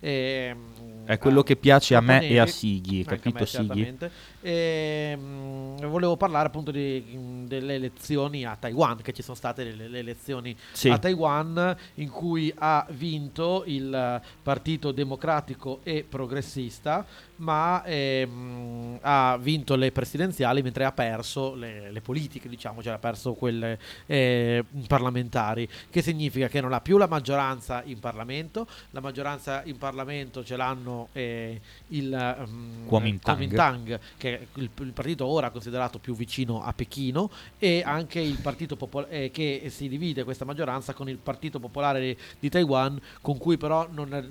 eh, 0.00 0.56
è 1.04 1.18
quello 1.18 1.42
che 1.42 1.56
piace 1.56 1.94
a 1.94 2.00
me 2.00 2.28
e 2.28 2.38
a 2.38 2.46
Sighi, 2.46 3.02
capito 3.04 3.44
Sighi? 3.44 3.96
E, 4.40 5.16
mh, 5.16 5.86
volevo 5.86 6.16
parlare 6.16 6.46
appunto 6.46 6.70
di, 6.70 7.44
delle 7.46 7.74
elezioni 7.74 8.44
a 8.44 8.56
Taiwan, 8.56 9.00
che 9.02 9.12
ci 9.12 9.22
sono 9.22 9.36
state 9.36 9.64
le, 9.64 9.88
le 9.88 9.98
elezioni 9.98 10.56
sì. 10.72 10.90
a 10.90 10.98
Taiwan 10.98 11.76
in 11.94 12.10
cui 12.10 12.52
ha 12.56 12.86
vinto 12.90 13.64
il 13.66 14.20
Partito 14.42 14.92
Democratico 14.92 15.80
e 15.82 16.04
Progressista, 16.08 17.06
ma 17.38 17.82
ehm, 17.84 18.98
ha 19.02 19.36
vinto 19.40 19.76
le 19.76 19.92
presidenziali 19.92 20.62
mentre 20.62 20.84
ha 20.84 20.92
perso 20.92 21.54
le, 21.54 21.90
le 21.90 22.00
politiche, 22.00 22.48
diciamo, 22.48 22.82
cioè 22.82 22.94
ha 22.94 22.98
perso 22.98 23.34
quelle 23.34 23.78
eh, 24.06 24.64
parlamentari, 24.86 25.68
che 25.90 26.02
significa 26.02 26.48
che 26.48 26.60
non 26.60 26.72
ha 26.72 26.80
più 26.80 26.96
la 26.96 27.06
maggioranza 27.06 27.82
in 27.84 27.98
Parlamento, 28.00 28.66
la 28.90 29.00
maggioranza 29.00 29.62
in 29.64 29.78
Parlamento 29.78 30.44
ce 30.44 30.56
l'hanno 30.56 31.08
eh, 31.12 31.60
il 31.88 32.36
um, 32.38 32.86
Kuomintang. 32.86 33.36
Kuomintang, 33.36 34.00
che 34.16 34.48
il, 34.54 34.70
il, 34.78 34.92
partito 34.92 35.26
ora 35.26 35.50
considerato 35.50 35.98
più 35.98 36.14
vicino 36.14 36.62
a 36.62 36.72
Pechino, 36.72 37.30
e 37.58 37.82
anche 37.84 38.20
il 38.20 38.38
partito 38.40 38.76
popolare 38.76 39.24
eh, 39.24 39.30
che 39.30 39.66
si 39.68 39.88
divide 39.88 40.24
questa 40.24 40.44
maggioranza 40.44 40.92
con 40.92 41.08
il 41.08 41.18
Partito 41.18 41.60
Popolare 41.60 42.16
di 42.38 42.48
Taiwan, 42.48 43.00
con 43.20 43.38
cui 43.38 43.56
però 43.56 43.86
non 43.90 44.14
è, 44.14 44.24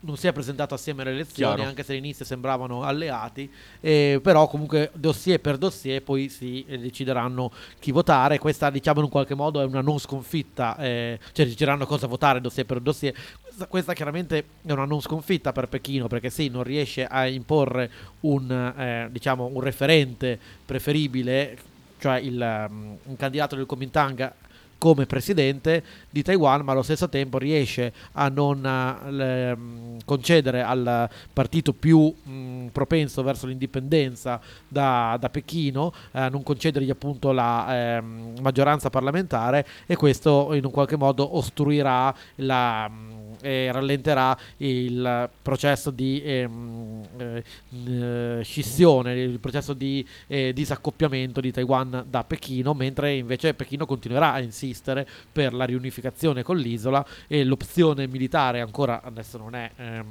non 0.00 0.16
si 0.16 0.26
è 0.26 0.32
presentato 0.32 0.74
assieme 0.74 1.02
alle 1.02 1.12
elezioni, 1.12 1.54
Chiaro. 1.54 1.68
anche 1.68 1.82
se 1.82 1.92
all'inizio 1.92 2.24
sembravano 2.24 2.82
alleati, 2.82 3.50
eh, 3.80 4.20
però 4.22 4.46
comunque 4.48 4.90
dossier 4.94 5.40
per 5.40 5.58
dossier 5.58 6.02
poi 6.02 6.28
si 6.28 6.64
eh, 6.66 6.78
decideranno 6.78 7.50
chi 7.78 7.90
votare. 7.92 8.38
Questa 8.38 8.70
diciamo 8.70 8.98
in 8.98 9.04
un 9.04 9.10
qualche 9.10 9.34
modo 9.34 9.60
è 9.60 9.64
una 9.64 9.80
non 9.80 9.98
sconfitta, 9.98 10.76
eh, 10.78 11.18
cioè 11.32 11.44
decideranno 11.44 11.86
cosa 11.86 12.06
votare 12.06 12.40
dossier 12.40 12.64
per 12.66 12.80
dossier. 12.80 13.14
Questa, 13.42 13.66
questa, 13.66 13.92
chiaramente 13.92 14.44
è 14.62 14.72
una 14.72 14.84
non 14.84 15.00
sconfitta 15.00 15.52
per 15.52 15.68
Pechino 15.68 16.06
perché 16.06 16.30
sì, 16.30 16.48
non 16.48 16.62
riesce 16.62 17.04
a 17.04 17.26
imporre 17.26 17.90
un, 18.20 18.50
eh, 18.50 19.08
diciamo, 19.10 19.46
un 19.46 19.60
referente 19.60 20.38
preferibile, 20.64 21.58
cioè 21.98 22.18
il, 22.18 22.66
um, 22.70 22.96
un 23.02 23.16
candidato 23.16 23.56
del 23.56 23.66
Kuomintang 23.66 24.32
come 24.80 25.04
presidente 25.04 25.84
di 26.08 26.22
Taiwan, 26.22 26.62
ma 26.62 26.72
allo 26.72 26.80
stesso 26.80 27.10
tempo 27.10 27.36
riesce 27.36 27.92
a 28.12 28.30
non 28.30 28.62
le, 29.10 29.52
um, 29.52 29.98
concedere 30.06 30.62
al 30.62 31.06
partito 31.34 31.74
più 31.74 32.12
um, 32.24 32.70
propenso 32.72 33.22
verso 33.22 33.46
l'indipendenza 33.46 34.40
da, 34.66 35.18
da 35.20 35.28
Pechino, 35.28 35.92
a 36.12 36.28
uh, 36.28 36.30
non 36.30 36.42
concedergli 36.42 36.88
appunto 36.88 37.30
la 37.30 38.00
um, 38.02 38.36
maggioranza 38.40 38.88
parlamentare 38.88 39.66
e 39.86 39.96
questo 39.96 40.54
in 40.54 40.64
un 40.64 40.70
qualche 40.70 40.96
modo 40.96 41.36
ostruirà 41.36 42.14
la 42.36 42.88
mm, 42.88 43.29
e 43.40 43.70
rallenterà 43.72 44.36
il 44.58 45.28
processo 45.42 45.90
di 45.90 46.22
ehm, 46.24 47.02
eh, 47.16 47.44
eh, 47.86 48.40
scissione, 48.42 49.20
il 49.20 49.38
processo 49.38 49.72
di 49.72 50.06
eh, 50.26 50.52
disaccoppiamento 50.52 51.40
di 51.40 51.52
Taiwan 51.52 52.04
da 52.08 52.24
Pechino, 52.24 52.74
mentre 52.74 53.14
invece 53.14 53.54
Pechino 53.54 53.86
continuerà 53.86 54.32
a 54.32 54.40
insistere 54.40 55.06
per 55.32 55.54
la 55.54 55.64
riunificazione 55.64 56.42
con 56.42 56.56
l'isola 56.56 57.04
e 57.26 57.44
l'opzione 57.44 58.06
militare 58.06 58.60
ancora 58.60 59.02
adesso 59.02 59.38
non 59.38 59.54
è... 59.54 59.70
Ehm, 59.76 60.06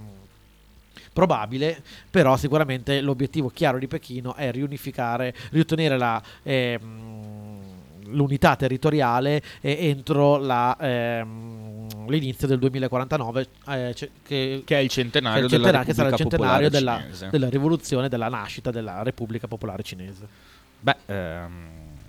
probabile, 1.11 1.81
però 2.09 2.37
sicuramente 2.37 3.01
l'obiettivo 3.01 3.49
chiaro 3.49 3.77
di 3.77 3.87
Pechino 3.87 4.35
è 4.35 4.51
riunificare, 4.51 5.33
riottenere 5.49 5.97
la, 5.97 6.21
ehm, 6.43 7.78
l'unità 8.11 8.55
territoriale 8.55 9.41
entro 9.61 10.37
la, 10.37 10.77
ehm, 10.79 12.07
l'inizio 12.07 12.47
del 12.47 12.59
2049, 12.59 13.47
eh, 13.67 13.95
che, 14.23 14.61
che, 14.65 14.75
è 14.75 14.79
il 14.79 14.89
centenario, 14.89 15.47
che, 15.47 15.49
centenario, 15.49 15.85
che 15.85 15.93
sarà 15.93 16.09
il 16.09 16.15
centenario 16.15 16.69
della, 16.69 17.01
della, 17.29 17.49
rivoluzione, 17.49 18.09
della 18.09 18.29
nascita 18.29 18.71
della 18.71 19.03
Repubblica 19.03 19.47
Popolare 19.47 19.83
Cinese. 19.83 20.27
Beh, 20.79 20.95
ehm, 21.05 21.67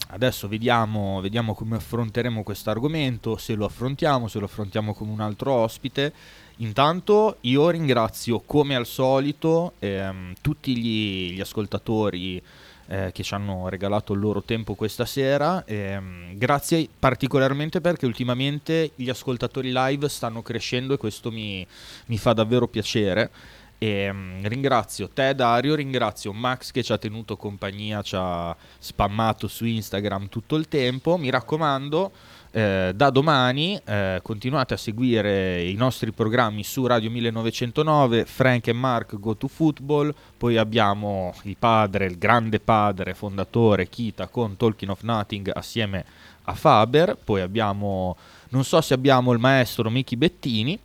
adesso 0.09 0.49
vediamo, 0.49 1.21
vediamo 1.21 1.55
come 1.55 1.77
affronteremo 1.77 2.43
questo 2.43 2.71
argomento, 2.71 3.37
se 3.37 3.55
lo 3.55 3.65
affrontiamo, 3.65 4.29
se 4.29 4.39
lo 4.39 4.45
affrontiamo 4.45 4.95
con 4.95 5.09
un 5.09 5.21
altro 5.21 5.53
ospite. 5.53 6.13
Intanto 6.57 7.39
io 7.43 7.71
ringrazio 7.71 8.41
come 8.41 8.75
al 8.77 8.87
solito 8.87 9.73
ehm, 9.79 10.35
tutti 10.43 10.77
gli, 10.77 11.33
gli 11.33 11.41
ascoltatori 11.41 12.43
eh, 12.91 13.13
che 13.13 13.23
ci 13.23 13.35
hanno 13.35 13.69
regalato 13.69 14.15
il 14.15 14.19
loro 14.19 14.43
tempo 14.43 14.75
questa 14.75 15.05
sera. 15.05 15.65
Ehm, 15.65 16.37
grazie 16.37 16.89
particolarmente 16.99 17.81
perché 17.81 18.05
ultimamente 18.05 18.91
gli 18.97 19.09
ascoltatori 19.09 19.71
live 19.73 20.09
stanno 20.09 20.43
crescendo 20.43 20.95
e 20.95 20.97
questo 20.97 21.31
mi, 21.31 21.65
mi 22.07 22.19
fa 22.19 22.33
davvero 22.33 22.67
piacere. 22.67 23.31
E, 23.79 24.11
um, 24.11 24.41
ringrazio 24.43 25.09
te 25.09 25.35
Dario, 25.35 25.75
ringrazio 25.75 26.33
Max 26.33 26.73
che 26.73 26.83
ci 26.83 26.93
ha 26.93 26.99
tenuto 26.99 27.37
compagnia, 27.37 28.03
ci 28.03 28.15
ha 28.19 28.55
spammato 28.79 29.47
su 29.47 29.65
Instagram 29.65 30.29
tutto 30.29 30.57
il 30.57 30.67
tempo. 30.67 31.17
Mi 31.17 31.31
raccomando, 31.31 32.11
eh, 32.53 32.93
da 32.95 33.11
domani 33.11 33.81
eh, 33.85 34.19
continuate 34.23 34.75
a 34.75 34.77
seguire 34.77 35.63
i 35.63 35.75
nostri 35.75 36.11
programmi 36.11 36.65
su 36.65 36.85
Radio 36.87 37.11
1909, 37.11 38.25
Frank 38.25 38.67
e 38.67 38.73
Mark 38.73 39.19
Go 39.19 39.37
to 39.37 39.47
Football, 39.47 40.13
poi 40.37 40.57
abbiamo 40.57 41.33
il 41.45 41.57
padre, 41.57 42.07
il 42.07 42.19
grande 42.19 42.59
padre 42.59 43.15
fondatore 43.15 43.89
Kita 43.89 44.27
con 44.27 44.57
Talking 44.57 44.91
of 44.91 45.03
Nothing 45.03 45.51
assieme 45.55 46.05
a 46.45 46.55
Faber, 46.55 47.17
poi 47.23 47.41
abbiamo, 47.41 48.17
non 48.49 48.65
so 48.65 48.81
se 48.81 48.95
abbiamo 48.95 49.33
il 49.33 49.39
maestro 49.39 49.91
Miki 49.91 50.17
Bettini. 50.17 50.79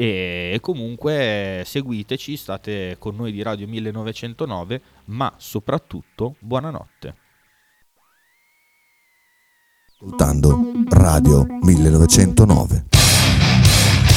E 0.00 0.58
comunque 0.60 1.62
seguiteci, 1.64 2.36
state 2.36 2.94
con 3.00 3.16
noi 3.16 3.32
di 3.32 3.42
Radio 3.42 3.66
1909, 3.66 4.80
ma 5.06 5.32
soprattutto 5.36 6.36
buonanotte 6.38 7.26
ascoltando 10.00 10.56
Radio 10.90 11.44
1909. 11.60 12.97